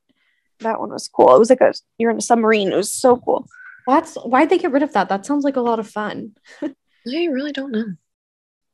That 0.59 0.79
one 0.79 0.91
was 0.91 1.07
cool. 1.09 1.35
It 1.35 1.39
was 1.39 1.49
like 1.49 1.59
a 1.61 1.73
you're 1.97 2.11
in 2.11 2.17
a 2.17 2.21
submarine. 2.21 2.71
It 2.71 2.75
was 2.77 2.91
so 2.93 3.17
cool. 3.17 3.45
That's 3.85 4.15
why'd 4.15 4.49
they 4.49 4.57
get 4.57 4.71
rid 4.71 4.83
of 4.83 4.93
that? 4.93 5.09
That 5.09 5.25
sounds 5.25 5.43
like 5.43 5.57
a 5.57 5.61
lot 5.61 5.79
of 5.79 5.89
fun. 5.89 6.35
I 6.61 6.71
really 7.05 7.51
don't 7.51 7.71
know. 7.71 7.85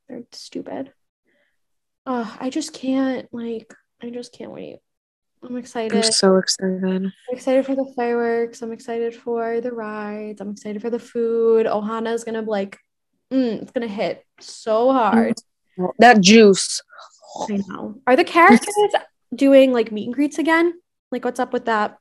They're 0.08 0.24
stupid. 0.32 0.94
Oh, 2.06 2.36
I 2.40 2.50
just 2.52 2.74
can't 2.74 3.28
like 3.34 3.74
I 4.02 4.12
just 4.12 4.34
can't 4.34 4.52
wait. 4.52 4.78
I'm 5.44 5.58
excited. 5.58 6.06
I'm 6.06 6.12
so 6.12 6.38
excited. 6.38 6.84
I'm 6.84 7.12
excited 7.30 7.66
for 7.66 7.76
the 7.76 7.92
fireworks. 7.96 8.62
I'm 8.62 8.72
excited 8.72 9.16
for 9.16 9.62
the 9.62 9.72
rides. 9.72 10.40
I'm 10.42 10.52
excited 10.52 10.82
for 10.82 10.90
the 10.90 11.00
food. 11.00 11.66
Ohana 11.66 12.14
is 12.14 12.24
gonna 12.24 12.42
like, 12.42 12.78
mm, 13.32 13.62
it's 13.62 13.72
gonna 13.72 13.88
hit 13.88 14.26
so 14.40 14.92
hard. 14.94 15.36
That 16.00 16.22
juice. 16.22 16.82
I 17.50 17.58
know. 17.68 17.96
Are 18.08 18.16
the 18.16 18.24
characters 18.24 18.74
doing 19.36 19.74
like 19.74 19.92
meet 19.92 20.06
and 20.06 20.14
greets 20.14 20.38
again? 20.38 20.74
Like, 21.12 21.26
what's 21.26 21.40
up 21.40 21.52
with 21.52 21.66
that? 21.66 21.98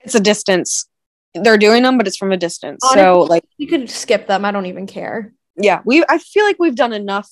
It's 0.00 0.14
a 0.14 0.20
distance. 0.20 0.86
They're 1.34 1.56
doing 1.58 1.82
them, 1.82 1.96
but 1.96 2.06
it's 2.06 2.16
from 2.16 2.32
a 2.32 2.36
distance. 2.36 2.84
So 2.92 3.22
like 3.22 3.44
You 3.56 3.68
could 3.68 3.88
skip 3.88 4.26
them. 4.26 4.44
I 4.44 4.50
don't 4.50 4.66
even 4.66 4.86
care. 4.86 5.32
yeah, 5.56 5.80
we 5.84 6.04
I 6.08 6.18
feel 6.18 6.44
like 6.44 6.56
we've 6.58 6.74
done 6.74 6.92
enough 6.92 7.30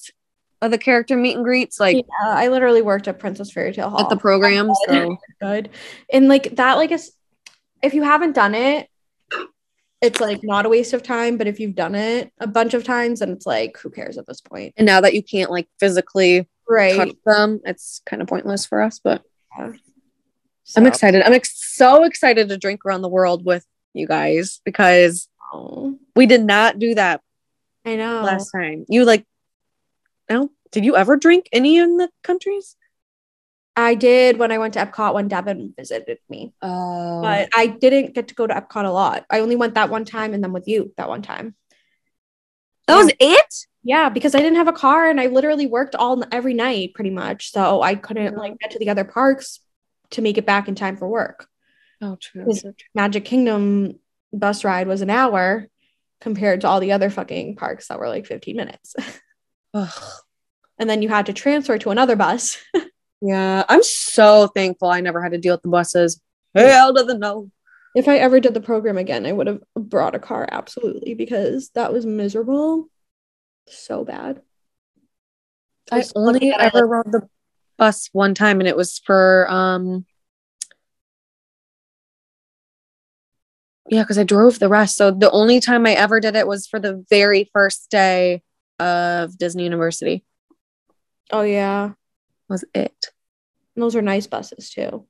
of 0.63 0.71
the 0.71 0.79
character 0.79 1.17
meet 1.17 1.37
and 1.37 1.45
greets 1.45 1.81
like 1.81 1.97
yeah, 1.97 2.29
I 2.29 2.49
literally 2.49 2.83
worked 2.83 3.09
at 3.09 3.19
Princess 3.19 3.51
Fairy 3.51 3.73
Tale 3.73 3.89
Hall. 3.91 4.01
at 4.01 4.09
the 4.11 4.17
program. 4.17 4.71
So 4.87 5.17
good. 5.41 5.71
And 6.13 6.29
like 6.29 6.57
that, 6.57 6.75
like 6.75 6.91
is 6.91 7.13
if 7.83 7.95
you 7.95 8.03
haven't 8.03 8.33
done 8.33 8.55
it, 8.55 8.89
it's 10.03 10.21
like 10.21 10.41
not 10.43 10.67
a 10.67 10.69
waste 10.69 10.93
of 10.93 11.03
time. 11.03 11.37
But 11.39 11.47
if 11.47 11.61
you've 11.61 11.75
done 11.75 11.95
it 11.95 12.31
a 12.41 12.47
bunch 12.47 12.75
of 12.75 12.85
times, 12.85 13.21
then 13.21 13.31
it's 13.31 13.47
like, 13.47 13.77
who 13.79 13.91
cares 13.91 14.19
at 14.19 14.27
this 14.27 14.41
point? 14.41 14.75
And 14.77 14.87
now 14.87 15.01
that 15.01 15.15
you 15.15 15.23
can't 15.23 15.51
like 15.51 15.69
physically 15.79 16.49
Right. 16.69 16.95
touch 16.95 17.17
them, 17.27 17.61
it's 17.65 18.01
kind 18.07 18.23
of 18.23 18.29
pointless 18.29 18.65
for 18.67 18.81
us. 18.81 19.01
But 19.03 19.23
Yeah. 19.59 19.73
I'm 20.77 20.87
excited. 20.87 21.23
I'm 21.23 21.33
ex- 21.33 21.75
so 21.75 22.05
excited 22.05 22.49
to 22.49 22.57
drink 22.59 22.85
around 22.87 23.03
the 23.03 23.09
world 23.09 23.45
with 23.45 23.67
you 23.93 24.07
guys 24.07 24.61
because 24.65 25.29
Oh, 25.53 25.99
we 26.15 26.27
did 26.27 26.43
not 26.45 26.79
do 26.79 26.95
that 26.95 27.23
I 27.85 27.97
know. 27.97 28.23
last 28.23 28.53
time. 28.53 28.85
You 28.89 29.05
like, 29.05 29.25
no? 30.31 30.51
Did 30.73 30.85
you 30.85 30.97
ever 30.97 31.17
drink 31.17 31.49
any 31.53 31.77
in 31.77 31.97
the 31.97 32.09
countries? 32.23 32.77
I 33.77 33.95
did 33.95 34.39
when 34.39 34.53
I 34.53 34.59
went 34.59 34.75
to 34.75 34.81
Epcot 34.81 35.15
when 35.15 35.29
Devin 35.29 35.75
visited 35.77 36.19
me, 36.29 36.53
Oh, 36.63 37.23
but 37.23 37.49
I 37.55 37.67
didn't 37.67 38.15
get 38.15 38.29
to 38.29 38.35
go 38.35 38.47
to 38.47 38.55
Epcot 38.55 38.85
a 38.85 38.91
lot. 38.91 39.25
I 39.31 39.41
only 39.41 39.57
went 39.57 39.75
that 39.75 39.91
one 39.91 40.05
time 40.05 40.35
and 40.35 40.43
then 40.43 40.53
with 40.53 40.69
you 40.69 40.93
that 40.97 41.09
one 41.09 41.23
time. 41.23 41.55
that 42.87 42.97
was 42.97 43.13
it. 43.19 43.67
Yeah, 43.83 44.11
because 44.11 44.35
I 44.35 44.39
didn't 44.41 44.57
have 44.57 44.69
a 44.69 44.73
car 44.73 45.09
and 45.09 45.21
I 45.21 45.27
literally 45.27 45.67
worked 45.67 45.95
all 45.95 46.23
every 46.31 46.53
night 46.53 46.93
pretty 46.95 47.11
much. 47.11 47.53
So 47.53 47.81
I 47.81 47.95
couldn't 47.95 48.37
like 48.37 48.59
get 48.59 48.73
to 48.73 48.79
the 48.79 48.91
other 48.91 49.05
parks 49.05 49.61
to 50.11 50.23
make 50.23 50.37
it 50.37 50.45
back 50.45 50.69
in 50.69 50.75
time 50.75 50.97
for 50.97 51.09
work. 51.09 51.47
Oh, 52.03 52.17
true. 52.17 52.47
Magic 52.95 53.25
Kingdom 53.25 53.99
bus 54.33 54.65
ride 54.65 54.89
was 54.89 55.01
an 55.01 55.11
hour 55.11 55.69
compared 56.21 56.61
to 56.61 56.69
all 56.69 56.81
the 56.81 56.93
other 56.93 57.09
fucking 57.09 57.57
parks 57.57 57.89
that 57.89 57.99
were 57.99 58.09
like 58.09 58.27
15 58.27 58.57
minutes. 58.57 58.95
Ugh. 59.75 60.03
and 60.79 60.91
then 60.91 61.03
you 61.03 61.09
had 61.09 61.27
to 61.27 61.33
transfer 61.33 61.79
to 61.79 61.91
another 61.91 62.17
bus. 62.17 62.59
Yeah, 63.23 63.65
I'm 63.69 63.83
so 63.83 64.47
thankful 64.47 64.89
I 64.89 65.01
never 65.01 65.23
had 65.23 65.33
to 65.33 65.39
deal 65.39 65.55
with 65.55 65.63
the 65.63 65.69
buses. 65.69 66.21
Hell 66.55 66.95
to 66.95 67.05
the 67.05 67.19
no. 67.19 67.51
if 67.95 68.09
I 68.09 68.17
ever 68.17 68.41
did 68.41 68.55
the 68.55 68.61
program 68.61 68.97
again, 68.97 69.27
I 69.27 69.33
would 69.33 69.47
have 69.47 69.61
brought 69.77 70.15
a 70.15 70.19
car 70.19 70.49
absolutely 70.51 71.15
because 71.15 71.71
that 71.75 71.93
was 71.93 72.07
miserable. 72.07 72.89
So 73.69 74.05
bad. 74.05 74.41
I 75.93 76.05
only 76.17 76.51
that 76.51 76.61
I, 76.61 76.67
ever 76.67 76.87
rode 76.87 77.13
the 77.13 77.29
bus 77.77 78.09
one 78.13 78.35
time, 78.35 78.61
and 78.61 78.69
it 78.69 78.77
was 78.77 78.99
for 78.99 79.47
um. 79.51 80.07
Yeah, 83.91 84.03
because 84.03 84.19
I 84.19 84.25
drove 84.25 84.61
the 84.61 84.69
rest. 84.69 84.97
So 84.97 85.11
the 85.11 85.31
only 85.31 85.61
time 85.61 85.85
I 85.85 85.93
ever 85.93 86.21
did 86.21 86.37
it 86.37 86.47
was 86.47 86.67
for 86.67 86.79
the 86.79 87.05
very 87.11 87.51
first 87.53 87.91
day 87.91 88.43
of 88.81 89.37
Disney 89.37 89.65
University. 89.65 90.25
Oh 91.31 91.43
yeah. 91.43 91.93
Was 92.49 92.65
it? 92.75 93.07
And 93.77 93.83
those 93.83 93.95
are 93.95 94.03
nice 94.03 94.27
buses 94.27 94.71
too. 94.71 95.07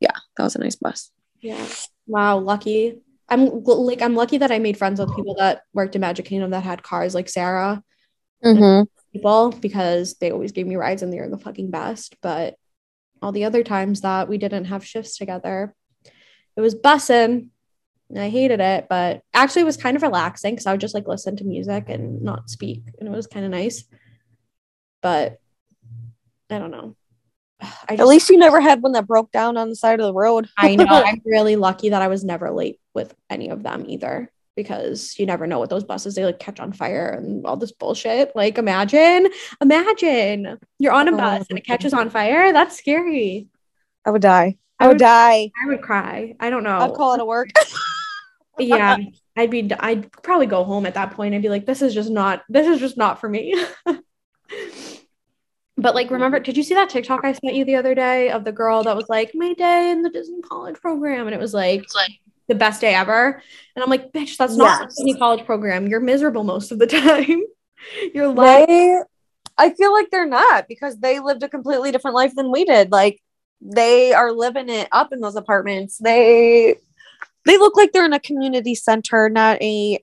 Yeah, 0.00 0.16
that 0.36 0.42
was 0.42 0.56
a 0.56 0.60
nice 0.60 0.76
bus. 0.76 1.10
Yeah. 1.40 1.64
Wow, 2.06 2.38
lucky. 2.38 3.00
I'm 3.28 3.62
like 3.62 4.02
I'm 4.02 4.16
lucky 4.16 4.38
that 4.38 4.50
I 4.50 4.58
made 4.58 4.76
friends 4.76 4.98
with 4.98 5.14
people 5.14 5.36
that 5.36 5.62
worked 5.72 5.94
in 5.94 6.00
Magic 6.00 6.24
Kingdom 6.24 6.50
that 6.50 6.64
had 6.64 6.82
cars 6.82 7.14
like 7.14 7.28
Sarah 7.28 7.82
Mm-hmm. 8.42 8.84
people 9.12 9.50
because 9.50 10.14
they 10.14 10.30
always 10.30 10.52
gave 10.52 10.66
me 10.66 10.76
rides 10.76 11.02
and 11.02 11.12
they 11.12 11.20
were 11.20 11.28
the 11.28 11.36
fucking 11.36 11.70
best. 11.70 12.16
But 12.22 12.54
all 13.20 13.32
the 13.32 13.44
other 13.44 13.62
times 13.62 14.00
that 14.00 14.28
we 14.30 14.38
didn't 14.38 14.64
have 14.64 14.82
shifts 14.84 15.18
together, 15.18 15.74
it 16.56 16.60
was 16.62 16.74
bussing. 16.74 17.48
I 18.18 18.28
hated 18.28 18.60
it, 18.60 18.86
but 18.88 19.22
actually 19.34 19.62
it 19.62 19.66
was 19.66 19.76
kind 19.76 19.96
of 19.96 20.02
relaxing 20.02 20.54
because 20.54 20.66
I 20.66 20.72
would 20.72 20.80
just 20.80 20.94
like 20.94 21.06
listen 21.06 21.36
to 21.36 21.44
music 21.44 21.88
and 21.88 22.22
not 22.22 22.50
speak, 22.50 22.82
and 22.98 23.08
it 23.08 23.12
was 23.12 23.26
kind 23.26 23.44
of 23.44 23.50
nice. 23.50 23.84
But 25.02 25.40
I 26.50 26.58
don't 26.58 26.70
know. 26.70 26.96
I 27.62 27.94
At 27.94 28.06
least 28.06 28.30
you 28.30 28.38
never 28.38 28.60
had 28.60 28.82
one 28.82 28.92
that 28.92 29.06
broke 29.06 29.30
down 29.32 29.56
on 29.56 29.68
the 29.68 29.76
side 29.76 30.00
of 30.00 30.06
the 30.06 30.14
road. 30.14 30.48
I 30.56 30.76
know 30.76 30.86
I'm 30.88 31.20
really 31.24 31.56
lucky 31.56 31.90
that 31.90 32.02
I 32.02 32.08
was 32.08 32.24
never 32.24 32.50
late 32.50 32.80
with 32.94 33.14
any 33.28 33.50
of 33.50 33.62
them 33.62 33.84
either 33.86 34.30
because 34.56 35.18
you 35.18 35.26
never 35.26 35.46
know 35.46 35.58
what 35.58 35.70
those 35.70 35.84
buses 35.84 36.14
they 36.14 36.24
like 36.24 36.38
catch 36.38 36.60
on 36.60 36.72
fire 36.72 37.10
and 37.10 37.46
all 37.46 37.56
this 37.56 37.72
bullshit. 37.72 38.32
Like 38.34 38.58
imagine, 38.58 39.28
imagine 39.60 40.58
you're 40.78 40.92
on 40.92 41.08
a 41.08 41.12
oh, 41.12 41.16
bus 41.16 41.46
and 41.48 41.58
it 41.58 41.66
catches 41.66 41.92
on 41.92 42.10
fire. 42.10 42.52
That's 42.52 42.76
scary. 42.76 43.48
I 44.04 44.10
would 44.10 44.22
die. 44.22 44.56
I 44.78 44.84
I 44.84 44.88
would 44.88 44.94
would- 44.94 45.00
die. 45.00 45.50
I 45.62 45.68
would 45.68 45.82
cry. 45.82 46.34
I 46.40 46.50
don't 46.50 46.64
know. 46.64 46.78
I'd 46.78 46.94
call 46.94 47.14
it 47.14 47.20
a 47.20 47.24
work. 47.24 47.48
yeah, 48.60 48.96
I'd 49.36 49.50
be 49.50 49.70
I'd 49.78 50.10
probably 50.22 50.46
go 50.46 50.64
home 50.64 50.86
at 50.86 50.94
that 50.94 51.12
point. 51.12 51.34
I'd 51.34 51.42
be 51.42 51.48
like, 51.48 51.66
this 51.66 51.82
is 51.82 51.94
just 51.94 52.10
not 52.10 52.42
this 52.48 52.66
is 52.66 52.80
just 52.80 52.96
not 52.96 53.20
for 53.20 53.28
me. 53.28 53.54
But 55.76 55.94
like, 55.94 56.10
remember, 56.10 56.40
did 56.40 56.58
you 56.58 56.62
see 56.62 56.74
that 56.74 56.90
TikTok 56.90 57.24
I 57.24 57.32
sent 57.32 57.54
you 57.54 57.64
the 57.64 57.76
other 57.76 57.94
day 57.94 58.30
of 58.30 58.44
the 58.44 58.52
girl 58.52 58.82
that 58.82 58.94
was 58.94 59.08
like, 59.08 59.30
my 59.32 59.54
day 59.54 59.90
in 59.90 60.02
the 60.02 60.10
Disney 60.10 60.42
College 60.42 60.76
program? 60.76 61.26
And 61.26 61.34
it 61.34 61.40
was 61.40 61.54
like, 61.54 61.86
the 62.48 62.54
best 62.54 62.82
day 62.82 62.94
ever. 62.94 63.40
And 63.74 63.82
I'm 63.82 63.88
like, 63.88 64.12
bitch, 64.12 64.36
that's 64.36 64.56
not 64.56 64.66
Yes. 64.66 64.94
the 64.96 65.04
Disney 65.04 65.18
College 65.18 65.46
program. 65.46 65.86
You're 65.86 66.00
miserable 66.00 66.44
most 66.44 66.70
of 66.70 66.78
the 66.78 66.86
time. 66.98 67.44
You're 68.12 68.28
like, 68.28 68.68
they 68.68 68.98
i 69.56 69.70
feel 69.70 69.92
like 69.92 70.10
they're 70.10 70.26
not 70.26 70.68
because 70.68 70.98
they 70.98 71.18
lived 71.18 71.42
a 71.42 71.48
completely 71.48 71.90
different 71.92 72.14
life 72.14 72.34
than 72.34 72.50
we 72.50 72.64
did 72.64 72.92
like 72.92 73.20
they 73.60 74.12
are 74.12 74.32
living 74.32 74.68
it 74.68 74.88
up 74.92 75.12
in 75.12 75.20
those 75.20 75.36
apartments 75.36 75.98
they 75.98 76.76
they 77.46 77.58
look 77.58 77.76
like 77.76 77.92
they're 77.92 78.04
in 78.04 78.12
a 78.12 78.20
community 78.20 78.74
center 78.74 79.28
not 79.28 79.60
a 79.62 79.98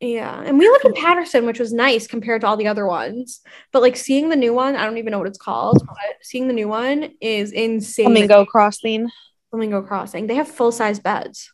yeah. 0.00 0.40
And 0.42 0.60
we 0.60 0.68
live 0.68 0.82
in 0.84 0.92
Patterson, 0.94 1.44
which 1.44 1.58
was 1.58 1.72
nice 1.72 2.06
compared 2.06 2.42
to 2.42 2.46
all 2.46 2.56
the 2.56 2.68
other 2.68 2.86
ones. 2.86 3.40
But 3.72 3.82
like 3.82 3.96
seeing 3.96 4.28
the 4.28 4.36
new 4.36 4.54
one, 4.54 4.76
I 4.76 4.84
don't 4.84 4.96
even 4.98 5.10
know 5.10 5.18
what 5.18 5.26
it's 5.26 5.38
called, 5.38 5.82
but 5.84 5.96
seeing 6.22 6.46
the 6.46 6.54
new 6.54 6.68
one 6.68 7.10
is 7.20 7.50
insane. 7.50 8.06
flamingo 8.06 8.44
crossing 8.44 9.08
Flamingo 9.50 9.82
Crossing. 9.82 10.26
They 10.28 10.36
have 10.36 10.46
full 10.46 10.70
size 10.70 11.00
beds. 11.00 11.50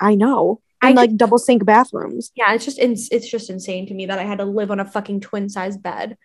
i 0.00 0.14
know 0.14 0.60
I 0.82 0.88
and 0.88 0.96
like 0.96 1.16
double 1.16 1.38
sink 1.38 1.64
bathrooms 1.64 2.30
Yeah, 2.36 2.52
it's 2.54 2.64
just 2.64 2.78
ins- 2.78 3.08
it's 3.10 3.28
just 3.28 3.50
insane 3.50 3.86
to 3.88 3.94
me 3.94 4.06
that 4.06 4.18
I 4.20 4.24
had 4.24 4.38
to 4.38 4.44
live 4.44 4.70
on 4.70 4.78
a 4.80 4.84
fucking 4.84 5.20
twin 5.20 5.48
size 5.48 5.76
bed. 5.76 6.16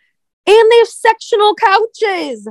and 0.45 0.71
they 0.71 0.77
have 0.77 0.87
sectional 0.87 1.55
couches 1.55 2.47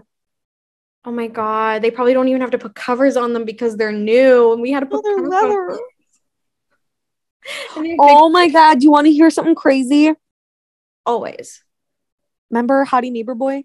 Oh 1.07 1.11
my 1.13 1.27
god, 1.27 1.83
they 1.83 1.91
probably 1.91 2.15
don't 2.15 2.29
even 2.29 2.41
have 2.41 2.51
to 2.53 2.59
put 2.59 2.75
covers 2.75 3.17
on 3.17 3.33
them 3.35 3.45
because 3.45 3.77
they're 3.77 3.93
new, 3.93 4.53
and 4.53 4.63
we 4.63 4.71
had 4.73 4.81
to 4.81 4.87
Oh, 4.87 4.91
put 4.91 5.05
they're 5.05 5.17
covers 5.17 5.35
on 5.35 5.49
them. 5.51 5.81
And 7.77 7.85
they're 7.87 7.97
oh 7.99 8.29
my 8.31 8.49
god 8.49 8.79
do 8.81 8.85
you 8.85 8.91
want 8.91 9.07
to 9.07 9.13
hear 9.13 9.29
something 9.31 9.55
crazy 9.55 10.13
always. 11.05 11.63
remember 12.51 12.87
hottie 12.87 13.13
neighbor 13.13 13.35
boy 13.35 13.65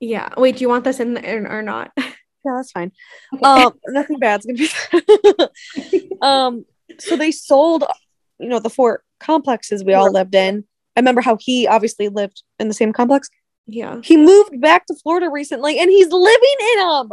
Yeah. 0.00 0.30
Wait, 0.36 0.56
do 0.56 0.62
you 0.62 0.68
want 0.68 0.84
this 0.84 1.00
in 1.00 1.14
there 1.14 1.46
or 1.50 1.60
not? 1.62 1.92
yeah 1.96 2.54
that's 2.56 2.70
fine 2.72 2.92
Okay. 3.34 3.44
um 3.44 3.72
nothing 3.88 4.18
bad's 4.18 4.46
gonna 4.46 4.56
be 4.56 5.46
um 6.22 6.64
so 6.98 7.16
they 7.16 7.30
sold 7.30 7.84
you 8.38 8.48
know 8.48 8.60
the 8.60 8.70
four 8.70 9.02
complexes 9.20 9.84
we 9.84 9.92
all 9.92 10.10
lived 10.12 10.34
in 10.34 10.64
i 10.96 11.00
remember 11.00 11.20
how 11.20 11.36
he 11.40 11.66
obviously 11.66 12.08
lived 12.08 12.42
in 12.58 12.68
the 12.68 12.74
same 12.74 12.92
complex 12.92 13.28
yeah. 13.68 14.00
he 14.02 14.16
moved 14.16 14.60
back 14.60 14.86
to 14.86 14.94
florida 14.94 15.28
recently 15.30 15.78
and 15.78 15.90
he's 15.90 16.08
living 16.10 16.56
in 16.72 16.78
them 16.88 17.08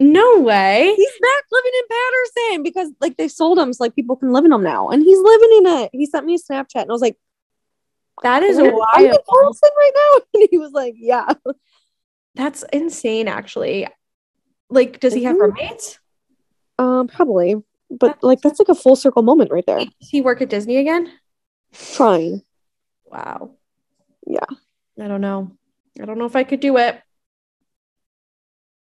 No 0.00 0.40
way. 0.40 0.92
he's 0.96 1.12
back 1.20 1.44
living 1.50 1.72
in 1.78 1.84
patterson 1.90 2.62
because 2.62 2.88
like 3.00 3.16
they 3.16 3.26
sold 3.28 3.58
them 3.58 3.72
so 3.72 3.82
like 3.82 3.96
people 3.96 4.16
can 4.16 4.32
live 4.32 4.44
in 4.44 4.50
them 4.52 4.62
now 4.62 4.88
and 4.90 5.02
he's 5.02 5.18
living 5.18 5.50
in 5.58 5.66
it 5.66 5.90
he 5.92 6.06
sent 6.06 6.26
me 6.26 6.34
a 6.34 6.38
snapchat 6.38 6.82
and 6.82 6.90
i 6.90 6.92
was 6.92 7.00
like 7.02 7.16
That 8.22 8.42
is 8.42 8.58
"Are 8.58 8.62
you 8.64 8.68
in 8.68 8.74
wild. 8.76 8.92
Patterson 8.94 9.70
right 9.76 9.92
now 9.96 10.20
and 10.40 10.48
he 10.50 10.58
was 10.58 10.72
like 10.72 10.94
yeah 10.96 11.32
That's 12.36 12.64
insane, 12.72 13.28
actually. 13.28 13.86
Like, 14.68 14.98
does 14.98 15.14
he 15.14 15.22
have 15.24 15.36
Mhm. 15.36 15.40
roommates? 15.54 15.98
um 16.80 17.06
probably 17.06 17.54
but 17.90 18.18
like 18.24 18.40
that's 18.40 18.58
like 18.58 18.68
a 18.68 18.74
full 18.74 18.96
circle 18.96 19.22
moment 19.22 19.52
right 19.52 19.64
there 19.66 19.78
Does 19.78 20.08
he 20.10 20.20
work 20.20 20.42
at 20.42 20.48
Disney 20.50 20.76
again? 20.78 21.12
trying 21.72 22.42
Wow. 23.04 23.52
Yeah. 24.26 24.50
I 25.00 25.08
don't 25.08 25.20
know. 25.20 25.52
I 26.00 26.04
don't 26.04 26.18
know 26.18 26.26
if 26.26 26.36
I 26.36 26.44
could 26.44 26.60
do 26.60 26.76
it. 26.76 27.00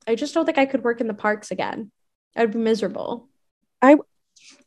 I 0.07 0.15
just 0.15 0.33
don't 0.33 0.45
think 0.45 0.57
I 0.57 0.65
could 0.65 0.83
work 0.83 1.01
in 1.01 1.07
the 1.07 1.13
parks 1.13 1.51
again. 1.51 1.91
I'd 2.35 2.51
be 2.51 2.59
miserable. 2.59 3.27
I 3.81 3.97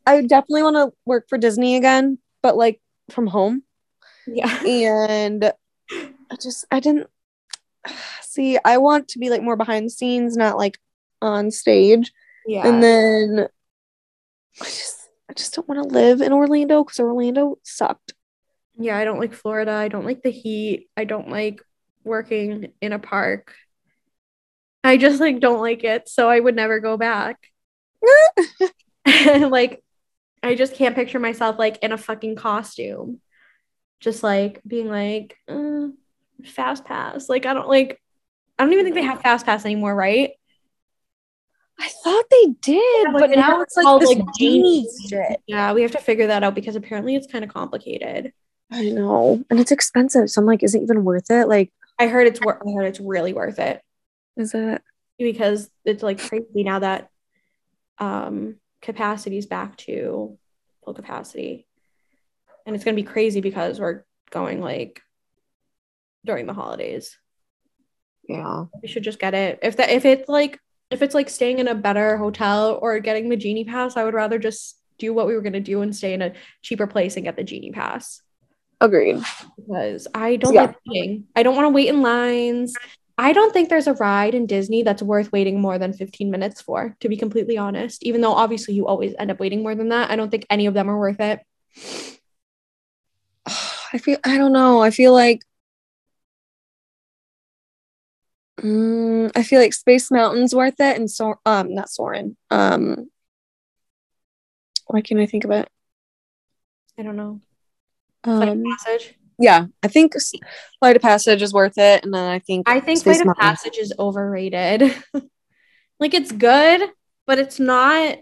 I 0.07 0.23
definitely 0.23 0.63
want 0.63 0.77
to 0.77 0.93
work 1.05 1.29
for 1.29 1.39
Disney 1.39 1.77
again, 1.77 2.19
but 2.43 2.57
like 2.57 2.81
from 3.11 3.27
home. 3.27 3.63
Yeah. 4.27 4.63
And 4.67 5.53
I 5.91 6.37
just 6.41 6.65
I 6.71 6.81
didn't 6.81 7.09
see. 8.23 8.59
I 8.65 8.79
want 8.79 9.09
to 9.09 9.19
be 9.19 9.31
like 9.31 9.43
more 9.43 9.57
behind 9.57 9.87
the 9.87 9.91
scenes, 9.91 10.37
not 10.37 10.57
like 10.57 10.79
on 11.21 11.51
stage. 11.51 12.13
Yeah. 12.47 12.67
And 12.67 12.83
then 12.83 13.49
I 14.61 14.65
just 14.65 15.09
I 15.31 15.33
just 15.35 15.55
don't 15.55 15.69
want 15.69 15.83
to 15.83 15.95
live 15.95 16.21
in 16.21 16.33
Orlando 16.33 16.85
because 16.85 17.01
Orlando 17.01 17.59
sucked. 17.63 18.15
Yeah, 18.79 18.97
I 18.97 19.05
don't 19.05 19.21
like 19.21 19.35
Florida. 19.35 19.73
I 19.73 19.89
don't 19.89 20.05
like 20.05 20.23
the 20.23 20.31
heat. 20.31 20.89
I 20.97 21.05
don't 21.05 21.29
like 21.29 21.61
working 22.05 22.73
in 22.81 22.93
a 22.93 22.99
park. 22.99 23.55
I 24.85 24.97
just 24.97 25.21
like 25.21 25.41
don't 25.41 25.61
like 25.61 25.85
it, 25.85 26.09
so 26.09 26.29
I 26.29 26.41
would 26.41 26.57
never 26.57 26.81
go 26.81 26.97
back. 26.97 27.39
like 29.07 29.83
I 30.43 30.55
just 30.55 30.75
can't 30.75 30.95
picture 30.95 31.19
myself 31.19 31.59
like 31.59 31.79
in 31.83 31.93
a 31.93 31.99
fucking 31.99 32.37
costume. 32.37 33.21
Just 34.01 34.23
like 34.23 34.61
being 34.67 34.89
like 34.89 35.37
uh, 35.49 35.89
fast 36.45 36.85
pass. 36.85 37.29
Like 37.29 37.47
I 37.47 37.55
don't 37.55 37.69
like 37.69 38.01
I 38.59 38.65
don't 38.65 38.73
even 38.73 38.85
think 38.85 38.97
they 38.97 39.03
have 39.03 39.21
fast 39.21 39.47
pass 39.47 39.65
anymore, 39.65 39.95
right? 39.95 40.31
I 41.79 41.89
thought 42.05 42.25
they 42.31 42.47
did, 42.61 43.07
Yeah, 43.07 43.13
but 43.13 43.31
now 43.31 43.61
it's 43.63 43.77
like 43.77 43.87
all, 43.87 43.99
this 43.99 44.15
like, 44.15 44.25
genie 44.39 44.87
shit. 45.09 45.41
Yeah, 45.47 45.73
we 45.73 45.83
have 45.83 45.91
to 45.93 45.99
figure 45.99 46.29
that 46.29 46.45
out 46.45 46.55
because 46.55 46.77
apparently 46.77 47.17
it's 47.17 47.27
kind 47.27 47.45
of 47.45 47.53
complicated. 47.53 48.33
I 48.73 48.89
know, 48.89 49.45
and 49.51 49.61
it's 49.61 49.71
expensive. 49.71 50.31
So 50.31 50.41
I'm 50.41 50.47
like, 50.47 50.63
is 50.63 50.75
it 50.75 50.83
even 50.83 51.05
worth 51.05 51.31
it? 51.31 51.47
Like, 51.47 51.71
I 51.99 52.09
heard 52.09 52.27
it's 52.27 52.41
worth 52.41 52.63
I 52.67 52.73
heard 52.73 52.87
it's 52.87 53.01
really 53.01 53.33
worth 53.33 53.59
it 53.59 53.83
is 54.37 54.55
it? 54.55 54.83
because 55.19 55.71
it's 55.85 56.03
like 56.03 56.19
crazy 56.19 56.65
now 56.65 56.81
that 56.81 57.09
um 57.99 58.57
capacity's 58.81 59.47
back 59.47 59.77
to 59.77 60.37
full 60.85 60.95
capacity. 60.95 61.67
And 62.67 62.75
it's 62.75 62.85
gonna 62.85 62.97
be 62.97 63.03
crazy 63.05 63.41
because 63.41 63.79
we're 63.79 64.05
going 64.31 64.61
like 64.61 65.01
during 66.25 66.47
the 66.47 66.55
holidays. 66.55 67.17
Yeah. 68.29 68.65
We 68.83 68.89
should 68.89 69.05
just 69.05 69.21
get 69.21 69.35
it. 69.35 69.61
If 69.63 69.77
that 69.77 69.91
if 69.91 70.05
it's 70.05 70.29
like 70.29 70.59
if 70.91 71.03
it's 71.03 71.15
like 71.15 71.31
staying 71.31 71.59
in 71.59 71.69
a 71.69 71.75
better 71.75 72.17
hotel 72.17 72.79
or 72.83 72.99
getting 72.99 73.29
the 73.29 73.37
genie 73.37 73.65
pass, 73.65 73.97
I 73.97 74.05
would 74.05 74.15
rather 74.15 74.39
just 74.39 74.77
do 74.99 75.15
what 75.15 75.27
we 75.27 75.35
were 75.35 75.43
gonna 75.43 75.61
do 75.61 75.83
and 75.83 75.95
stay 75.95 76.15
in 76.15 76.23
a 76.23 76.33
cheaper 76.63 76.87
place 76.87 77.17
and 77.17 77.25
get 77.25 77.37
the 77.37 77.45
genie 77.45 77.73
pass. 77.73 78.23
Agreed. 78.83 79.23
because 79.57 80.09
I 80.13 80.37
don't 80.37 80.55
Yeah. 80.55 80.63
like 80.63 80.77
waiting. 80.87 81.29
I 81.37 81.43
don't 81.43 81.55
want 81.57 81.67
to 81.67 81.71
wait 81.71 81.89
in 81.89 82.03
lines. 82.03 82.75
I 83.17 83.33
don't 83.33 83.53
think 83.53 83.69
there's 83.69 83.87
a 83.87 83.95
ride 83.95 84.35
in 84.35 84.47
Disney 84.47 84.83
that's 84.83 85.03
worth 85.03 85.31
waiting 85.31 85.61
more 85.61 85.79
than 85.79 85.93
15 85.93 86.31
minutes 86.31 86.61
for, 86.61 86.97
to 87.01 87.09
be 87.09 87.17
completely 87.17 87.57
honest. 87.57 88.03
Even 88.03 88.21
though 88.23 88.33
obviously 88.33 88.75
you 88.75 88.87
always 88.89 89.15
end 89.19 89.31
up 89.31 89.39
waiting 89.39 89.63
more 89.63 89.75
than 89.77 89.91
that, 89.91 90.11
I 90.11 90.17
don't 90.17 90.31
think 90.31 90.47
any 90.51 90.67
of 90.67 90.75
them 90.75 90.91
are 90.91 90.99
worth 90.99 91.21
it. 91.21 91.41
I 93.93 93.99
feel 93.99 94.19
I 94.25 94.37
don't 94.37 94.53
know. 94.53 94.83
I 94.83 94.91
feel 94.91 95.13
like 95.13 95.43
Mm, 98.61 99.33
I 99.35 99.43
feel 99.43 99.61
like 99.61 99.73
Space 99.73 100.11
Mountain's 100.11 100.55
worth 100.55 100.79
it, 100.79 100.97
and 100.97 101.11
so 101.11 101.35
um, 101.47 101.75
not 101.75 101.91
Soarin'. 101.91 102.37
Um, 102.51 103.11
why 104.87 105.01
can't 105.01 105.21
I 105.21 105.27
think 105.27 105.45
of 105.45 105.51
it? 105.51 105.69
I 106.99 107.03
don't 107.03 107.17
know. 107.17 107.41
Of 108.25 108.43
Um, 108.49 108.63
Passage. 108.79 109.15
yeah, 109.39 109.67
I 109.83 109.89
think 109.89 110.15
Flight 110.79 110.97
of 110.97 111.03
Passage 111.03 111.43
is 111.43 111.53
worth 111.53 111.79
it, 111.79 112.05
and 112.05 112.13
then 112.15 112.29
I 112.29 112.39
think 112.39 112.69
I 112.69 112.81
think 112.81 113.01
Space 113.01 113.17
Flight 113.17 113.21
of 113.23 113.27
Mountain. 113.27 113.43
Passage 113.43 113.79
is 113.79 113.93
overrated. 113.99 114.95
like 116.01 116.15
it's 116.15 116.33
good, 116.33 116.89
but 117.27 117.39
it's 117.39 117.59
not 117.61 118.19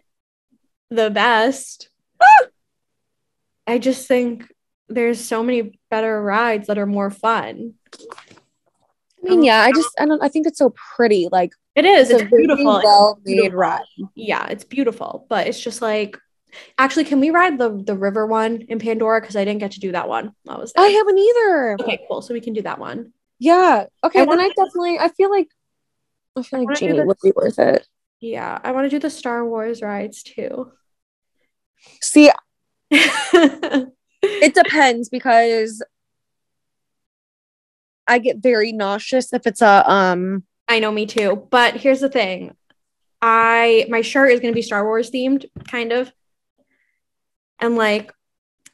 the 0.91 1.11
best. 1.11 1.89
I 3.67 3.79
just 3.79 4.09
think 4.09 4.53
there's 4.89 5.21
so 5.25 5.43
many 5.43 5.79
better 5.91 6.21
rides 6.23 6.67
that 6.67 6.79
are 6.79 6.87
more 6.87 7.11
fun. 7.11 7.75
I 9.25 9.29
mean, 9.29 9.43
yeah, 9.45 9.61
I 9.61 9.71
just 9.73 9.91
I 10.01 10.07
don't. 10.07 10.23
I 10.23 10.29
think 10.29 10.47
it's 10.47 10.59
so 10.59 10.75
pretty. 10.97 11.29
Like 11.31 11.53
It 11.75 11.85
is. 11.85 12.11
it's, 12.11 12.23
It's, 12.23 12.33
a 12.33 12.37
beautiful. 12.37 12.65
well 12.65 13.21
made 13.25 13.53
ride. 13.55 13.83
yeah, 14.15 14.47
it's 14.49 14.65
beautiful, 14.65 15.27
but 15.29 15.47
it's 15.47 15.61
just 15.61 15.83
like 15.83 16.17
actually, 16.79 17.05
can 17.05 17.21
we 17.21 17.31
ride 17.31 17.59
the 17.59 17.71
the 17.71 17.97
river 17.97 18.27
one 18.27 18.63
in 18.69 18.79
Pandora? 18.79 19.21
Because 19.21 19.37
I 19.37 19.45
didn't 19.45 19.61
get 19.61 19.73
to 19.73 19.81
do 19.81 19.93
that 19.93 20.09
one. 20.09 20.33
I 20.49 20.59
was 20.59 20.73
there. 20.73 20.85
I 20.85 20.89
haven't 20.89 21.19
either. 21.19 21.77
okay, 21.81 22.01
cool. 22.09 22.23
So 22.23 22.35
we 22.35 22.41
can 22.41 22.53
do 22.53 22.63
that 22.63 22.79
one. 22.79 23.13
Yeah. 23.39 23.87
Okay. 24.05 24.21
I 24.21 24.25
then 24.25 24.41
I 24.41 24.49
definitely. 24.49 24.99
I 24.99 25.09
feel 25.09 25.31
like. 25.31 25.49
I 26.37 26.43
feel 26.43 26.65
like 26.65 26.79
Genie 26.79 26.97
this- 26.97 27.07
would 27.07 27.17
be 27.23 27.33
worth 27.35 27.59
it. 27.59 27.87
Yeah, 28.21 28.59
I 28.63 28.73
want 28.73 28.85
to 28.85 28.91
do 28.91 28.99
the 28.99 29.11
Star 29.11 29.47
Wars 29.47 29.81
rides 29.81 30.23
too. 30.23 30.73
See, 32.03 32.31
it 32.91 34.55
depends 34.55 35.09
because 35.09 35.83
I 38.07 38.19
get 38.19 38.39
very 38.39 38.73
nauseous 38.73 39.33
if 39.33 39.47
it's 39.47 39.63
a 39.63 39.91
um. 39.91 40.45
I 40.69 40.81
know, 40.81 40.93
me 40.93 41.07
too. 41.07 41.49
But 41.51 41.77
here's 41.77 42.01
the 42.01 42.09
thing. 42.11 42.55
I 43.23 43.87
my 43.89 44.03
shirt 44.03 44.33
is 44.33 44.41
gonna 44.41 44.53
be 44.53 44.63
Star 44.63 44.85
Wars 44.85 45.11
themed, 45.11 45.47
kind 45.69 45.93
of. 45.93 46.13
And 47.61 47.77
like 47.77 48.13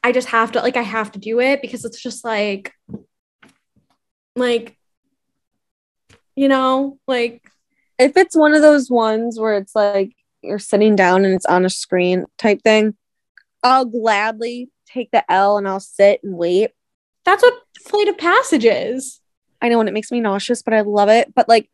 I 0.03 0.11
just 0.11 0.29
have 0.29 0.53
to 0.53 0.61
like 0.61 0.77
I 0.77 0.83
have 0.83 1.11
to 1.13 1.19
do 1.19 1.39
it 1.39 1.61
because 1.61 1.85
it's 1.85 2.01
just 2.01 2.23
like 2.23 2.73
like 4.35 4.77
you 6.35 6.47
know, 6.47 6.99
like 7.07 7.41
If 7.97 8.15
it's 8.15 8.35
one 8.35 8.53
of 8.53 8.61
those 8.61 8.89
ones 8.89 9.39
where 9.39 9.57
it's 9.57 9.75
like 9.75 10.15
you're 10.41 10.59
sitting 10.59 10.95
down 10.95 11.25
and 11.25 11.33
it's 11.33 11.45
on 11.47 11.65
a 11.65 11.69
screen 11.69 12.25
type 12.37 12.61
thing, 12.61 12.95
I'll 13.63 13.85
gladly 13.85 14.69
take 14.85 15.11
the 15.11 15.29
L 15.31 15.57
and 15.57 15.67
I'll 15.67 15.79
sit 15.79 16.21
and 16.23 16.37
wait. 16.37 16.71
that's 17.25 17.43
what 17.43 17.61
Flight 17.87 18.07
of 18.07 18.17
Passage 18.17 18.65
is. 18.65 19.19
I 19.61 19.69
know 19.69 19.79
and 19.79 19.89
it 19.89 19.93
makes 19.93 20.11
me 20.11 20.21
nauseous, 20.21 20.61
but 20.61 20.73
I 20.73 20.81
love 20.81 21.09
it. 21.09 21.33
But 21.33 21.49
like 21.49 21.69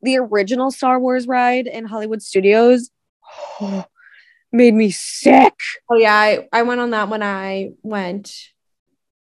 the 0.00 0.18
original 0.18 0.70
Star 0.70 0.98
Wars 1.00 1.26
ride 1.26 1.66
in 1.66 1.84
Hollywood 1.84 2.22
Studios 2.22 2.90
oh, 3.60 3.84
made 4.54 4.72
me 4.74 4.90
sick. 4.90 5.54
Oh 5.90 5.96
yeah, 5.96 6.14
I, 6.14 6.48
I 6.52 6.62
went 6.62 6.80
on 6.80 6.90
that 6.90 7.08
when 7.08 7.22
I 7.22 7.72
went 7.82 8.32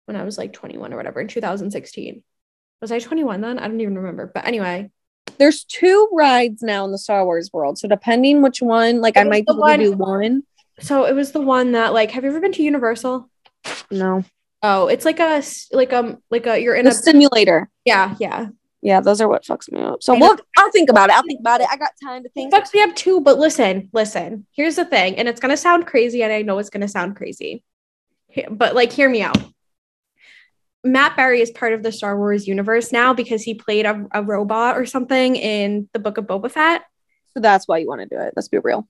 when 0.05 0.15
I 0.17 0.23
was 0.23 0.37
like 0.37 0.53
21 0.53 0.93
or 0.93 0.97
whatever 0.97 1.21
in 1.21 1.27
2016. 1.27 2.21
Was 2.81 2.91
I 2.91 2.99
21 2.99 3.41
then? 3.41 3.57
I 3.59 3.67
don't 3.67 3.79
even 3.79 3.97
remember. 3.97 4.29
But 4.33 4.45
anyway, 4.45 4.91
There's 5.37 5.63
two 5.63 6.09
rides 6.11 6.61
now 6.61 6.83
in 6.85 6.91
the 6.91 6.97
Star 6.97 7.23
Wars 7.25 7.49
world. 7.53 7.77
So 7.79 7.87
depending 7.87 8.41
which 8.41 8.61
one, 8.61 8.99
like 9.01 9.15
It 9.15 9.21
I 9.21 9.23
might 9.23 9.45
be 9.45 9.53
able 9.53 9.55
to 9.55 9.59
one- 9.61 9.79
do 9.79 9.91
one. 9.93 10.43
so 10.79 11.05
it 11.05 11.13
was 11.15 11.31
the 11.31 11.41
one 11.41 11.71
that 11.71 11.93
like 11.93 12.11
have 12.11 12.23
you 12.23 12.29
ever 12.29 12.41
been 12.41 12.51
to 12.53 12.63
Universal? 12.63 13.29
No. 13.89 14.25
Oh, 14.61 14.87
it's 14.87 15.05
like 15.05 15.19
a 15.19 15.41
like 15.71 15.93
um 15.93 16.21
like 16.29 16.45
a 16.45 16.59
you're 16.61 16.75
in 16.75 16.87
a 16.87 16.91
simulator. 16.91 17.69
yeah, 17.85 18.15
yeah. 18.19 18.47
Yeah, 18.83 18.99
those 18.99 19.21
are 19.21 19.29
what 19.29 19.45
fucks 19.45 19.71
me 19.71 19.81
up. 19.81 20.03
So 20.03 20.13
look, 20.13 20.45
I'll 20.57 20.69
think 20.71 20.89
about 20.89 21.09
it. 21.09 21.15
I'll 21.15 21.23
think 21.23 21.39
about 21.39 21.61
it. 21.61 21.67
I 21.71 21.77
got 21.77 21.91
time 22.03 22.21
to 22.23 22.29
think. 22.29 22.53
Fucks 22.53 22.73
me 22.73 22.81
up 22.81 22.93
too, 22.95 23.21
but 23.21 23.39
listen, 23.39 23.89
listen. 23.93 24.45
Here's 24.51 24.75
the 24.75 24.83
thing, 24.83 25.17
and 25.17 25.29
it's 25.29 25.39
gonna 25.39 25.55
sound 25.55 25.87
crazy, 25.87 26.21
and 26.21 26.33
I 26.33 26.41
know 26.41 26.59
it's 26.59 26.69
gonna 26.69 26.89
sound 26.89 27.15
crazy. 27.15 27.63
But 28.51 28.75
like 28.75 28.91
hear 28.91 29.09
me 29.09 29.21
out. 29.21 29.37
Matt 30.83 31.15
Berry 31.15 31.39
is 31.39 31.49
part 31.49 31.71
of 31.71 31.81
the 31.81 31.93
Star 31.93 32.17
Wars 32.17 32.45
universe 32.45 32.91
now 32.91 33.13
because 33.13 33.41
he 33.41 33.53
played 33.53 33.85
a, 33.85 34.05
a 34.11 34.21
robot 34.21 34.77
or 34.77 34.85
something 34.85 35.37
in 35.37 35.87
the 35.93 35.99
book 35.99 36.17
of 36.17 36.25
Boba 36.25 36.51
Fett. 36.51 36.83
So 37.33 37.39
that's 37.39 37.67
why 37.69 37.77
you 37.77 37.87
want 37.87 38.01
to 38.01 38.07
do 38.07 38.19
it. 38.21 38.33
Let's 38.35 38.49
be 38.49 38.57
real. 38.57 38.85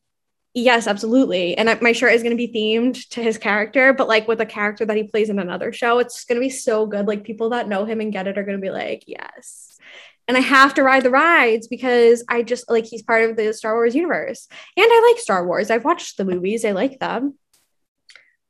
Yes, 0.56 0.88
absolutely. 0.88 1.56
And 1.56 1.70
I- 1.70 1.80
my 1.82 1.92
shirt 1.92 2.14
is 2.14 2.24
going 2.24 2.36
to 2.36 2.48
be 2.48 2.52
themed 2.52 3.08
to 3.10 3.22
his 3.22 3.38
character, 3.38 3.94
but 3.94 4.08
like 4.08 4.28
with 4.28 4.42
a 4.42 4.46
character 4.46 4.86
that 4.86 4.98
he 4.98 5.04
plays 5.04 5.30
in 5.30 5.38
another 5.38 5.72
show, 5.72 6.00
it's 6.00 6.26
going 6.26 6.40
to 6.40 6.46
be 6.46 6.50
so 6.50 6.88
good. 6.88 7.08
Like 7.08 7.24
people 7.24 7.50
that 7.50 7.68
know 7.68 7.86
him 7.86 8.02
and 8.02 8.12
get 8.12 8.28
it 8.28 8.40
are 8.40 8.44
going 8.44 8.58
to 8.58 8.62
be 8.62 8.72
like, 8.72 9.04
yes. 9.06 9.73
And 10.28 10.38
I 10.38 10.40
have 10.40 10.74
to 10.76 10.84
ride 10.84 11.04
the 11.04 11.10
rides 11.10 11.68
because 11.68 12.24
I 12.30 12.44
just 12.44 12.70
like 12.70 12.86
he's 12.86 13.02
part 13.04 13.30
of 13.30 13.36
the 13.36 13.54
Star 13.54 13.74
Wars 13.74 13.94
universe. 13.96 14.48
And 14.78 14.86
I 14.90 15.12
like 15.12 15.22
Star 15.22 15.46
Wars. 15.46 15.70
I've 15.70 15.84
watched 15.86 16.16
the 16.18 16.26
movies, 16.26 16.64
I 16.64 16.72
like 16.72 17.00
them. 17.00 17.38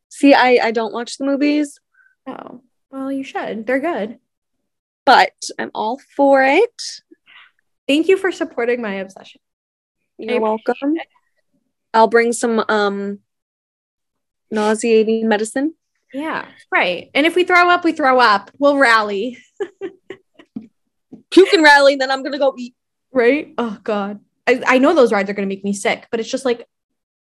See, 0.10 0.34
I 0.36 0.60
I 0.62 0.72
don't 0.72 0.94
watch 0.94 1.18
the 1.18 1.26
movies, 1.26 1.80
Oh, 2.28 2.62
well, 2.92 3.12
you 3.12 3.24
should. 3.24 3.66
They're 3.66 3.80
good. 3.80 4.20
but 5.06 5.34
I'm 5.60 5.72
all 5.74 6.00
for 6.16 6.44
it. 6.44 6.82
Thank 7.88 8.08
you 8.08 8.18
for 8.18 8.32
supporting 8.32 8.82
my 8.82 8.94
obsession. 8.96 9.42
You're 10.18 10.36
I 10.36 10.40
welcome. 10.40 10.96
I'll 11.94 12.08
bring 12.08 12.32
some 12.34 12.64
um 12.70 13.20
nauseating 14.52 15.28
medicine. 15.28 15.74
Yeah, 16.14 16.46
right. 16.72 17.10
And 17.16 17.26
if 17.26 17.36
we 17.36 17.44
throw 17.44 17.70
up, 17.70 17.84
we 17.84 17.92
throw 17.92 18.20
up. 18.20 18.52
We'll 18.60 18.78
rally, 18.78 19.38
Puke 21.34 21.52
and 21.54 21.64
rally, 21.64 21.94
and 21.94 22.02
then 22.02 22.12
I'm 22.12 22.24
gonna 22.24 22.40
go 22.40 22.54
eat. 22.58 22.76
right? 23.12 23.54
Oh, 23.58 23.78
God. 23.84 24.20
I, 24.48 24.62
I 24.66 24.78
know 24.78 24.94
those 24.94 25.12
rides 25.12 25.30
are 25.30 25.34
going 25.34 25.48
to 25.48 25.54
make 25.54 25.64
me 25.64 25.74
sick, 25.74 26.08
but 26.12 26.20
it's 26.20 26.30
just 26.30 26.46
like, 26.46 26.68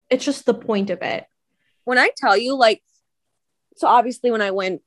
it's 0.09 0.25
just 0.25 0.45
the 0.45 0.53
point 0.53 0.89
of 0.89 1.01
it. 1.01 1.25
When 1.85 1.97
I 1.97 2.09
tell 2.17 2.35
you, 2.35 2.55
like, 2.55 2.81
so 3.77 3.87
obviously 3.87 4.29
when 4.29 4.41
I 4.41 4.51
went 4.51 4.81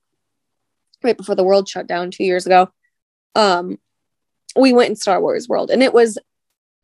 right 1.03 1.17
before 1.17 1.35
the 1.35 1.45
world 1.45 1.69
shut 1.69 1.87
down 1.87 2.11
two 2.11 2.25
years 2.25 2.47
ago, 2.47 2.69
um, 3.35 3.79
we 4.55 4.73
went 4.73 4.91
in 4.91 4.97
Star 4.97 5.21
Wars 5.21 5.49
World, 5.49 5.71
and 5.71 5.83
it 5.83 5.93
was 5.93 6.19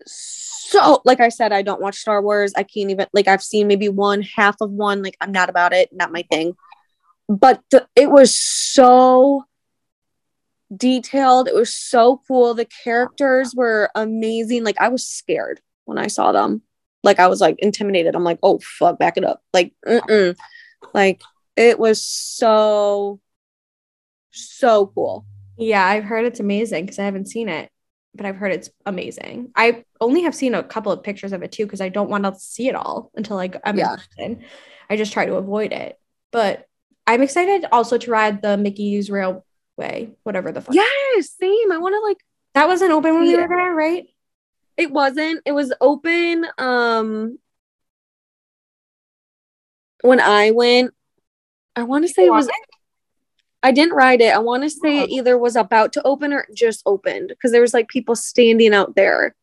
so 0.07 1.03
like 1.05 1.21
I 1.21 1.29
said, 1.29 1.53
I 1.53 1.63
don't 1.63 1.81
watch 1.81 1.97
Star 1.97 2.23
Wars. 2.23 2.53
I 2.57 2.63
can't 2.63 2.91
even 2.91 3.07
like 3.13 3.29
I've 3.29 3.43
seen 3.43 3.69
maybe 3.69 3.89
one 3.89 4.23
half 4.23 4.57
of 4.61 4.71
one. 4.71 5.03
Like 5.03 5.17
I'm 5.21 5.33
not 5.33 5.49
about 5.49 5.73
it, 5.73 5.91
not 5.93 6.13
my 6.13 6.23
thing. 6.31 6.57
But 7.29 7.63
the, 7.71 7.87
it 7.95 8.11
was 8.11 8.37
so 8.37 9.45
detailed. 10.77 11.49
It 11.49 11.55
was 11.55 11.75
so 11.75 12.21
cool. 12.29 12.55
The 12.55 12.69
characters 12.85 13.55
were 13.55 13.91
amazing. 13.95 14.65
Like 14.65 14.81
I 14.81 14.89
was 14.89 15.07
scared 15.07 15.61
when 15.85 15.99
I 15.99 16.07
saw 16.07 16.33
them. 16.33 16.63
Like 17.03 17.19
I 17.19 17.27
was 17.27 17.41
like 17.41 17.57
intimidated. 17.59 18.15
I'm 18.15 18.25
like, 18.25 18.39
oh 18.43 18.61
fuck, 18.61 18.99
back 18.99 19.17
it 19.17 19.25
up. 19.25 19.43
Like, 19.53 19.75
mm-mm. 19.87 20.37
like 20.95 21.23
it 21.57 21.79
was 21.79 22.03
so 22.03 23.21
so 24.31 24.87
cool. 24.87 25.27
Yeah, 25.59 25.85
I've 25.85 26.05
heard 26.05 26.25
it's 26.25 26.41
amazing 26.41 26.85
because 26.85 26.99
I 26.99 27.05
haven't 27.05 27.29
seen 27.29 27.49
it, 27.49 27.71
but 28.15 28.25
I've 28.27 28.37
heard 28.37 28.53
it's 28.53 28.71
amazing. 28.87 29.51
I 29.55 29.85
only 30.01 30.23
have 30.23 30.35
seen 30.35 30.55
a 30.55 30.63
couple 30.63 30.93
of 30.93 31.03
pictures 31.03 31.33
of 31.33 31.43
it 31.43 31.53
too 31.53 31.67
because 31.67 31.81
I 31.81 31.89
don't 31.89 32.11
want 32.11 32.25
to 32.25 32.35
see 32.39 32.69
it 32.69 32.75
all 32.75 33.11
until 33.15 33.37
like 33.37 33.61
I'm 33.65 33.79
Yeah. 33.79 33.97
in. 34.19 34.45
I 34.89 34.97
just 34.97 35.13
try 35.13 35.27
to 35.27 35.35
avoid 35.35 35.73
it. 35.73 35.99
But 36.31 36.67
I'm 37.07 37.23
excited 37.23 37.67
also 37.73 37.99
to 37.99 38.11
ride 38.11 38.43
the 38.43 38.57
Mickey's 38.57 39.11
Railway, 39.77 40.13
whatever 40.23 40.53
the 40.53 40.61
fuck. 40.61 40.75
Yes, 40.75 41.31
same. 41.39 41.73
I 41.73 41.79
want 41.79 41.95
to 41.95 42.01
like 42.01 42.19
That 42.55 42.69
wasn't 42.69 42.93
open 42.93 43.15
when 43.15 43.23
we 43.27 43.37
were 43.37 43.49
there, 43.49 43.75
right? 43.75 44.07
It 44.77 44.91
wasn't. 44.91 45.43
It 45.45 45.53
was 45.53 45.73
open. 45.81 46.47
Um, 46.59 47.39
when 50.03 50.21
I 50.21 50.51
went, 50.51 50.95
I 51.77 51.85
want 51.85 52.07
to 52.07 52.13
say 52.13 52.27
it 52.27 52.31
was. 52.31 52.49
I 53.63 53.71
didn't 53.71 53.95
ride 53.95 54.21
it. 54.21 54.35
I 54.35 54.39
want 54.39 54.65
to 54.65 54.71
say 54.71 55.03
it 55.03 55.11
either 55.11 55.39
was 55.39 55.55
about 55.55 55.93
to 55.93 56.03
open 56.03 56.33
or 56.33 56.47
just 56.53 56.83
opened 56.85 57.29
because 57.29 57.53
there 57.53 57.61
was 57.61 57.73
like 57.73 57.87
people 57.87 58.17
standing 58.17 58.75
out 58.75 58.97
there. 58.97 59.37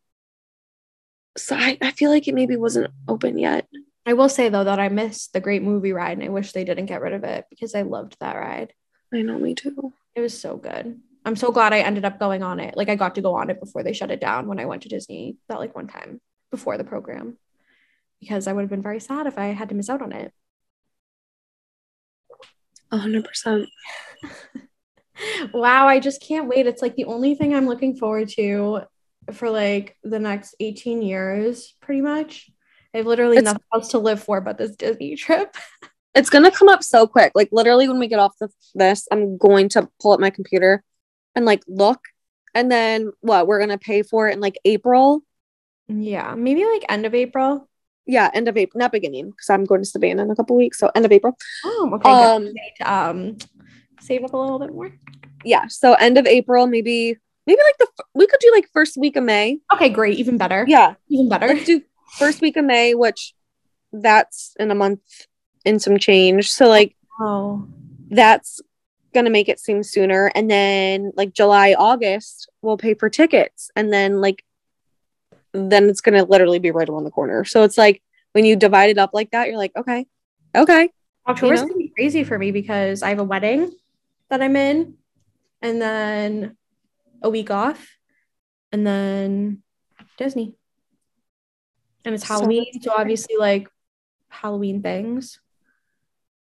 So 1.38 1.56
I, 1.56 1.78
I 1.82 1.92
feel 1.92 2.12
like 2.12 2.28
it 2.28 2.36
maybe 2.36 2.58
wasn't 2.58 2.92
open 3.08 3.38
yet. 3.38 3.70
I 4.06 4.14
will 4.14 4.28
say 4.28 4.50
though 4.50 4.66
that 4.66 4.80
I 4.80 4.90
missed 4.90 5.32
the 5.32 5.40
great 5.40 5.64
movie 5.64 5.94
ride 5.94 6.18
and 6.18 6.24
I 6.24 6.30
wish 6.30 6.52
they 6.52 6.66
didn't 6.66 6.88
get 6.88 7.00
rid 7.00 7.14
of 7.14 7.24
it 7.24 7.46
because 7.50 7.76
I 7.76 7.84
loved 7.84 8.18
that 8.20 8.36
ride. 8.36 8.74
I 9.14 9.22
know, 9.22 9.40
me 9.40 9.56
too. 9.56 9.94
It 10.20 10.24
was 10.24 10.38
so 10.38 10.58
good. 10.58 11.00
I'm 11.24 11.38
so 11.38 11.50
glad 11.50 11.72
I 11.72 11.80
ended 11.80 12.04
up 12.04 12.20
going 12.20 12.44
on 12.44 12.60
it. 12.60 12.76
Like 12.76 12.90
I 12.90 12.96
got 12.96 13.16
to 13.16 13.22
go 13.22 13.36
on 13.36 13.50
it 13.50 13.62
before 13.62 13.84
they 13.84 13.94
shut 13.94 14.12
it 14.12 14.20
down 14.20 14.48
when 14.48 14.60
I 14.60 14.66
went 14.66 14.82
to 14.82 14.90
Disney 14.90 15.38
that 15.48 15.60
like 15.60 15.74
one 15.74 15.88
time 15.88 16.20
before 16.52 16.78
the 16.78 16.84
program. 16.84 17.38
Because 18.20 18.46
I 18.46 18.52
would 18.52 18.64
have 18.64 18.70
been 18.70 18.82
very 18.82 19.00
sad 19.00 19.28
if 19.28 19.38
I 19.38 19.46
had 19.46 19.70
to 19.70 19.76
miss 19.76 19.90
out 19.90 20.02
on 20.02 20.12
it. 20.12 20.34
A 22.92 22.98
hundred 22.98 23.24
percent. 23.24 23.70
Wow, 25.54 25.88
I 25.88 26.00
just 26.00 26.22
can't 26.22 26.48
wait. 26.48 26.66
It's 26.66 26.82
like 26.82 26.96
the 26.96 27.06
only 27.06 27.36
thing 27.36 27.54
I'm 27.54 27.68
looking 27.68 27.96
forward 27.96 28.30
to 28.38 28.82
for 29.34 29.50
like 29.50 29.98
the 30.04 30.20
next 30.20 30.56
18 30.62 31.02
years, 31.02 31.76
pretty 31.82 32.02
much. 32.02 32.50
I 32.94 32.98
have 32.98 33.06
literally 33.06 33.38
It's- 33.38 33.54
nothing 33.54 33.66
else 33.74 33.90
to 33.90 34.00
live 34.00 34.22
for 34.24 34.42
but 34.42 34.58
this 34.58 34.76
Disney 34.76 35.16
trip. 35.18 35.56
It's 36.20 36.30
gonna 36.30 36.52
come 36.52 36.68
up 36.68 36.84
so 36.84 37.08
quick. 37.08 37.32
Like 37.34 37.48
literally, 37.54 37.88
when 37.88 37.98
we 37.98 38.10
get 38.10 38.20
off 38.20 38.38
the, 38.42 38.50
this, 38.76 39.08
I'm 39.10 39.38
going 39.38 39.70
to 39.70 39.88
pull 40.02 40.12
up 40.12 40.20
my 40.20 40.30
computer 40.30 40.84
and 41.34 41.46
like 41.46 41.64
look, 41.66 42.02
and 42.54 42.70
then 42.70 43.14
what? 43.22 43.48
We're 43.48 43.60
gonna 43.60 43.78
pay 43.78 44.04
for 44.04 44.28
it 44.28 44.34
in 44.34 44.42
like 44.42 44.60
April. 44.66 45.24
Yeah, 45.88 46.36
maybe 46.36 46.66
like 46.66 46.84
end 46.90 47.06
of 47.06 47.16
April. 47.16 47.70
Yeah, 48.06 48.30
end 48.34 48.50
of 48.50 48.58
April, 48.58 48.80
not 48.80 48.92
beginning, 48.92 49.30
because 49.30 49.50
I'm 49.50 49.64
going 49.64 49.82
to 49.82 49.86
Savannah 49.86 50.24
in 50.24 50.30
a 50.30 50.36
couple 50.36 50.58
weeks. 50.58 50.78
So 50.78 50.92
end 50.94 51.06
of 51.06 51.12
April. 51.14 51.38
Oh, 51.64 51.92
okay. 51.94 52.10
Um, 52.10 52.44
good. 52.44 52.84
um, 52.86 53.38
save 54.02 54.26
up 54.26 54.34
a 54.34 54.38
little 54.38 54.60
bit 54.60 54.74
more. 54.74 54.92
Yeah, 55.46 55.68
so 55.68 55.94
end 55.94 56.18
of 56.18 56.28
April, 56.28 56.68
maybe 56.68 57.16
maybe 57.48 57.62
like 57.66 57.78
the 57.78 58.04
we 58.14 58.28
could 58.28 58.42
do 58.42 58.52
like 58.54 58.68
first 58.74 58.98
week 58.98 59.16
of 59.16 59.24
May. 59.24 59.60
Okay, 59.74 59.88
great. 59.88 60.18
Even 60.18 60.38
better. 60.38 60.66
Yeah, 60.68 60.96
even 61.08 61.30
better. 61.30 61.48
let's 61.48 61.66
do 61.66 61.82
first 62.18 62.42
week 62.42 62.58
of 62.58 62.66
May, 62.66 62.94
which 62.94 63.34
that's 63.94 64.54
in 64.60 64.70
a 64.70 64.76
month 64.76 65.00
and 65.70 65.82
some 65.82 65.98
change. 65.98 66.52
So 66.52 66.68
like 66.68 66.96
Oh, 67.22 67.68
that's 68.10 68.62
gonna 69.14 69.30
make 69.30 69.50
it 69.50 69.60
seem 69.60 69.82
sooner 69.82 70.32
and 70.36 70.50
then 70.52 71.12
like 71.16 71.34
july 71.34 71.74
august 71.74 72.48
we'll 72.62 72.78
pay 72.78 72.94
for 72.94 73.10
tickets 73.10 73.72
and 73.76 73.92
then 73.92 74.22
like 74.22 74.46
then 75.52 75.90
it's 75.90 76.00
gonna 76.00 76.24
literally 76.24 76.60
be 76.60 76.70
right 76.70 76.88
around 76.88 77.06
the 77.06 77.12
corner 77.12 77.44
so 77.44 77.64
it's 77.64 77.78
like 77.78 78.04
when 78.34 78.46
you 78.46 78.56
divide 78.56 78.92
it 78.92 79.00
up 79.00 79.10
like 79.12 79.32
that 79.32 79.48
you're 79.48 79.58
like 79.58 79.76
okay 79.76 80.06
okay 80.56 80.90
October's 81.30 81.62
know? 81.62 81.68
gonna 81.68 81.78
be 81.78 81.94
crazy 81.96 82.24
for 82.24 82.38
me 82.40 82.52
because 82.52 83.04
I 83.04 83.10
have 83.10 83.20
a 83.20 83.24
wedding 83.24 83.72
that 84.30 84.42
I'm 84.42 84.56
in, 84.56 84.96
and 85.62 85.82
then 85.82 86.58
a 87.22 87.30
week 87.30 87.52
off, 87.52 87.88
and 88.72 88.86
then 88.86 89.62
Disney. 90.18 90.56
And 92.04 92.16
it's 92.16 92.24
Halloween, 92.24 92.66
so, 92.72 92.78
exciting. 92.78 93.00
obviously 93.00 93.36
like 93.38 93.70
Halloween 94.30 94.82
things 94.82 95.40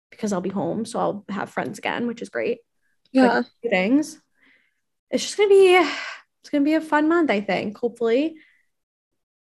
because 0.10 0.34
I'll 0.34 0.42
be 0.42 0.50
home, 0.50 0.86
so 0.86 1.00
I'll 1.00 1.26
have 1.30 1.50
friends 1.50 1.78
again, 1.78 2.08
which 2.08 2.22
is 2.22 2.30
great. 2.30 2.60
yeah 3.12 3.42
Two 3.64 3.70
things. 3.70 4.20
It's 5.10 5.24
just 5.24 5.38
gonna 5.38 5.50
be 5.50 5.76
it's 5.76 6.50
gonna 6.52 6.64
be 6.64 6.76
a 6.76 6.82
fun 6.82 7.08
month, 7.08 7.32
I 7.32 7.42
think. 7.42 7.78
Hopefully. 7.78 8.36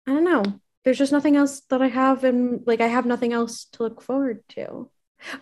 I 0.08 0.14
don't 0.14 0.24
know. 0.24 0.44
There's 0.84 0.98
just 0.98 1.12
nothing 1.12 1.36
else 1.36 1.62
that 1.70 1.82
I 1.82 1.88
have 1.88 2.24
and 2.24 2.62
like 2.66 2.82
I 2.82 2.88
have 2.88 3.06
nothing 3.06 3.34
else 3.34 3.66
to 3.74 3.84
look 3.84 4.02
forward 4.02 4.44
to. 4.50 4.90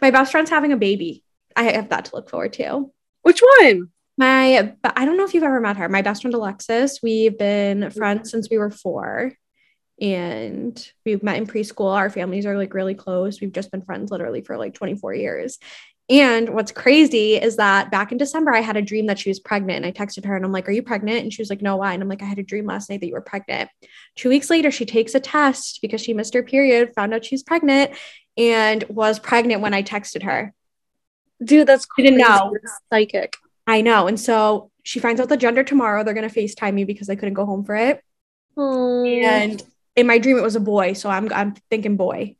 My 0.02 0.12
best 0.12 0.32
friend's 0.32 0.50
having 0.50 0.74
a 0.74 0.78
baby. 0.78 1.24
I 1.56 1.64
have 1.72 1.90
that 1.90 2.06
to 2.06 2.16
look 2.16 2.30
forward 2.30 2.54
to. 2.54 2.92
which 3.22 3.42
one 3.60 3.90
My 4.18 4.76
but 4.82 4.94
I 4.98 5.06
don't 5.06 5.18
know 5.18 5.26
if 5.26 5.34
you've 5.34 5.44
ever 5.44 5.62
met 5.62 5.78
her. 5.78 5.88
My 5.90 6.02
best 6.02 6.22
friend 6.22 6.34
Alexis. 6.34 7.00
We've 7.02 7.38
been 7.38 7.80
mm-hmm. 7.80 7.98
friends 7.98 8.32
since 8.32 8.50
we 8.50 8.58
were 8.58 8.72
four. 8.72 9.34
And 10.02 10.92
we've 11.06 11.24
met 11.24 11.38
in 11.38 11.48
preschool. 11.48 11.94
Our 11.94 12.10
families 12.10 12.46
are 12.46 12.58
like 12.58 12.74
really 12.74 12.96
close. 12.96 13.42
We've 13.42 13.52
just 13.52 13.72
been 13.72 13.82
friends 13.82 14.12
literally 14.12 14.42
for 14.42 14.58
like 14.58 14.74
24 14.74 15.14
years. 15.16 15.60
And 16.10 16.56
what's 16.56 16.72
crazy 16.72 17.36
is 17.36 17.58
that 17.58 17.92
back 17.92 18.12
in 18.12 18.18
December, 18.18 18.52
I 18.54 18.62
had 18.62 18.78
a 18.78 18.82
dream 18.82 19.06
that 19.08 19.20
she 19.20 19.30
was 19.30 19.40
pregnant. 19.40 19.86
And 19.86 19.86
I 19.86 19.92
texted 19.92 20.26
her 20.26 20.36
and 20.36 20.44
I'm 20.44 20.52
like, 20.52 20.68
Are 20.68 20.72
you 20.72 20.82
pregnant? 20.82 21.24
And 21.24 21.32
she 21.32 21.42
was 21.42 21.50
like, 21.50 21.62
No, 21.62 21.78
why? 21.78 21.94
And 21.94 22.02
I'm 22.02 22.10
like, 22.10 22.24
I 22.24 22.26
had 22.26 22.40
a 22.40 22.44
dream 22.44 22.66
last 22.66 22.90
night 22.90 23.02
that 23.02 23.08
you 23.08 23.14
were 23.14 23.22
pregnant. 23.22 23.70
Two 24.16 24.30
weeks 24.30 24.50
later, 24.50 24.72
she 24.72 24.86
takes 24.86 25.14
a 25.14 25.20
test 25.20 25.80
because 25.82 26.02
she 26.02 26.14
missed 26.14 26.34
her 26.34 26.44
period, 26.44 26.94
found 26.96 27.14
out 27.14 27.26
she's 27.26 27.44
pregnant, 27.44 27.92
and 28.38 28.84
was 28.90 29.20
pregnant 29.20 29.62
when 29.62 29.74
I 29.74 29.84
texted 29.84 30.24
her. 30.24 30.54
dude 31.44 31.68
that's 31.68 31.86
crazy. 31.86 32.10
didn't 32.10 32.28
know. 32.28 32.56
Psychic 32.92 33.36
I 33.70 33.82
know. 33.82 34.08
And 34.08 34.20
so 34.20 34.72
she 34.82 35.00
finds 35.00 35.22
out 35.22 35.30
the 35.30 35.38
gender 35.38 35.64
tomorrow. 35.64 36.04
They're 36.04 36.16
going 36.16 36.28
to 36.28 36.36
FaceTime 36.36 36.74
me 36.74 36.86
because 36.86 37.08
I 37.08 37.16
couldn't 37.16 37.36
go 37.36 37.46
home 37.46 37.64
for 37.64 37.76
it. 37.76 38.04
oh 38.58 39.06
And 39.06 39.62
in 40.00 40.08
my 40.08 40.18
dream, 40.18 40.38
it 40.38 40.44
was 40.50 40.56
a 40.56 40.60
boy. 40.60 40.94
So 40.94 41.10
I'm, 41.10 41.32
I'm 41.34 41.54
thinking 41.70 41.96
boy. 41.98 42.36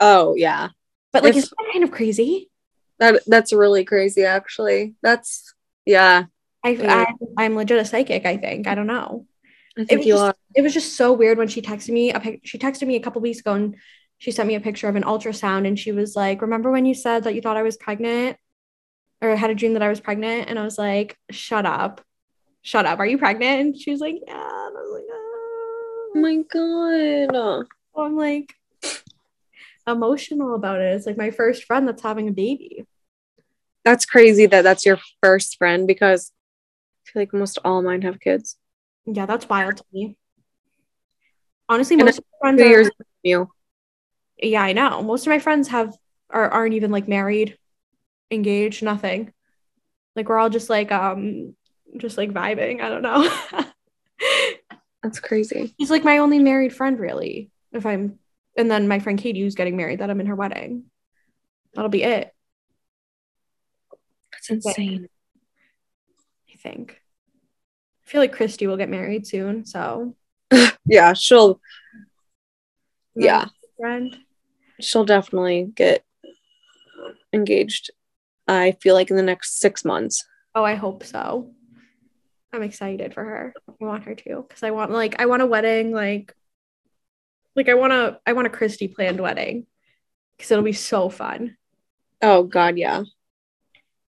oh 0.00 0.34
yeah 0.36 0.68
But 1.12 1.22
like, 1.24 1.36
it's 1.36 1.52
kind 1.72 1.84
of 1.84 1.90
crazy. 1.90 2.50
that 2.98 3.22
that's 3.26 3.52
really 3.52 3.84
crazy 3.84 4.24
actually 4.24 4.94
that's 5.02 5.54
yeah 5.86 6.24
I, 6.64 6.70
I, 6.88 7.06
i'm 7.42 7.56
legit 7.56 7.78
a 7.78 7.84
psychic, 7.84 8.24
I 8.24 8.36
think. 8.36 8.66
I 8.68 8.74
don't 8.76 8.86
know. 8.86 9.26
i 9.76 9.82
It 9.82 9.88
think 9.88 9.98
was, 10.00 10.06
you 10.06 10.14
just, 10.14 10.22
are 10.24 10.34
it 10.54 10.62
was 10.62 10.74
just 10.74 10.96
so 10.96 11.12
weird 11.12 11.38
when 11.38 11.48
she 11.48 11.60
texted 11.62 11.90
me. 11.98 12.12
A 12.12 12.20
pic- 12.20 12.42
she 12.44 12.58
texted 12.58 12.86
me 12.86 12.96
a 12.96 13.00
couple 13.00 13.20
weeks 13.20 13.40
ago 13.40 13.54
and 13.54 13.74
she 14.18 14.30
sent 14.30 14.46
me 14.46 14.54
a 14.54 14.60
picture 14.60 14.88
of 14.88 14.94
an 14.94 15.02
ultrasound 15.02 15.66
and 15.66 15.76
she 15.78 15.90
was 15.90 16.14
like, 16.14 16.40
Remember 16.42 16.70
when 16.70 16.86
you 16.86 16.94
said 16.94 17.24
that 17.24 17.34
you 17.34 17.40
thought 17.42 17.56
I 17.56 17.64
was 17.64 17.76
pregnant 17.76 18.36
or 19.20 19.34
had 19.34 19.50
a 19.50 19.54
dream 19.60 19.72
that 19.74 19.82
I 19.82 19.88
was 19.88 20.00
pregnant? 20.00 20.48
And 20.48 20.56
I 20.58 20.62
was 20.64 20.78
like, 20.78 21.18
Shut 21.32 21.66
up. 21.66 22.00
Shut 22.62 22.86
up. 22.86 23.00
Are 23.00 23.06
you 23.12 23.18
pregnant? 23.18 23.60
And 23.60 23.70
she 23.80 23.90
was 23.90 24.00
like, 24.06 24.16
Yeah. 24.24 24.34
And 24.34 24.76
I 24.78 24.80
was 24.86 24.92
like, 24.98 25.08
oh. 25.10 25.21
My 26.14 26.42
god 26.52 27.66
I'm 27.96 28.16
like 28.16 28.54
emotional 29.86 30.54
about 30.54 30.80
it. 30.80 30.94
It's 30.94 31.06
like 31.06 31.16
my 31.16 31.30
first 31.30 31.64
friend 31.64 31.86
that's 31.88 32.02
having 32.02 32.28
a 32.28 32.32
baby. 32.32 32.86
that's 33.84 34.06
crazy 34.06 34.46
that 34.46 34.62
that's 34.62 34.86
your 34.86 34.98
first 35.22 35.56
friend 35.58 35.86
because 35.86 36.30
i 37.06 37.10
feel 37.10 37.22
like 37.22 37.32
most 37.32 37.58
all 37.64 37.82
mine 37.82 38.02
have 38.02 38.20
kids 38.20 38.56
Yeah, 39.06 39.26
that's 39.26 39.48
wild 39.48 39.76
to 39.78 39.84
me. 39.92 40.16
Honestly, 41.68 41.96
most 41.96 42.18
of 42.18 42.24
my 42.24 42.38
friends 42.40 42.62
two 42.62 42.90
are, 42.90 42.90
you 43.22 43.50
yeah, 44.38 44.62
I 44.62 44.72
know. 44.72 45.02
Most 45.02 45.26
of 45.26 45.30
my 45.30 45.38
friends 45.38 45.68
have 45.68 45.96
are 46.30 46.48
aren't 46.48 46.74
even 46.74 46.90
like 46.90 47.08
married, 47.08 47.56
engaged, 48.30 48.82
nothing. 48.82 49.32
Like 50.16 50.28
we're 50.28 50.38
all 50.38 50.50
just 50.50 50.70
like 50.70 50.92
um 50.92 51.54
just 51.96 52.18
like 52.18 52.30
vibing. 52.30 52.80
I 52.80 52.88
don't 52.88 53.02
know. 53.02 53.28
that's 55.02 55.20
crazy 55.20 55.74
He's 55.78 55.90
like 55.90 56.04
my 56.04 56.18
only 56.18 56.38
married 56.38 56.74
friend, 56.74 56.98
really. 56.98 57.50
If 57.72 57.86
I'm 57.86 58.18
and 58.56 58.70
then 58.70 58.86
my 58.88 58.98
friend 58.98 59.18
Katie 59.18 59.40
who's 59.40 59.54
getting 59.54 59.76
married, 59.76 60.00
that 60.00 60.10
I'm 60.10 60.20
in 60.20 60.26
her 60.26 60.34
wedding. 60.34 60.84
That'll 61.74 61.88
be 61.90 62.02
it, 62.02 62.32
that's 64.32 64.50
insane 64.50 65.08
I 66.52 66.56
think. 66.56 67.00
I 68.04 68.10
feel 68.10 68.20
like 68.20 68.32
Christy 68.32 68.66
will 68.66 68.76
get 68.76 68.90
married 68.90 69.26
soon, 69.26 69.64
so 69.64 70.14
yeah 70.86 71.12
she'll 71.14 71.60
my 73.16 73.24
yeah 73.26 73.46
friend. 73.78 74.16
she'll 74.80 75.04
definitely 75.04 75.70
get 75.74 76.04
engaged 77.32 77.90
i 78.48 78.72
feel 78.82 78.94
like 78.94 79.10
in 79.10 79.16
the 79.16 79.22
next 79.22 79.58
six 79.60 79.84
months 79.84 80.24
Oh, 80.54 80.64
I 80.64 80.74
hope 80.74 81.02
so. 81.02 81.50
I'm 82.52 82.62
excited 82.62 83.14
for 83.14 83.24
her. 83.24 83.54
I 83.68 83.84
want 83.84 84.04
her 84.04 84.14
to 84.14 84.44
because 84.46 84.62
I 84.62 84.70
want 84.72 84.90
like 84.90 85.20
I 85.20 85.26
want 85.26 85.42
a 85.42 85.46
wedding 85.46 85.92
like 85.92 86.34
like 87.56 87.68
I 87.68 87.74
want 87.74 87.92
a 87.92 88.20
I 88.26 88.32
want 88.34 88.46
a 88.46 88.50
Christy 88.50 88.88
planned 88.88 89.20
wedding 89.20 89.66
because 90.36 90.50
it'll 90.50 90.64
be 90.64 90.72
so 90.72 91.08
fun. 91.08 91.56
oh 92.20 92.42
god 92.42 92.76
yeah 92.78 93.02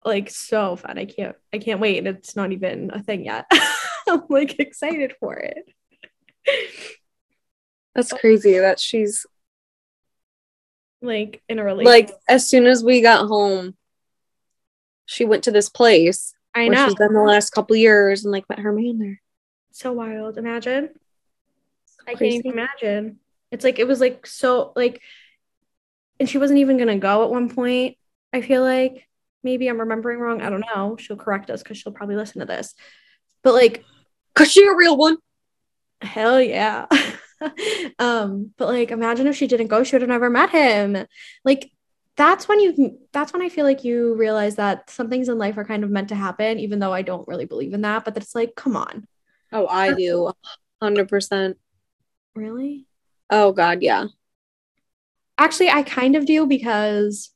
Like 0.03 0.29
so 0.29 0.75
fun. 0.75 0.97
I 0.99 1.05
can't 1.05 1.35
I 1.53 1.57
can't 1.59 1.79
wait. 1.79 1.99
and 1.99 2.07
It's 2.07 2.35
not 2.35 2.51
even 2.51 2.91
a 2.93 3.01
thing 3.01 3.25
yet. 3.25 3.45
I'm 4.09 4.23
like 4.29 4.59
excited 4.59 5.13
for 5.19 5.35
it. 5.35 5.63
that's 7.95 8.11
crazy 8.11 8.59
that 8.59 8.79
she's 8.79 9.25
Like 11.01 11.41
in 11.47 11.59
a 11.59 11.63
relationship. 11.63 12.09
like 12.09 12.19
as 12.27 12.49
soon 12.49 12.65
as 12.65 12.83
we 12.83 13.01
got 13.01 13.27
home 13.27 13.75
she 15.05 15.23
went 15.25 15.43
to 15.45 15.51
this 15.51 15.69
place 15.69 16.32
I 16.55 16.67
where 16.67 16.71
know. 16.71 16.85
she's 16.85 16.95
been 16.95 17.13
the 17.13 17.21
last 17.21 17.51
couple 17.51 17.75
years 17.75 18.23
and 18.23 18.31
like 18.31 18.47
met 18.49 18.59
her 18.59 18.71
man 18.71 18.99
there 18.99 19.21
so 19.75 19.91
wild. 19.91 20.37
Imagine. 20.37 20.89
I 22.07 22.15
can't 22.15 22.33
even 22.33 22.51
imagine. 22.51 23.19
It's 23.51 23.63
like 23.63 23.79
it 23.79 23.87
was 23.87 23.99
like 23.99 24.25
so 24.25 24.71
like 24.75 25.01
and 26.19 26.29
she 26.29 26.37
wasn't 26.37 26.59
even 26.59 26.77
gonna 26.77 26.97
go 26.97 27.23
at 27.23 27.29
one 27.29 27.49
point. 27.49 27.97
I 28.31 28.41
feel 28.41 28.61
like 28.61 29.07
maybe 29.43 29.67
I'm 29.67 29.79
remembering 29.79 30.19
wrong. 30.19 30.41
I 30.41 30.49
don't 30.49 30.65
know. 30.75 30.97
She'll 30.99 31.17
correct 31.17 31.49
us 31.49 31.63
because 31.63 31.77
she'll 31.77 31.91
probably 31.91 32.15
listen 32.15 32.39
to 32.39 32.45
this. 32.45 32.73
But 33.43 33.53
like 33.53 33.83
cause 34.35 34.51
she 34.51 34.65
a 34.65 34.73
real 34.73 34.97
one 34.97 35.17
Hell 36.01 36.41
yeah. 36.41 36.87
um, 37.99 38.51
but 38.57 38.67
like 38.67 38.91
imagine 38.91 39.27
if 39.27 39.35
she 39.35 39.47
didn't 39.47 39.67
go, 39.67 39.83
she 39.83 39.95
would 39.95 40.01
have 40.01 40.09
never 40.09 40.29
met 40.29 40.49
him. 40.49 41.05
Like 41.45 41.71
that's 42.15 42.47
when 42.47 42.59
you 42.59 42.99
that's 43.11 43.33
when 43.33 43.41
I 43.41 43.49
feel 43.49 43.65
like 43.65 43.83
you 43.83 44.15
realize 44.15 44.55
that 44.55 44.89
some 44.89 45.09
things 45.09 45.29
in 45.29 45.37
life 45.37 45.57
are 45.57 45.65
kind 45.65 45.83
of 45.83 45.89
meant 45.89 46.09
to 46.09 46.15
happen, 46.15 46.59
even 46.59 46.79
though 46.79 46.93
I 46.93 47.01
don't 47.01 47.27
really 47.27 47.45
believe 47.45 47.73
in 47.73 47.81
that. 47.81 48.05
But 48.05 48.17
it's 48.17 48.35
like, 48.35 48.55
come 48.55 48.75
on. 48.75 49.07
Oh, 49.51 49.67
I 49.67 49.93
do. 49.93 50.31
Hundred 50.81 51.09
percent. 51.09 51.57
Really? 52.35 52.85
Oh 53.29 53.51
god, 53.51 53.81
yeah. 53.81 54.07
Actually, 55.37 55.69
I 55.69 55.81
kind 55.81 56.15
of 56.15 56.25
do 56.25 56.45
because 56.45 57.31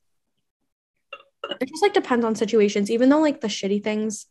it 1.60 1.68
just 1.68 1.82
like 1.82 1.94
depends 1.94 2.24
on 2.24 2.34
situations. 2.36 2.90
Even 2.90 3.08
though 3.08 3.20
like 3.20 3.40
the 3.40 3.48
shitty 3.48 3.82
things, 3.82 4.26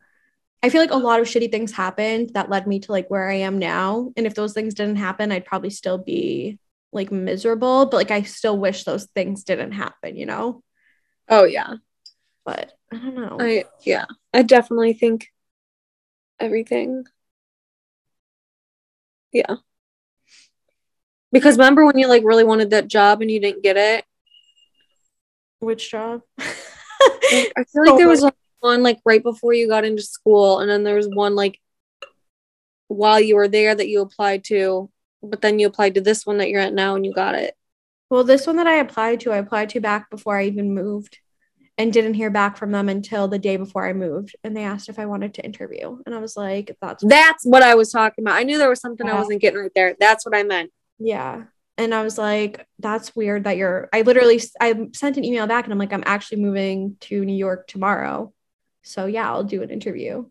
I 0.64 0.70
feel 0.70 0.82
like 0.82 0.92
a 0.92 0.98
lot 0.98 1.20
of 1.20 1.28
shitty 1.28 1.52
things 1.52 1.74
happened 1.74 2.32
that 2.34 2.50
led 2.50 2.68
me 2.68 2.80
to 2.82 2.92
like 2.92 3.10
where 3.10 3.30
I 3.30 3.36
am 3.36 3.60
now. 3.60 4.14
And 4.16 4.26
if 4.26 4.36
those 4.36 4.54
things 4.54 4.74
didn't 4.74 4.96
happen, 4.96 5.32
I'd 5.32 5.46
probably 5.46 5.70
still 5.72 5.98
be 5.98 6.60
like 6.92 7.12
miserable. 7.12 7.86
But 7.86 7.98
like 7.98 8.12
I 8.12 8.24
still 8.24 8.58
wish 8.58 8.84
those 8.84 9.06
things 9.16 9.44
didn't 9.44 9.74
happen, 9.74 10.16
you 10.16 10.26
know? 10.26 10.64
Oh 11.30 11.44
yeah. 11.44 11.76
But 12.46 12.74
I 12.92 12.98
don't 12.98 13.16
know. 13.16 13.38
I 13.40 13.66
yeah. 13.84 14.06
I 14.34 14.44
definitely 14.44 14.94
think 14.94 15.28
everything. 16.40 17.06
Yeah. 19.32 19.56
Because 21.32 21.58
remember 21.58 21.86
when 21.86 21.98
you 21.98 22.08
like 22.08 22.24
really 22.24 22.44
wanted 22.44 22.70
that 22.70 22.88
job 22.88 23.22
and 23.22 23.30
you 23.30 23.40
didn't 23.40 23.64
get 23.64 23.78
it? 23.78 24.06
Which 25.60 25.92
job? 25.92 26.22
I 26.40 26.44
feel 27.32 27.86
like 27.86 27.98
there 27.98 28.08
oh 28.08 28.10
was 28.10 28.26
one 28.60 28.84
like 28.84 29.00
right 29.06 29.22
before 29.22 29.54
you 29.54 29.68
got 29.68 29.86
into 29.86 30.02
school, 30.02 30.60
and 30.60 30.70
then 30.70 30.84
there 30.84 30.96
was 30.96 31.10
one 31.10 31.36
like 31.36 31.60
while 32.88 33.20
you 33.20 33.36
were 33.36 33.48
there 33.48 33.76
that 33.76 33.90
you 33.90 34.02
applied 34.02 34.44
to, 34.46 34.90
but 35.22 35.42
then 35.42 35.60
you 35.60 35.68
applied 35.68 35.96
to 35.96 36.02
this 36.02 36.26
one 36.26 36.38
that 36.38 36.50
you're 36.50 36.62
at 36.62 36.74
now 36.74 36.96
and 36.96 37.06
you 37.06 37.14
got 37.14 37.36
it. 37.36 37.56
Well, 38.10 38.24
this 38.24 38.48
one 38.48 38.56
that 38.58 38.68
I 38.68 38.76
applied 38.76 39.20
to, 39.22 39.32
I 39.32 39.38
applied 39.38 39.70
to 39.70 39.82
back 39.82 40.10
before 40.10 40.38
I 40.38 40.46
even 40.46 40.74
moved 40.74 41.20
and 41.78 41.94
didn't 41.94 42.16
hear 42.16 42.30
back 42.30 42.58
from 42.58 42.72
them 42.72 42.90
until 42.90 43.28
the 43.28 43.38
day 43.38 43.58
before 43.58 43.88
I 43.88 43.94
moved. 43.94 44.36
And 44.44 44.56
they 44.56 44.64
asked 44.64 44.90
if 44.90 44.98
I 44.98 45.06
wanted 45.06 45.34
to 45.36 45.46
interview. 45.46 46.00
And 46.06 46.16
I 46.16 46.20
was 46.20 46.36
like, 46.36 46.76
that's 46.82 47.04
that's 47.06 47.46
what 47.46 47.64
I 47.64 47.76
was 47.76 47.92
talking 47.92 48.24
about. 48.24 48.36
I 48.36 48.44
knew 48.44 48.58
there 48.58 48.70
was 48.70 48.82
something 48.82 49.06
yeah. 49.06 49.14
I 49.14 49.20
wasn't 49.20 49.42
getting 49.42 49.60
right 49.60 49.72
there. 49.76 49.96
That's 50.00 50.26
what 50.26 50.36
I 50.36 50.44
meant. 50.44 50.72
Yeah. 50.98 51.44
And 51.78 51.94
I 51.94 52.02
was 52.02 52.18
like, 52.18 52.66
that's 52.80 53.16
weird 53.16 53.44
that 53.44 53.58
you're 53.58 53.90
I 53.94 54.02
literally 54.02 54.42
I 54.60 54.88
sent 54.94 55.18
an 55.18 55.24
email 55.24 55.46
back 55.46 55.66
and 55.66 55.74
I'm 55.74 55.80
like, 55.80 55.94
I'm 55.94 56.04
actually 56.06 56.42
moving 56.42 56.98
to 57.02 57.24
New 57.24 57.36
York 57.36 57.68
tomorrow. 57.68 58.34
So 58.82 59.06
yeah, 59.06 59.30
I'll 59.30 59.44
do 59.44 59.62
an 59.62 59.70
interview. 59.70 60.26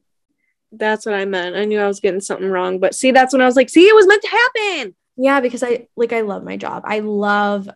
That's 0.79 1.07
what 1.07 1.15
I 1.15 1.25
meant. 1.25 1.57
I 1.57 1.65
knew 1.65 1.81
I 1.81 1.87
was 1.87 2.01
getting 2.01 2.21
something 2.21 2.49
wrong. 2.49 2.79
But 2.79 2.95
see, 2.95 3.11
that's 3.11 3.33
when 3.33 3.43
I 3.43 3.47
was 3.47 3.57
like, 3.57 3.69
see, 3.69 3.87
it 3.87 3.95
was 3.95 4.07
meant 4.07 4.23
to 4.23 4.29
happen. 4.29 4.95
Yeah, 5.17 5.41
because 5.41 5.63
I 5.63 5.89
like 5.97 6.13
I 6.13 6.21
love 6.21 6.45
my 6.45 6.57
job. 6.57 6.83
I 6.87 7.01
love 7.01 7.69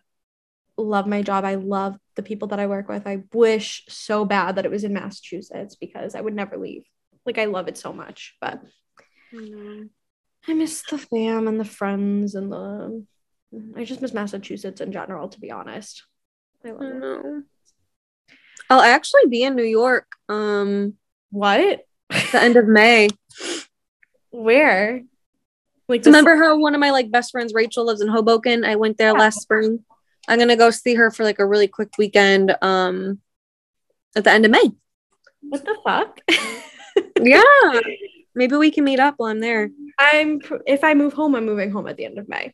love 0.77 1.07
my 1.07 1.21
job. 1.21 1.45
I 1.45 1.55
love 1.55 1.97
the 2.15 2.23
people 2.23 2.49
that 2.49 2.59
I 2.59 2.67
work 2.67 2.87
with. 2.87 3.07
I 3.07 3.23
wish 3.33 3.83
so 3.89 4.25
bad 4.25 4.55
that 4.55 4.65
it 4.65 4.71
was 4.71 4.83
in 4.83 4.93
Massachusetts 4.93 5.75
because 5.75 6.15
I 6.15 6.21
would 6.21 6.33
never 6.33 6.57
leave. 6.57 6.83
Like 7.25 7.37
I 7.37 7.45
love 7.45 7.67
it 7.67 7.77
so 7.77 7.93
much, 7.93 8.35
but 8.41 8.61
mm-hmm. 9.33 9.83
I 10.47 10.53
miss 10.53 10.83
the 10.89 10.97
fam 10.97 11.47
and 11.47 11.59
the 11.59 11.65
friends 11.65 12.35
and 12.35 12.51
the. 12.51 13.05
I 13.75 13.83
just 13.83 14.01
miss 14.01 14.13
Massachusetts 14.13 14.81
in 14.81 14.91
general, 14.91 15.29
to 15.29 15.39
be 15.39 15.51
honest. 15.51 16.03
I 16.65 16.71
love 16.71 16.81
I 16.81 16.85
it. 16.85 17.43
I'll 18.69 18.81
actually 18.81 19.27
be 19.29 19.43
in 19.43 19.55
New 19.55 19.63
York. 19.63 20.07
Um, 20.29 20.93
what? 21.31 21.85
The 22.31 22.41
end 22.41 22.57
of 22.57 22.67
May. 22.67 23.09
Where? 24.31 25.01
Like, 25.87 26.05
remember 26.05 26.37
how 26.37 26.57
one 26.57 26.73
of 26.73 26.79
my 26.79 26.91
like 26.91 27.11
best 27.11 27.31
friends, 27.31 27.53
Rachel, 27.53 27.85
lives 27.85 28.01
in 28.01 28.07
Hoboken? 28.07 28.63
I 28.63 28.75
went 28.75 28.97
there 28.97 29.11
yeah. 29.11 29.19
last 29.19 29.41
spring. 29.41 29.83
I'm 30.27 30.39
gonna 30.39 30.55
go 30.55 30.71
see 30.71 30.95
her 30.95 31.11
for 31.11 31.23
like 31.23 31.39
a 31.39 31.45
really 31.45 31.67
quick 31.67 31.97
weekend. 31.97 32.55
Um, 32.61 33.19
at 34.15 34.23
the 34.23 34.31
end 34.31 34.45
of 34.45 34.51
May. 34.51 34.71
What 35.41 35.65
the 35.65 35.77
fuck? 35.83 36.19
yeah. 37.21 37.79
Maybe 38.33 38.55
we 38.55 38.71
can 38.71 38.83
meet 38.83 38.99
up 38.99 39.15
while 39.17 39.31
I'm 39.31 39.39
there. 39.39 39.69
I'm 39.97 40.41
if 40.65 40.83
I 40.83 40.93
move 40.93 41.13
home, 41.13 41.35
I'm 41.35 41.45
moving 41.45 41.71
home 41.71 41.87
at 41.87 41.97
the 41.97 42.05
end 42.05 42.17
of 42.17 42.29
May. 42.29 42.53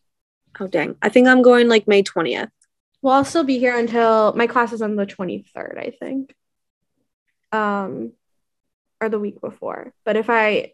Oh 0.59 0.67
dang. 0.67 0.95
I 1.01 1.09
think 1.09 1.27
I'm 1.27 1.41
going 1.41 1.67
like 1.67 1.87
May 1.87 2.03
20th. 2.03 2.49
Well, 3.01 3.13
I'll 3.13 3.25
still 3.25 3.43
be 3.43 3.59
here 3.59 3.77
until 3.77 4.33
my 4.33 4.47
class 4.47 4.73
is 4.73 4.81
on 4.81 4.95
the 4.95 5.05
23rd, 5.05 5.77
I 5.77 5.91
think. 5.99 6.35
Um 7.51 8.13
or 9.01 9.09
the 9.09 9.19
week 9.19 9.41
before. 9.41 9.93
But 10.05 10.15
if 10.15 10.29
I 10.29 10.73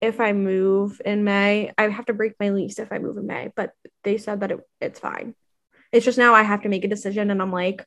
if 0.00 0.20
I 0.20 0.32
move 0.32 1.00
in 1.04 1.22
May, 1.22 1.72
I 1.78 1.88
have 1.88 2.06
to 2.06 2.12
break 2.12 2.34
my 2.40 2.50
lease 2.50 2.80
if 2.80 2.90
I 2.90 2.98
move 2.98 3.16
in 3.18 3.26
May, 3.26 3.50
but 3.54 3.70
they 4.02 4.18
said 4.18 4.40
that 4.40 4.50
it, 4.50 4.60
it's 4.80 4.98
fine. 4.98 5.36
It's 5.92 6.04
just 6.04 6.18
now 6.18 6.34
I 6.34 6.42
have 6.42 6.62
to 6.62 6.68
make 6.68 6.84
a 6.84 6.88
decision 6.88 7.30
and 7.30 7.40
I'm 7.40 7.52
like 7.52 7.86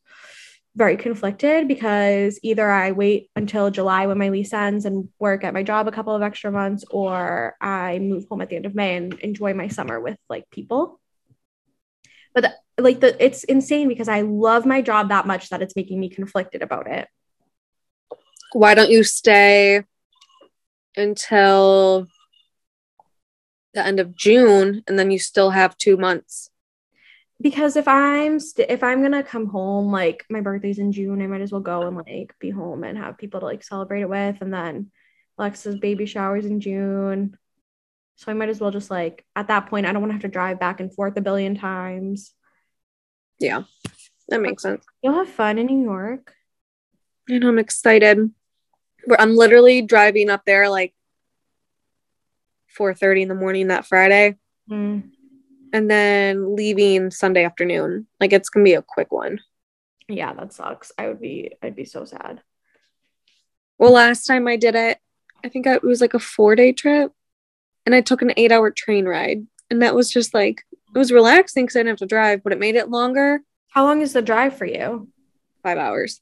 very 0.75 0.97
conflicted 0.97 1.67
because 1.67 2.39
either 2.43 2.69
I 2.69 2.91
wait 2.91 3.29
until 3.35 3.71
July 3.71 4.07
when 4.07 4.17
my 4.17 4.29
lease 4.29 4.53
ends 4.53 4.85
and 4.85 5.09
work 5.19 5.43
at 5.43 5.53
my 5.53 5.63
job 5.63 5.87
a 5.87 5.91
couple 5.91 6.13
of 6.15 6.21
extra 6.21 6.51
months, 6.51 6.83
or 6.91 7.55
I 7.61 7.99
move 7.99 8.25
home 8.29 8.41
at 8.41 8.49
the 8.49 8.57
end 8.57 8.65
of 8.65 8.75
May 8.75 8.97
and 8.97 9.13
enjoy 9.19 9.53
my 9.53 9.69
summer 9.69 9.99
with 9.99 10.17
like 10.29 10.49
people. 10.51 10.99
But 12.33 12.43
the, 12.43 12.83
like 12.83 12.99
the 12.99 13.23
it's 13.23 13.45
insane 13.45 13.87
because 13.87 14.09
I 14.09 14.21
love 14.21 14.65
my 14.65 14.81
job 14.81 15.09
that 15.09 15.25
much 15.25 15.49
that 15.49 15.61
it's 15.61 15.75
making 15.77 15.99
me 15.99 16.09
conflicted 16.09 16.61
about 16.61 16.87
it. 16.91 17.07
Why 18.55 18.73
don't 18.73 18.89
you 18.89 19.03
stay 19.03 19.83
until 20.95 22.07
the 23.73 23.85
end 23.85 23.99
of 23.99 24.15
June 24.15 24.81
and 24.87 24.97
then 24.97 25.11
you 25.11 25.19
still 25.19 25.49
have 25.51 25.77
two 25.77 25.97
months? 25.97 26.49
because 27.41 27.75
if 27.75 27.87
I'm 27.87 28.39
st- 28.39 28.69
if 28.69 28.81
I'm 28.81 29.01
gonna 29.01 29.23
come 29.23 29.47
home, 29.47 29.91
like 29.91 30.25
my 30.29 30.41
birthday's 30.41 30.79
in 30.79 30.91
June, 30.91 31.21
I 31.21 31.27
might 31.27 31.41
as 31.41 31.51
well 31.51 31.61
go 31.61 31.81
and 31.81 31.97
like 31.97 32.33
be 32.39 32.49
home 32.49 32.83
and 32.83 32.97
have 32.97 33.17
people 33.17 33.41
to 33.41 33.45
like 33.45 33.63
celebrate 33.63 34.01
it 34.01 34.09
with. 34.09 34.37
And 34.41 34.53
then 34.53 34.91
Alexa's 35.37 35.77
baby 35.77 36.05
showers 36.05 36.45
in 36.45 36.61
June. 36.61 37.37
So 38.15 38.31
I 38.31 38.35
might 38.35 38.49
as 38.49 38.61
well 38.61 38.71
just 38.71 38.89
like 38.89 39.25
at 39.35 39.49
that 39.49 39.67
point, 39.67 39.85
I 39.85 39.91
don't 39.91 40.01
want 40.01 40.11
to 40.11 40.15
have 40.15 40.21
to 40.21 40.29
drive 40.29 40.59
back 40.59 40.79
and 40.79 40.93
forth 40.93 41.17
a 41.17 41.21
billion 41.21 41.55
times. 41.55 42.33
Yeah, 43.37 43.63
that 44.29 44.39
makes 44.39 44.63
sense. 44.63 44.85
You'll 45.03 45.15
have 45.15 45.29
fun 45.29 45.57
in 45.57 45.65
New 45.65 45.83
York. 45.83 46.33
And 47.27 47.43
I'm 47.43 47.59
excited. 47.59 48.31
I'm 49.19 49.35
literally 49.35 49.81
driving 49.81 50.29
up 50.29 50.43
there 50.45 50.69
like 50.69 50.93
4:30 52.77 53.23
in 53.23 53.27
the 53.27 53.35
morning 53.35 53.67
that 53.67 53.85
Friday. 53.85 54.35
Mm 54.69 55.11
and 55.75 55.91
then 55.91 56.55
leaving 56.55 57.11
Sunday 57.11 57.43
afternoon. 57.43 58.07
Like 58.21 58.31
it's 58.31 58.47
gonna 58.47 58.63
be 58.63 58.75
a 58.75 58.81
quick 58.81 59.11
one. 59.11 59.41
Yeah, 60.07 60.31
that 60.33 60.53
sucks. 60.53 60.93
I 60.97 61.09
would 61.09 61.19
be 61.19 61.51
I'd 61.61 61.75
be 61.75 61.83
so 61.83 62.05
sad. 62.05 62.41
Well, 63.77 63.91
last 63.91 64.25
time 64.25 64.47
I 64.47 64.55
did 64.55 64.75
it, 64.75 64.99
I 65.43 65.49
think 65.49 65.67
it 65.67 65.83
was 65.83 65.99
like 65.99 66.13
a 66.13 66.19
four 66.19 66.55
day 66.55 66.71
trip 66.71 67.11
and 67.85 67.93
I 67.93 67.99
took 67.99 68.21
an 68.21 68.31
eight 68.37 68.53
hour 68.53 68.71
train 68.71 69.03
ride. 69.05 69.45
And 69.69 69.81
that 69.81 69.95
was 69.95 70.09
just 70.09 70.33
like 70.33 70.63
it 70.71 70.97
was 70.97 71.11
relaxing 71.11 71.65
because 71.65 71.75
I 71.75 71.79
didn't 71.79 71.89
have 71.89 71.97
to 71.97 72.05
drive, 72.05 72.41
but 72.41 72.53
it 72.53 72.59
made 72.59 72.75
it 72.75 72.89
longer. 72.89 73.41
How 73.67 73.83
long 73.83 74.01
is 74.01 74.13
the 74.13 74.21
drive 74.21 74.57
for 74.57 74.65
you? 74.65 75.09
Five 75.61 75.77
hours. 75.77 76.21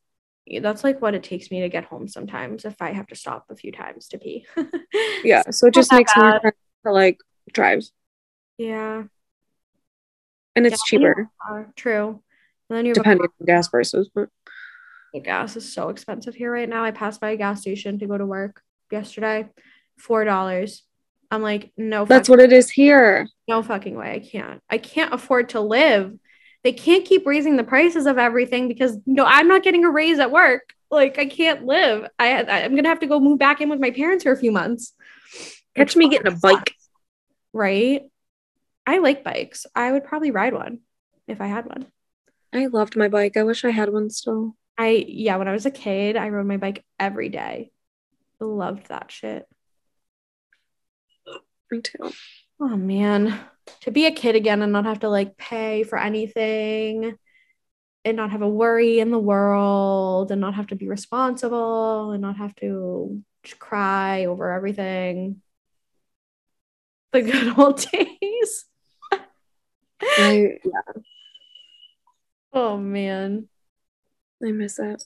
That's 0.61 0.83
like 0.83 1.01
what 1.01 1.15
it 1.15 1.23
takes 1.23 1.51
me 1.51 1.61
to 1.61 1.69
get 1.69 1.85
home 1.85 2.07
sometimes 2.07 2.65
if 2.65 2.81
I 2.81 2.91
have 2.91 3.07
to 3.07 3.15
stop 3.15 3.45
a 3.49 3.55
few 3.55 3.71
times 3.71 4.07
to 4.09 4.17
pee. 4.17 4.45
yeah. 5.23 5.43
So 5.51 5.67
it 5.67 5.73
just 5.73 5.91
makes 5.91 6.15
more 6.17 6.39
sense 6.41 6.55
for 6.81 6.91
like 6.91 7.17
drives. 7.53 7.91
Yeah 8.57 9.03
and 10.55 10.65
it's 10.65 10.81
yeah, 10.81 10.97
cheaper. 10.97 11.29
Yeah, 11.49 11.63
true. 11.75 12.21
And 12.69 12.77
then 12.77 12.85
you 12.85 12.93
depending 12.93 13.27
on 13.39 13.45
gas 13.45 13.67
prices, 13.67 14.09
but 14.13 14.29
oh, 15.15 15.19
gas 15.19 15.55
is 15.55 15.73
so 15.73 15.89
expensive 15.89 16.35
here 16.35 16.51
right 16.51 16.69
now. 16.69 16.83
I 16.83 16.91
passed 16.91 17.21
by 17.21 17.31
a 17.31 17.37
gas 17.37 17.61
station 17.61 17.99
to 17.99 18.07
go 18.07 18.17
to 18.17 18.25
work 18.25 18.61
yesterday, 18.91 19.49
four 19.97 20.25
dollars. 20.25 20.83
I'm 21.31 21.41
like, 21.41 21.71
no. 21.77 22.05
That's 22.05 22.29
what 22.29 22.39
it 22.39 22.53
is 22.53 22.69
here. 22.69 23.27
No 23.47 23.63
fucking 23.63 23.95
way. 23.95 24.13
I 24.13 24.19
can't. 24.19 24.61
I 24.69 24.77
can't 24.77 25.13
afford 25.13 25.49
to 25.49 25.61
live. 25.61 26.13
They 26.63 26.73
can't 26.73 27.05
keep 27.05 27.25
raising 27.25 27.57
the 27.57 27.63
prices 27.63 28.05
of 28.05 28.17
everything 28.17 28.67
because 28.67 28.95
you 29.05 29.13
know 29.13 29.25
I'm 29.25 29.47
not 29.47 29.63
getting 29.63 29.83
a 29.83 29.89
raise 29.89 30.19
at 30.19 30.31
work. 30.31 30.73
Like 30.89 31.19
I 31.19 31.25
can't 31.25 31.65
live. 31.65 32.09
I 32.17 32.43
I'm 32.43 32.75
gonna 32.75 32.89
have 32.89 33.01
to 33.01 33.07
go 33.07 33.19
move 33.19 33.39
back 33.39 33.61
in 33.61 33.69
with 33.69 33.79
my 33.79 33.91
parents 33.91 34.23
for 34.23 34.31
a 34.31 34.37
few 34.37 34.51
months. 34.51 34.93
Catch 35.75 35.95
me 35.95 36.09
getting 36.09 36.31
a 36.31 36.35
bike. 36.35 36.75
Right. 37.51 38.03
I 38.85 38.99
like 38.99 39.23
bikes. 39.23 39.65
I 39.75 39.91
would 39.91 40.03
probably 40.03 40.31
ride 40.31 40.53
one 40.53 40.79
if 41.27 41.41
I 41.41 41.47
had 41.47 41.65
one. 41.65 41.87
I 42.53 42.67
loved 42.67 42.95
my 42.95 43.07
bike. 43.07 43.37
I 43.37 43.43
wish 43.43 43.65
I 43.65 43.71
had 43.71 43.91
one 43.91 44.09
still. 44.09 44.55
I 44.77 45.05
yeah, 45.07 45.37
when 45.37 45.47
I 45.47 45.51
was 45.51 45.65
a 45.65 45.71
kid, 45.71 46.15
I 46.15 46.29
rode 46.29 46.47
my 46.47 46.57
bike 46.57 46.83
every 46.99 47.29
day. 47.29 47.71
Loved 48.39 48.87
that 48.87 49.11
shit. 49.11 49.47
Me 51.71 51.81
too. 51.81 52.11
Oh 52.65 52.77
man. 52.77 53.37
To 53.81 53.91
be 53.91 54.05
a 54.05 54.11
kid 54.11 54.35
again 54.35 54.61
and 54.61 54.71
not 54.71 54.85
have 54.85 55.01
to 55.01 55.09
like 55.09 55.35
pay 55.35 55.83
for 55.83 55.97
anything 55.99 57.17
and 58.05 58.17
not 58.17 58.31
have 58.31 58.41
a 58.41 58.47
worry 58.47 58.99
in 59.01 59.11
the 59.11 59.19
world 59.19 60.31
and 60.31 60.39
not 60.39 60.53
have 60.55 60.67
to 60.67 60.75
be 60.75 60.87
responsible 60.87 62.11
and 62.11 62.21
not 62.21 62.37
have 62.37 62.55
to 62.55 63.21
cry 63.59 64.25
over 64.25 64.49
everything 64.51 65.41
the 67.11 67.21
good 67.21 67.53
old 67.59 67.85
days. 67.91 68.65
I, 70.01 70.57
yeah, 70.63 70.93
Oh 72.53 72.77
man, 72.77 73.49
I 74.41 74.51
miss 74.51 74.79
it. 74.79 75.03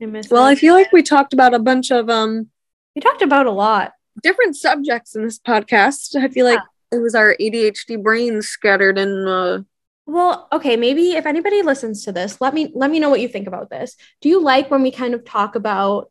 I 0.00 0.06
miss. 0.06 0.26
It. 0.26 0.32
Well, 0.32 0.46
it. 0.46 0.50
I 0.50 0.54
feel 0.54 0.74
like 0.74 0.92
we 0.92 1.02
talked 1.02 1.32
about 1.32 1.54
a 1.54 1.58
bunch 1.58 1.90
of 1.90 2.08
um 2.08 2.50
we 2.94 3.00
talked 3.00 3.22
about 3.22 3.46
a 3.46 3.50
lot. 3.50 3.94
different 4.22 4.56
subjects 4.56 5.16
in 5.16 5.24
this 5.24 5.40
podcast. 5.40 6.14
I 6.14 6.28
feel 6.28 6.46
like 6.46 6.60
it 6.92 6.98
was 6.98 7.14
our 7.14 7.36
ADHD 7.40 8.02
brains 8.02 8.48
scattered 8.48 8.98
in 8.98 9.26
uh 9.26 9.62
Well, 10.06 10.48
okay, 10.52 10.76
maybe 10.76 11.12
if 11.12 11.26
anybody 11.26 11.62
listens 11.62 12.04
to 12.04 12.12
this, 12.12 12.40
let 12.40 12.52
me 12.54 12.70
let 12.74 12.90
me 12.90 12.98
know 12.98 13.10
what 13.10 13.20
you 13.20 13.28
think 13.28 13.46
about 13.46 13.70
this. 13.70 13.96
Do 14.20 14.28
you 14.28 14.42
like 14.42 14.70
when 14.70 14.82
we 14.82 14.90
kind 14.90 15.14
of 15.14 15.24
talk 15.24 15.54
about 15.54 16.10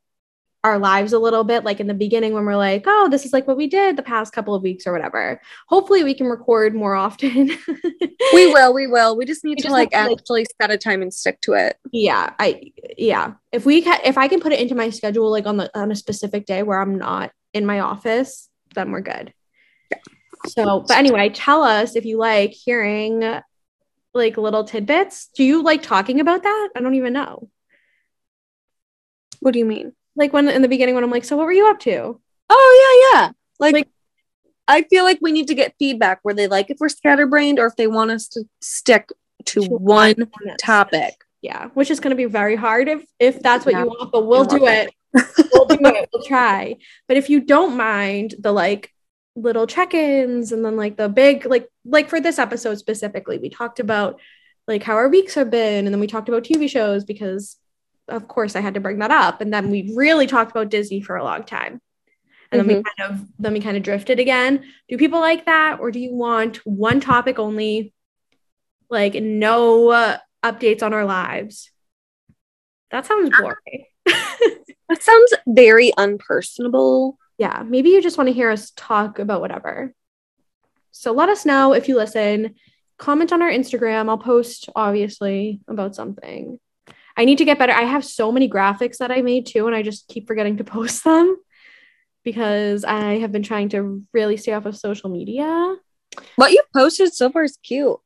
our 0.62 0.78
lives 0.78 1.14
a 1.14 1.20
little 1.20 1.46
bit 1.46 1.64
like 1.64 1.80
in 1.80 1.88
the 1.88 1.94
beginning 1.94 2.34
when 2.34 2.44
we're 2.46 2.58
like, 2.58 2.84
"Oh, 2.86 3.08
this 3.10 3.26
is 3.26 3.32
like 3.32 3.48
what 3.48 3.56
we 3.56 3.68
did 3.68 3.96
the 3.96 4.04
past 4.04 4.34
couple 4.34 4.54
of 4.54 4.62
weeks 4.62 4.86
or 4.86 4.92
whatever." 4.92 5.40
Hopefully 5.70 6.04
we 6.04 6.14
can 6.14 6.28
record 6.28 6.76
more 6.76 6.96
often. 6.96 7.50
we 8.34 8.48
will, 8.54 8.74
we 8.74 8.86
will. 8.86 9.16
We 9.16 9.26
just 9.26 9.46
need 9.46 9.52
We 9.52 9.56
to 9.58 9.64
just 9.64 9.72
like 9.74 9.92
to, 9.92 9.98
like- 10.04 10.20
actually 10.20 10.46
set 10.62 10.70
a 10.70 10.78
time 10.78 11.02
and 11.02 11.14
stick 11.14 11.40
to 11.42 11.54
it. 11.54 11.78
yeah, 11.94 12.34
I 12.40 12.74
yeah. 12.98 13.36
If 13.54 13.66
we 13.66 13.82
can 13.82 14.00
if 14.04 14.18
I 14.18 14.28
can 14.28 14.42
put 14.42 14.52
it 14.52 14.60
into 14.60 14.76
my 14.76 14.90
schedule 14.90 15.32
like 15.32 15.46
on 15.46 15.56
the 15.58 15.72
on 15.80 15.92
a 15.92 15.96
specific 15.96 16.46
day 16.46 16.62
where 16.64 16.80
I'm 16.82 16.98
not 16.98 17.32
in 17.54 17.66
my 17.66 17.80
office, 17.80 18.50
then 18.76 18.92
we're 18.92 19.00
good. 19.02 19.34
So, 20.48 20.82
but 20.88 20.98
anyway, 20.98 21.30
tell 21.30 21.64
us 21.64 21.96
if 21.96 22.06
you 22.06 22.18
like 22.18 22.52
hearing 22.52 23.24
like 24.14 24.38
little 24.38 24.64
tidbits. 24.64 25.30
Do 25.36 25.44
you 25.44 25.62
like 25.64 25.82
talking 25.84 26.20
about 26.20 26.44
that? 26.44 26.70
I 26.76 26.82
don't 26.82 26.96
even 26.96 27.14
know. 27.14 27.50
What 29.40 29.52
do 29.52 29.60
you 29.60 29.66
mean? 29.66 29.94
Like 30.16 30.34
when 30.34 30.48
in 30.50 30.62
the 30.62 30.68
beginning 30.68 30.96
when 30.96 31.04
I'm 31.04 31.12
like, 31.12 31.24
so 31.26 31.38
what 31.38 31.46
were 31.46 31.52
you 31.54 31.68
up 31.70 31.80
to? 31.82 32.20
Oh 32.50 33.10
yeah, 33.14 33.20
yeah. 33.22 33.32
Like, 33.60 33.74
Like- 33.74 33.90
I 34.68 34.84
feel 34.84 35.04
like 35.04 35.18
we 35.22 35.32
need 35.32 35.48
to 35.48 35.56
get 35.56 35.74
feedback 35.80 36.20
where 36.22 36.34
they 36.36 36.48
like 36.48 36.70
if 36.70 36.78
we're 36.80 36.90
scatterbrained 36.90 37.58
or 37.60 37.66
if 37.66 37.76
they 37.76 37.88
want 37.88 38.12
us 38.12 38.28
to 38.30 38.44
stick 38.62 39.10
to 39.46 39.62
To 39.62 39.70
one 39.70 40.30
topic. 40.60 41.16
Yeah, 41.42 41.68
which 41.70 41.90
is 41.90 42.00
going 42.00 42.12
to 42.12 42.16
be 42.16 42.26
very 42.26 42.56
hard 42.56 42.88
if 42.88 43.04
if 43.20 43.42
that's 43.42 43.66
what 43.66 43.74
Yeah. 43.74 43.84
you 43.84 43.88
want, 43.88 44.12
but 44.12 44.26
we'll 44.28 44.44
do 44.46 44.60
love 44.60 44.70
it. 44.70 44.94
we'll 45.54 45.66
do 45.66 45.78
it. 45.82 46.10
We'll 46.14 46.24
try. 46.24 46.76
But 47.08 47.18
if 47.18 47.30
you 47.30 47.40
don't 47.40 47.78
mind 47.78 48.36
the 48.40 48.52
like 48.52 48.92
little 49.42 49.68
check-ins 49.68 50.52
and 50.52 50.64
then 50.64 50.76
like 50.76 50.98
the 50.98 51.10
big 51.10 51.46
like 51.46 51.70
like 51.86 52.10
for 52.10 52.20
this 52.20 52.40
episode 52.40 52.78
specifically, 52.78 53.38
we 53.38 53.50
talked 53.50 53.80
about 53.80 54.20
like 54.68 54.84
how 54.84 54.96
our 54.96 55.10
weeks 55.10 55.34
have 55.36 55.50
been 55.50 55.86
and 55.86 55.94
then 55.94 56.00
we 56.00 56.08
talked 56.08 56.30
about 56.30 56.44
TV 56.44 56.70
shows 56.70 57.04
because 57.04 57.58
of 58.08 58.28
course 58.28 58.56
I 58.56 58.62
had 58.62 58.76
to 58.76 58.80
bring 58.80 59.00
that 59.00 59.12
up 59.12 59.42
and 59.42 59.54
then 59.54 59.70
we 59.70 59.94
really 59.96 60.28
talked 60.28 60.52
about 60.52 60.70
Disney 60.70 61.02
for 61.02 61.16
a 61.16 61.24
long 61.24 61.44
time. 61.44 61.82
And 62.52 62.60
then 62.60 62.68
we 62.68 62.74
kind 62.74 63.12
of 63.12 63.28
then 63.38 63.54
we 63.54 63.60
kind 63.60 63.78
of 63.78 63.84
drifted 63.84 64.20
again. 64.20 64.66
Do 64.88 64.98
people 64.98 65.20
like 65.20 65.46
that 65.46 65.80
or 65.80 65.92
do 65.92 66.00
you 66.00 66.14
want 66.14 66.58
one 66.66 67.00
topic 67.00 67.38
only 67.38 67.94
like 68.90 69.14
no 69.14 69.90
uh, 69.90 70.18
updates 70.44 70.82
on 70.82 70.94
our 70.94 71.06
lives? 71.06 71.72
That 72.92 73.06
sounds 73.06 73.30
boring. 73.30 73.86
That 74.90 75.04
sounds 75.04 75.34
very 75.48 75.92
unpersonable. 75.98 77.14
Yeah, 77.40 77.64
maybe 77.66 77.90
you 77.90 78.02
just 78.02 78.18
want 78.18 78.28
to 78.28 78.34
hear 78.34 78.52
us 78.52 78.72
talk 78.76 79.18
about 79.18 79.40
whatever. 79.40 79.94
So 80.92 81.14
let 81.14 81.30
us 81.30 81.46
know 81.46 81.74
if 81.74 81.88
you 81.88 81.96
listen. 81.96 82.56
Comment 82.98 83.32
on 83.32 83.42
our 83.42 83.50
Instagram. 83.50 84.10
I'll 84.10 84.18
post 84.18 84.70
obviously 84.76 85.62
about 85.70 85.96
something. 85.96 86.60
I 87.16 87.24
need 87.24 87.38
to 87.38 87.46
get 87.46 87.58
better. 87.58 87.72
I 87.72 87.84
have 87.84 88.04
so 88.04 88.32
many 88.32 88.50
graphics 88.50 88.98
that 88.98 89.10
I 89.10 89.22
made 89.22 89.46
too, 89.46 89.68
and 89.68 89.76
I 89.76 89.84
just 89.84 90.10
keep 90.10 90.28
forgetting 90.28 90.58
to 90.58 90.64
post 90.66 91.06
them 91.06 91.38
because 92.26 92.84
I 92.84 93.20
have 93.20 93.32
been 93.32 93.44
trying 93.44 93.70
to 93.70 94.04
really 94.14 94.36
stay 94.36 94.52
off 94.52 94.66
of 94.66 94.76
social 94.76 95.10
media. 95.10 95.78
What 96.36 96.52
you 96.52 96.62
posted 96.76 97.14
so 97.14 97.30
far 97.30 97.46
is 97.46 97.58
cute. 97.64 97.98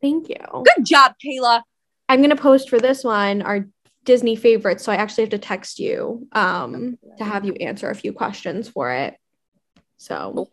Thank 0.00 0.28
you. 0.28 0.36
Good 0.76 0.86
job, 0.86 1.14
Kayla. 1.24 1.62
I'm 2.08 2.22
gonna 2.22 2.36
post 2.36 2.70
for 2.70 2.78
this 2.78 3.02
one 3.02 3.42
our 3.42 3.66
Disney 4.06 4.36
favorites, 4.36 4.84
so 4.84 4.92
I 4.92 4.96
actually 4.96 5.24
have 5.24 5.30
to 5.30 5.38
text 5.38 5.78
you 5.78 6.26
um 6.32 6.98
to 7.18 7.24
have 7.24 7.44
you 7.44 7.52
answer 7.54 7.90
a 7.90 7.94
few 7.94 8.12
questions 8.12 8.68
for 8.68 8.90
it. 8.92 9.14
So 9.98 10.48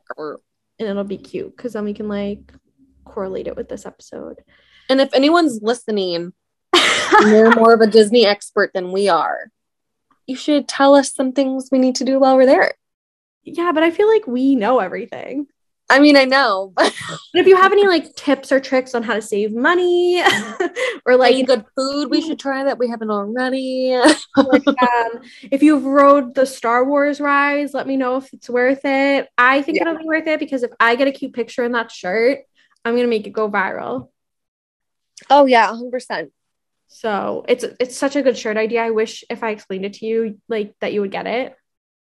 and 0.80 0.90
it'll 0.90 1.04
be 1.04 1.18
cute 1.18 1.56
because 1.56 1.74
then 1.74 1.86
we 1.86 1.94
can 1.94 2.10
like 2.10 2.52
correlate 3.06 3.48
it 3.48 3.56
with 3.56 3.70
this 3.70 3.86
episode. 3.86 4.44
And 4.90 5.00
if 5.00 5.14
anyone's 5.14 5.62
listening, 5.62 6.34
you're 7.22 7.56
more 7.56 7.74
of 7.74 7.82
a 7.82 7.88
Disney 7.88 8.26
expert 8.26 8.72
than 8.74 8.92
we 8.92 9.08
are, 9.08 9.50
you 10.26 10.36
should 10.36 10.68
tell 10.68 10.96
us 10.96 11.14
some 11.14 11.32
things 11.32 11.70
we 11.72 11.80
need 11.80 11.96
to 11.96 12.06
do 12.06 12.20
while 12.20 12.36
we're 12.36 12.46
there. 12.46 12.74
yeah, 13.44 13.72
but 13.72 13.84
I 13.84 13.92
feel 13.92 14.08
like 14.08 14.28
we 14.28 14.56
know 14.56 14.80
everything. 14.80 15.48
I 15.90 16.00
mean, 16.00 16.18
I 16.18 16.26
know, 16.26 16.74
but 16.76 16.94
But 17.34 17.40
if 17.42 17.48
you 17.48 17.56
have 17.56 17.72
any 17.72 17.86
like 17.88 18.16
tips 18.16 18.52
or 18.52 18.60
tricks 18.60 18.96
on 18.96 19.04
how 19.04 19.14
to 19.14 19.22
save 19.22 19.54
money 19.54 20.22
or 21.06 21.16
like 21.18 21.36
like, 21.36 21.48
good 21.48 21.66
food 21.76 22.10
we 22.10 22.22
should 22.22 22.40
try 22.40 22.64
that 22.64 22.78
we 22.80 22.90
haven't 22.90 23.12
already. 23.12 23.92
like, 24.38 24.68
um, 24.68 25.22
if 25.52 25.62
you've 25.62 25.86
rode 25.86 26.36
the 26.36 26.46
Star 26.46 26.86
Wars 26.86 27.20
rides, 27.20 27.74
let 27.74 27.88
me 27.88 27.98
know 27.98 28.18
if 28.18 28.34
it's 28.34 28.50
worth 28.50 28.86
it. 28.86 29.28
I 29.38 29.62
think 29.62 29.78
Yeah. 29.78 29.84
it'll 29.90 30.00
be 30.00 30.06
worth 30.06 30.28
it 30.28 30.40
because 30.40 30.64
if 30.64 30.72
I 30.80 30.96
get 30.96 31.08
a 31.08 31.12
cute 31.12 31.34
picture 31.34 31.64
in 31.64 31.74
that 31.74 31.92
shirt, 31.92 32.40
I'm 32.86 32.96
gonna 32.96 33.08
make 33.08 33.28
it 33.28 33.32
go 33.32 33.50
viral. 33.50 34.10
Oh 35.30 35.46
yeah, 35.46 35.72
100%. 35.72 36.32
So 36.88 37.44
it's 37.48 37.64
it's 37.80 37.98
such 37.98 38.16
a 38.16 38.22
good 38.22 38.38
shirt 38.38 38.58
idea. 38.58 38.84
I 38.84 38.92
wish 38.92 39.24
if 39.30 39.44
I 39.44 39.50
explained 39.50 39.86
it 39.86 39.94
to 39.94 40.06
you, 40.06 40.40
like 40.48 40.76
that 40.80 40.94
you 40.94 41.02
would 41.02 41.12
get 41.12 41.26
it, 41.28 41.56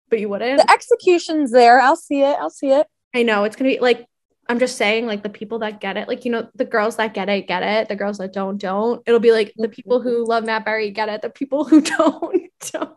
but 0.09 0.19
you 0.19 0.29
wouldn't. 0.29 0.61
The 0.65 0.71
execution's 0.71 1.51
there. 1.51 1.79
I'll 1.81 1.95
see 1.97 2.21
it. 2.21 2.37
I'll 2.39 2.49
see 2.49 2.69
it. 2.71 2.87
I 3.17 3.23
know 3.23 3.45
it's 3.45 3.55
gonna 3.55 3.71
be 3.71 3.79
like 3.79 4.07
I'm 4.47 4.59
just 4.59 4.77
saying, 4.77 5.07
like 5.07 5.23
the 5.23 5.29
people 5.29 5.59
that 5.59 5.81
get 5.81 5.97
it, 5.97 6.07
like 6.07 6.23
you 6.23 6.31
know, 6.31 6.47
the 6.53 6.65
girls 6.65 6.97
that 6.97 7.15
get 7.15 7.29
it, 7.29 7.47
get 7.47 7.63
it. 7.63 7.89
The 7.89 7.95
girls 7.95 8.19
that 8.19 8.31
don't, 8.31 8.57
don't. 8.59 9.01
It'll 9.07 9.19
be 9.19 9.31
like 9.31 9.53
the 9.57 9.67
people 9.67 9.99
who 10.01 10.23
love 10.23 10.45
Matt 10.45 10.65
Berry 10.65 10.91
get 10.91 11.09
it. 11.09 11.23
The 11.23 11.31
people 11.31 11.65
who 11.65 11.81
don't, 11.97 12.51
don't. 12.71 12.95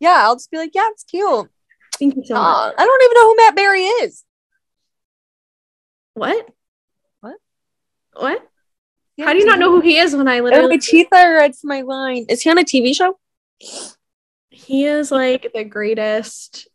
Yeah, 0.00 0.16
I'll 0.24 0.34
just 0.34 0.50
be 0.50 0.58
like, 0.58 0.72
yeah, 0.74 0.88
it's 0.90 1.04
cute. 1.04 1.48
Thank 1.98 2.16
you 2.16 2.24
so 2.24 2.34
much. 2.34 2.74
I 2.76 2.84
don't 2.84 3.02
even 3.04 3.14
know 3.14 3.28
who 3.28 3.36
Matt 3.36 3.56
Berry 3.56 3.84
is. 3.84 4.24
What? 6.14 6.48
What? 7.20 7.36
What? 8.14 8.48
How 9.20 9.32
do 9.32 9.38
you 9.38 9.46
not 9.46 9.58
know 9.60 9.70
who 9.70 9.80
he 9.80 9.98
is 9.98 10.14
when 10.14 10.28
I 10.28 10.40
Oh, 10.40 10.42
literally? 10.42 10.68
my 10.70 10.76
teeth 10.76 11.08
are 11.12 11.34
red 11.34 11.56
for 11.56 11.68
my 11.68 11.82
line. 11.82 12.26
Is 12.28 12.42
he 12.42 12.50
on 12.50 12.58
a 12.58 12.64
TV 12.64 12.94
show? 12.94 13.18
He 14.50 14.84
is 14.84 15.10
like 15.10 15.52
the 15.54 15.64
greatest 15.64 16.68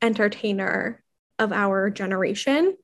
entertainer 0.00 1.01
of 1.42 1.52
our 1.52 1.90
generation. 1.90 2.76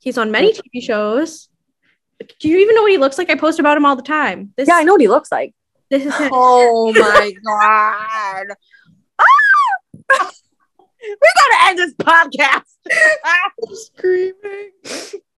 He's 0.00 0.16
on 0.18 0.30
many 0.30 0.52
TV 0.52 0.82
shows. 0.82 1.48
Do 2.40 2.48
you 2.48 2.58
even 2.58 2.74
know 2.74 2.82
what 2.82 2.90
he 2.92 2.98
looks 2.98 3.18
like? 3.18 3.28
I 3.28 3.34
post 3.34 3.58
about 3.58 3.76
him 3.76 3.84
all 3.84 3.96
the 3.96 4.02
time. 4.02 4.52
This, 4.56 4.68
Yeah, 4.68 4.76
I 4.76 4.84
know 4.84 4.92
what 4.92 5.00
he 5.00 5.08
looks 5.08 5.30
like. 5.32 5.54
This 5.90 6.06
is 6.06 6.16
him. 6.16 6.30
Oh 6.32 6.92
my 6.96 7.32
god. 7.44 8.46
Ah! 9.20 10.30
we 11.02 11.28
gotta 11.36 11.68
end 11.68 11.78
this 11.78 11.94
podcast. 11.94 12.62
screaming. 13.72 14.70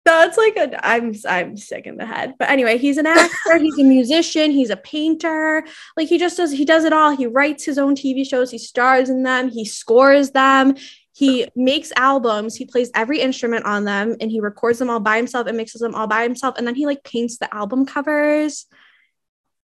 That's 0.04 0.38
like 0.38 0.56
a 0.56 0.86
I'm 0.86 1.14
I'm 1.28 1.56
sick 1.58 1.86
in 1.86 1.98
the 1.98 2.06
head. 2.06 2.34
But 2.38 2.48
anyway, 2.48 2.78
he's 2.78 2.96
an 2.96 3.06
actor, 3.06 3.58
he's 3.58 3.78
a 3.78 3.84
musician, 3.84 4.50
he's 4.50 4.70
a 4.70 4.76
painter. 4.76 5.64
Like 5.98 6.08
he 6.08 6.18
just 6.18 6.38
does 6.38 6.50
he 6.50 6.64
does 6.64 6.84
it 6.84 6.94
all. 6.94 7.14
He 7.14 7.26
writes 7.26 7.64
his 7.64 7.76
own 7.76 7.94
TV 7.94 8.26
shows, 8.26 8.50
he 8.50 8.56
stars 8.58 9.10
in 9.10 9.22
them, 9.22 9.48
he 9.48 9.66
scores 9.66 10.30
them, 10.30 10.76
he 11.18 11.48
makes 11.56 11.90
albums, 11.96 12.54
he 12.54 12.64
plays 12.64 12.92
every 12.94 13.20
instrument 13.20 13.64
on 13.64 13.84
them, 13.84 14.14
and 14.20 14.30
he 14.30 14.38
records 14.38 14.78
them 14.78 14.88
all 14.88 15.00
by 15.00 15.16
himself 15.16 15.48
and 15.48 15.56
mixes 15.56 15.80
them 15.80 15.92
all 15.96 16.06
by 16.06 16.22
himself, 16.22 16.56
and 16.56 16.64
then 16.64 16.76
he 16.76 16.86
like 16.86 17.02
paints 17.02 17.38
the 17.38 17.52
album 17.52 17.86
covers. 17.86 18.66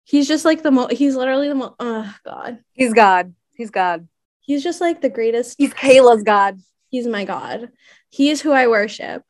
He's 0.04 0.28
just 0.28 0.44
like 0.44 0.62
the 0.62 0.70
most 0.70 0.92
he's 0.92 1.16
literally 1.16 1.48
the 1.48 1.56
most 1.56 1.74
oh 1.80 2.14
god. 2.24 2.60
He's 2.72 2.94
God. 2.94 3.34
He's 3.56 3.70
God. 3.70 4.06
He's 4.38 4.62
just 4.62 4.80
like 4.80 5.00
the 5.00 5.08
greatest 5.08 5.56
He's 5.58 5.74
Kayla's 5.74 6.22
God. 6.22 6.60
He's 6.88 7.08
my 7.08 7.24
God. 7.24 7.70
He 8.10 8.30
is 8.30 8.40
who 8.40 8.52
I 8.52 8.68
worship. 8.68 9.24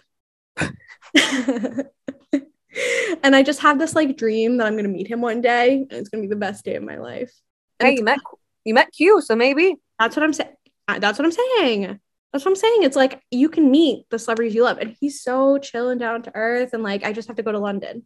and 0.59 1.87
I 3.25 3.43
just 3.43 3.61
have 3.61 3.79
this 3.79 3.95
like 3.95 4.19
dream 4.19 4.59
that 4.59 4.67
I'm 4.67 4.77
gonna 4.77 4.89
meet 4.89 5.07
him 5.09 5.23
one 5.23 5.41
day, 5.41 5.87
and 5.89 5.93
it's 5.93 6.11
gonna 6.11 6.21
be 6.21 6.29
the 6.29 6.37
best 6.37 6.67
day 6.67 6.75
of 6.75 6.83
my 6.83 6.99
life. 6.99 7.33
And 7.79 7.89
Hey, 7.89 7.95
you 7.97 8.05
met 8.05 8.19
you 8.67 8.75
met 8.75 8.93
Q, 8.93 9.23
so 9.23 9.35
maybe. 9.35 9.77
that's 9.99 10.17
what 10.17 10.23
I'm 10.23 10.35
saying. 10.35 10.53
That's 10.87 11.19
what 11.19 11.25
I'm 11.25 11.33
saying. 11.33 11.99
That's 12.33 12.45
what 12.45 12.53
I'm 12.53 12.57
saying. 12.57 12.83
It's 12.85 12.97
like 12.97 13.21
you 13.31 13.49
can 13.49 13.71
meet 13.71 14.09
the 14.11 14.19
celebrities 14.19 14.55
you 14.55 14.63
love, 14.63 14.79
and 14.79 14.97
he's 15.01 15.23
so 15.23 15.59
chill 15.59 15.89
and 15.89 15.99
down 15.99 16.23
to 16.23 16.33
earth. 16.35 16.71
And 16.73 16.83
like, 16.83 17.05
I 17.05 17.13
just 17.13 17.29
have 17.29 17.37
to 17.37 17.43
go 17.43 17.53
to 17.53 17.59
London. 17.59 18.05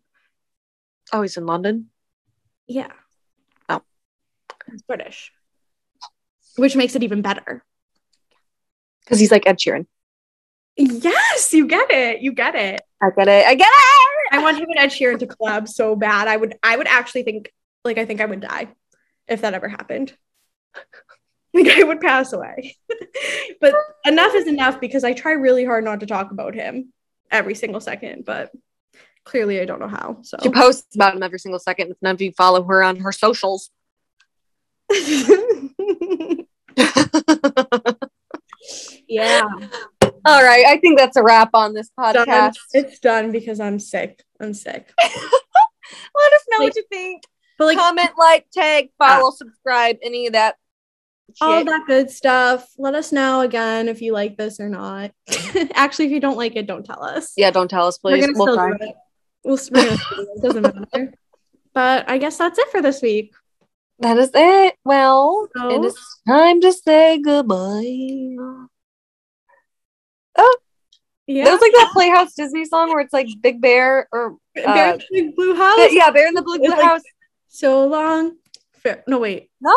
Oh, 1.12 1.22
he's 1.22 1.36
in 1.36 1.46
London. 1.46 1.90
Yeah. 2.66 2.92
Oh. 3.68 3.82
He's 4.70 4.82
British, 4.82 5.30
which 6.56 6.74
makes 6.74 6.96
it 6.96 7.02
even 7.02 7.20
better. 7.20 7.62
Because 9.04 9.20
he's 9.20 9.30
like 9.30 9.46
Ed 9.46 9.58
Sheeran. 9.58 9.86
Yes, 10.76 11.52
you 11.52 11.66
get 11.66 11.90
it. 11.90 12.20
You 12.22 12.32
get 12.32 12.54
it. 12.54 12.80
I 13.02 13.10
get 13.10 13.28
it. 13.28 13.46
I 13.46 13.54
get 13.54 13.68
it. 13.70 14.32
I 14.32 14.42
want 14.42 14.56
him 14.56 14.66
and 14.70 14.78
Ed 14.78 14.88
Sheeran 14.88 15.18
to 15.18 15.26
collab 15.26 15.68
so 15.68 15.94
bad. 15.94 16.26
I 16.26 16.36
would 16.36 16.56
I 16.62 16.76
would 16.76 16.88
actually 16.88 17.22
think 17.22 17.52
like 17.84 17.98
I 17.98 18.06
think 18.06 18.20
I 18.20 18.24
would 18.24 18.40
die 18.40 18.68
if 19.28 19.42
that 19.42 19.54
ever 19.54 19.68
happened. 19.68 20.16
The 21.54 21.62
guy 21.62 21.82
would 21.82 22.00
pass 22.00 22.32
away. 22.32 22.76
but 23.60 23.74
enough 24.04 24.34
is 24.34 24.46
enough 24.46 24.80
because 24.80 25.04
I 25.04 25.12
try 25.12 25.32
really 25.32 25.64
hard 25.64 25.84
not 25.84 26.00
to 26.00 26.06
talk 26.06 26.30
about 26.30 26.54
him 26.54 26.92
every 27.30 27.54
single 27.54 27.80
second, 27.80 28.24
but 28.24 28.50
clearly 29.24 29.60
I 29.60 29.64
don't 29.64 29.80
know 29.80 29.88
how. 29.88 30.18
So 30.22 30.36
She 30.42 30.50
posts 30.50 30.94
about 30.94 31.16
him 31.16 31.22
every 31.22 31.38
single 31.38 31.58
second. 31.60 31.90
If 31.92 31.96
none 32.02 32.14
of 32.14 32.20
you 32.20 32.32
follow 32.32 32.62
her 32.64 32.82
on 32.82 32.96
her 32.96 33.12
socials. 33.12 33.70
yeah. 39.08 39.42
All 40.26 40.42
right. 40.42 40.64
I 40.66 40.78
think 40.80 40.98
that's 40.98 41.16
a 41.16 41.22
wrap 41.22 41.50
on 41.54 41.74
this 41.74 41.90
Done. 41.98 42.14
podcast. 42.16 42.54
It's 42.72 42.98
done 42.98 43.32
because 43.32 43.60
I'm 43.60 43.78
sick. 43.78 44.22
I'm 44.40 44.54
sick. 44.54 44.92
Let 45.02 46.32
us 46.32 46.44
know 46.50 46.58
Like- 46.58 46.68
what 46.68 46.76
you 46.76 46.84
think. 46.90 47.22
But 47.56 47.66
like 47.66 47.78
Comment, 47.78 48.10
like, 48.18 48.46
tag, 48.52 48.88
follow, 48.98 49.28
uh, 49.28 49.30
subscribe, 49.30 49.98
any 50.02 50.26
of 50.26 50.32
that. 50.32 50.56
All 51.40 51.64
that 51.64 51.82
good 51.86 52.10
stuff. 52.10 52.66
Let 52.78 52.94
us 52.94 53.12
know 53.12 53.40
again 53.40 53.88
if 53.88 54.00
you 54.02 54.12
like 54.12 54.36
this 54.36 54.60
or 54.60 54.68
not. 54.68 55.12
Actually, 55.74 56.06
if 56.06 56.12
you 56.12 56.20
don't 56.20 56.36
like 56.36 56.56
it, 56.56 56.66
don't 56.66 56.84
tell 56.84 57.02
us. 57.04 57.32
Yeah, 57.36 57.50
don't 57.50 57.68
tell 57.68 57.86
us, 57.86 57.98
we're 58.02 58.12
please. 58.16 58.26
gonna 58.26 58.38
We'll 58.38 58.54
try. 58.56 58.70
it. 58.80 58.94
We'll 59.44 59.58
we're 59.72 59.84
gonna 59.84 59.96
still 59.98 60.16
do 60.16 60.22
it. 60.22 60.28
It 60.36 60.42
doesn't 60.42 60.62
matter. 60.92 61.14
But 61.72 62.08
I 62.10 62.18
guess 62.18 62.36
that's 62.38 62.58
it 62.58 62.68
for 62.70 62.80
this 62.82 63.02
week. 63.02 63.32
That 64.00 64.18
is 64.18 64.30
it. 64.34 64.74
Well, 64.84 65.48
So- 65.56 65.70
it 65.70 65.84
is 65.86 65.96
time 66.26 66.60
to 66.60 66.72
say 66.72 67.20
goodbye. 67.20 68.36
Oh, 70.36 70.56
yeah. 71.26 71.44
Was 71.44 71.60
like 71.60 71.72
that 71.72 71.90
Playhouse 71.92 72.34
Disney 72.34 72.64
song 72.64 72.88
where 72.90 73.00
it's 73.00 73.12
like 73.12 73.28
Big 73.40 73.60
Bear 73.60 74.08
or 74.12 74.36
Bear 74.54 74.68
uh, 74.68 74.98
in 75.12 75.26
the 75.28 75.32
Blue 75.32 75.54
House. 75.54 75.88
yeah, 75.92 76.10
Bear 76.10 76.26
in 76.28 76.34
the 76.34 76.42
Blue, 76.42 76.58
Blue 76.58 76.68
like- 76.70 76.82
House. 76.82 77.02
So 77.48 77.86
long. 77.86 78.36
Fair- 78.84 79.02
No, 79.08 79.18
wait. 79.18 79.50
No, 79.60 79.74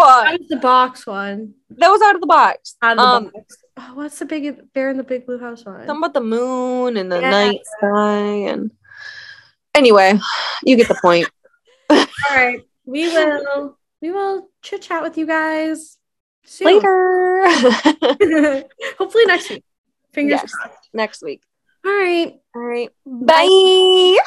That 0.00 0.36
was 0.40 0.48
the 0.48 0.56
box 0.56 1.06
one. 1.06 1.54
that 1.70 1.88
was 1.88 2.02
out 2.02 2.14
of 2.16 2.20
the 2.20 2.26
box. 2.26 2.76
Out 2.82 2.92
of 2.92 2.96
the 2.98 3.02
um, 3.02 3.24
box. 3.32 3.56
Oh, 3.76 3.90
what's 3.94 4.18
the 4.18 4.26
big 4.26 4.72
Bear 4.74 4.90
in 4.90 4.96
the 4.98 5.04
Big 5.04 5.24
Blue 5.26 5.38
House 5.38 5.64
one? 5.64 5.86
something 5.86 5.96
about 5.96 6.12
the 6.14 6.20
moon 6.20 6.96
and 6.96 7.10
the 7.10 7.20
Yeah. 7.20 7.30
night 7.30 7.60
sky 7.78 8.18
and 8.50 8.70
anyway, 9.74 10.18
you 10.64 10.76
get 10.76 10.88
the 10.88 10.98
point. 11.00 11.28
All 11.90 12.04
right. 12.30 12.60
We 12.84 13.08
will. 13.08 13.78
We 14.02 14.10
will 14.10 14.48
chit 14.62 14.82
chat 14.82 15.02
with 15.02 15.16
you 15.16 15.26
guys 15.26 15.96
soon. 16.44 16.66
Later. 16.66 17.44
Hopefully 18.98 19.24
next 19.26 19.48
week. 19.50 19.64
Fingers 20.12 20.40
Yes. 20.42 20.50
crossed. 20.52 20.88
Next 20.92 21.22
week. 21.22 21.42
All 21.86 21.92
right. 21.92 22.34
All 22.54 22.62
right. 22.62 22.90
Bye. 23.06 24.18